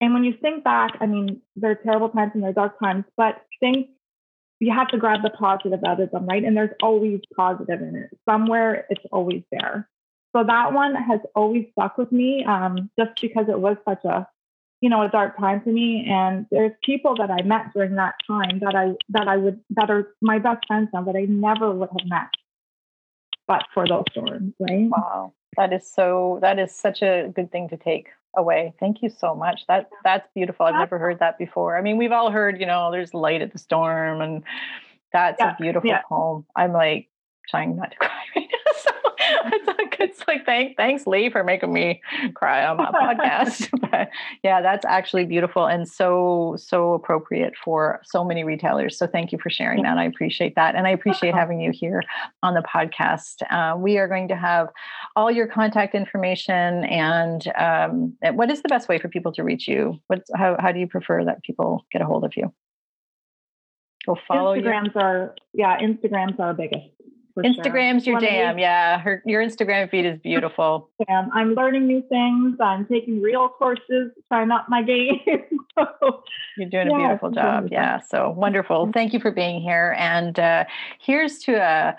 And 0.00 0.14
when 0.14 0.22
you 0.22 0.34
think 0.40 0.62
back, 0.62 0.92
I 1.00 1.06
mean, 1.06 1.42
there 1.56 1.72
are 1.72 1.74
terrible 1.74 2.10
times 2.10 2.32
and 2.34 2.42
there 2.42 2.50
are 2.50 2.54
dark 2.54 2.78
times, 2.78 3.04
but 3.16 3.42
think 3.58 3.88
you 4.60 4.72
have 4.72 4.88
to 4.88 4.98
grab 4.98 5.22
the 5.22 5.30
positive 5.30 5.80
out 5.84 6.00
of 6.00 6.10
them, 6.10 6.26
right? 6.26 6.44
And 6.44 6.56
there's 6.56 6.74
always 6.82 7.20
positive 7.36 7.80
in 7.80 7.96
it. 7.96 8.10
Somewhere 8.28 8.86
it's 8.90 9.04
always 9.12 9.42
there. 9.50 9.88
So 10.38 10.44
that 10.44 10.72
one 10.72 10.94
has 10.94 11.18
always 11.34 11.66
stuck 11.72 11.98
with 11.98 12.12
me, 12.12 12.44
um, 12.44 12.90
just 12.96 13.20
because 13.20 13.46
it 13.48 13.58
was 13.58 13.76
such 13.84 14.04
a, 14.04 14.28
you 14.80 14.88
know, 14.88 15.02
a 15.02 15.08
dark 15.08 15.36
time 15.36 15.60
for 15.62 15.70
me. 15.70 16.06
And 16.08 16.46
there's 16.52 16.70
people 16.84 17.16
that 17.16 17.28
I 17.28 17.42
met 17.42 17.72
during 17.74 17.96
that 17.96 18.14
time 18.24 18.60
that 18.60 18.76
I 18.76 18.92
that 19.08 19.26
I 19.26 19.36
would 19.36 19.58
that 19.70 19.90
are 19.90 20.14
my 20.20 20.38
best 20.38 20.64
friends 20.68 20.90
now 20.94 21.02
that 21.02 21.16
I 21.16 21.26
never 21.28 21.72
would 21.72 21.88
have 21.88 22.08
met, 22.08 22.28
but 23.48 23.64
for 23.74 23.88
those 23.88 24.04
storms, 24.12 24.54
right? 24.60 24.88
Wow, 24.88 25.32
that 25.56 25.72
is 25.72 25.90
so. 25.90 26.38
That 26.40 26.60
is 26.60 26.72
such 26.72 27.02
a 27.02 27.32
good 27.34 27.50
thing 27.50 27.68
to 27.70 27.76
take 27.76 28.06
away. 28.36 28.74
Thank 28.78 29.02
you 29.02 29.10
so 29.10 29.34
much. 29.34 29.62
That 29.66 29.90
that's 30.04 30.28
beautiful. 30.36 30.66
I've 30.66 30.76
never 30.76 31.00
heard 31.00 31.18
that 31.18 31.36
before. 31.38 31.76
I 31.76 31.82
mean, 31.82 31.96
we've 31.96 32.12
all 32.12 32.30
heard, 32.30 32.60
you 32.60 32.66
know, 32.66 32.92
there's 32.92 33.12
light 33.12 33.42
at 33.42 33.52
the 33.52 33.58
storm, 33.58 34.20
and 34.20 34.44
that's 35.12 35.38
yeah, 35.40 35.54
a 35.54 35.60
beautiful 35.60 35.90
yeah. 35.90 36.02
poem. 36.08 36.46
I'm 36.54 36.72
like 36.72 37.08
trying 37.48 37.74
not 37.74 37.90
to 37.90 37.96
cry 37.98 38.22
right 38.36 38.48
now. 38.52 38.72
So 38.76 38.92
it's 40.00 40.22
like 40.28 40.46
thank, 40.46 40.76
thanks 40.76 41.06
lee 41.06 41.28
for 41.30 41.42
making 41.42 41.72
me 41.72 42.00
cry 42.34 42.64
on 42.64 42.76
my 42.76 42.90
podcast. 42.90 43.68
But 43.90 44.10
yeah 44.42 44.60
that's 44.60 44.84
actually 44.84 45.24
beautiful 45.24 45.66
and 45.66 45.88
so 45.88 46.56
so 46.58 46.92
appropriate 46.92 47.54
for 47.56 48.00
so 48.04 48.22
many 48.22 48.44
retailers. 48.44 48.98
So 48.98 49.06
thank 49.06 49.32
you 49.32 49.38
for 49.38 49.50
sharing 49.50 49.82
that. 49.82 49.98
I 49.98 50.04
appreciate 50.04 50.54
that. 50.56 50.74
And 50.74 50.86
i 50.86 50.90
appreciate 50.90 51.34
having 51.34 51.60
you 51.60 51.70
here 51.72 52.02
on 52.42 52.54
the 52.54 52.62
podcast. 52.62 53.42
Uh, 53.50 53.76
we 53.76 53.98
are 53.98 54.08
going 54.08 54.28
to 54.28 54.36
have 54.36 54.68
all 55.16 55.30
your 55.30 55.46
contact 55.46 55.94
information 55.94 56.84
and 56.84 57.50
um, 57.56 58.16
what 58.34 58.50
is 58.50 58.62
the 58.62 58.68
best 58.68 58.88
way 58.88 58.98
for 58.98 59.08
people 59.08 59.32
to 59.32 59.42
reach 59.42 59.66
you? 59.66 59.98
What's 60.08 60.30
how, 60.34 60.56
how 60.58 60.72
do 60.72 60.80
you 60.80 60.86
prefer 60.86 61.24
that 61.24 61.42
people 61.42 61.86
get 61.90 62.02
a 62.02 62.04
hold 62.04 62.24
of 62.24 62.36
you? 62.36 62.52
Go 64.06 64.16
follow 64.26 64.56
instagrams 64.56 64.94
you. 64.94 65.00
are 65.00 65.34
yeah 65.52 65.78
instagrams 65.78 66.38
are 66.40 66.54
biggest 66.54 66.97
Instagram's 67.44 68.04
sure. 68.04 68.12
your 68.12 68.20
jam. 68.20 68.58
Yeah. 68.58 68.98
Her, 68.98 69.22
your 69.24 69.42
Instagram 69.42 69.90
feed 69.90 70.04
is 70.04 70.18
beautiful. 70.20 70.88
Yeah. 71.08 71.26
I'm 71.32 71.54
learning 71.54 71.86
new 71.86 72.02
things. 72.08 72.56
I'm 72.60 72.86
taking 72.86 73.20
real 73.20 73.48
courses, 73.48 74.12
trying 74.28 74.50
up 74.50 74.66
my 74.68 74.82
game. 74.82 75.20
so, 75.78 76.22
You're 76.56 76.68
doing 76.68 76.90
yeah, 76.90 76.96
a 76.96 76.98
beautiful 76.98 77.30
job. 77.30 77.68
Yeah. 77.70 78.00
So 78.00 78.30
wonderful. 78.30 78.90
Thank 78.92 79.12
you 79.12 79.20
for 79.20 79.30
being 79.30 79.60
here. 79.60 79.94
And 79.98 80.38
uh, 80.38 80.64
here's 81.00 81.38
to 81.40 81.54
a 81.54 81.90
uh, 81.90 81.92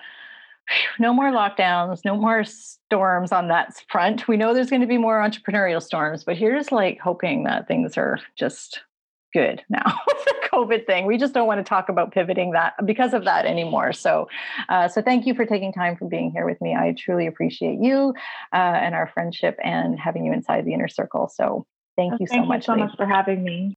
no 1.00 1.14
more 1.14 1.32
lockdowns, 1.32 2.06
no 2.06 2.16
more 2.16 2.44
storms 2.44 3.32
on 3.32 3.48
that 3.48 3.82
front. 3.90 4.28
We 4.28 4.38
know 4.38 4.54
there's 4.54 4.70
going 4.70 4.82
to 4.82 4.88
be 4.88 4.98
more 4.98 5.20
entrepreneurial 5.20 5.82
storms, 5.82 6.24
but 6.24 6.38
here's 6.38 6.72
like 6.72 7.00
hoping 7.00 7.44
that 7.46 7.68
things 7.68 7.98
are 7.98 8.20
just 8.36 8.82
good 9.34 9.62
now 9.70 9.84
with 10.08 10.26
the 10.26 10.36
COVID 10.52 10.86
thing. 10.86 11.06
We 11.06 11.18
just 11.18 11.34
don't 11.34 11.48
want 11.48 11.60
to 11.60 11.68
talk 11.68 11.90
about 11.90 12.12
pivoting 12.12 12.52
that 12.52 12.74
because 12.86 13.14
of 13.14 13.26
that 13.26 13.46
anymore. 13.46 13.94
So, 13.94 14.28
uh, 14.70 14.88
so 14.88 15.02
thank 15.02 15.26
you 15.26 15.34
for 15.34 15.46
taking 15.46 15.74
time 15.74 15.96
for 15.96 16.08
being 16.08 16.32
here 16.32 16.46
with 16.46 16.60
me. 16.62 16.76
I 16.76 16.96
truly 16.98 17.28
appreciate 17.28 17.80
you 17.80 18.14
uh, 18.54 18.56
and 18.56 18.96
our 18.96 19.08
friendship 19.14 19.58
and 19.64 20.00
having 20.00 20.26
you 20.26 20.34
inside 20.34 20.66
the 20.66 20.74
inner 20.74 20.88
circle. 20.88 21.32
So, 21.34 21.66
thank 21.96 22.20
you 22.20 22.28
thank 22.28 22.44
so 22.44 22.48
much. 22.48 22.66
so 22.66 22.76
much 22.76 22.96
for 22.96 23.06
having 23.06 23.44
me. 23.44 23.76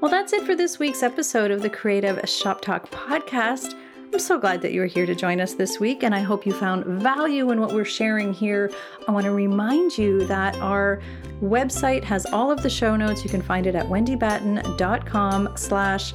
Well, 0.00 0.10
that's 0.10 0.32
it 0.32 0.44
for 0.44 0.54
this 0.54 0.78
week's 0.78 1.02
episode 1.02 1.50
of 1.50 1.62
the 1.62 1.70
Creative 1.70 2.28
Shop 2.28 2.60
Talk 2.60 2.90
podcast. 2.90 3.74
I'm 4.16 4.20
so 4.20 4.38
glad 4.38 4.62
that 4.62 4.72
you're 4.72 4.86
here 4.86 5.04
to 5.04 5.14
join 5.14 5.42
us 5.42 5.52
this 5.52 5.78
week, 5.78 6.02
and 6.02 6.14
I 6.14 6.20
hope 6.20 6.46
you 6.46 6.54
found 6.54 6.86
value 6.86 7.50
in 7.50 7.60
what 7.60 7.74
we're 7.74 7.84
sharing 7.84 8.32
here. 8.32 8.72
I 9.06 9.12
want 9.12 9.26
to 9.26 9.30
remind 9.30 9.98
you 9.98 10.24
that 10.24 10.56
our 10.56 11.02
website 11.42 12.02
has 12.04 12.24
all 12.24 12.50
of 12.50 12.62
the 12.62 12.70
show 12.70 12.96
notes. 12.96 13.22
You 13.24 13.28
can 13.28 13.42
find 13.42 13.66
it 13.66 13.74
at 13.74 13.84
wendybatten.com 13.84 15.50
slash 15.54 16.14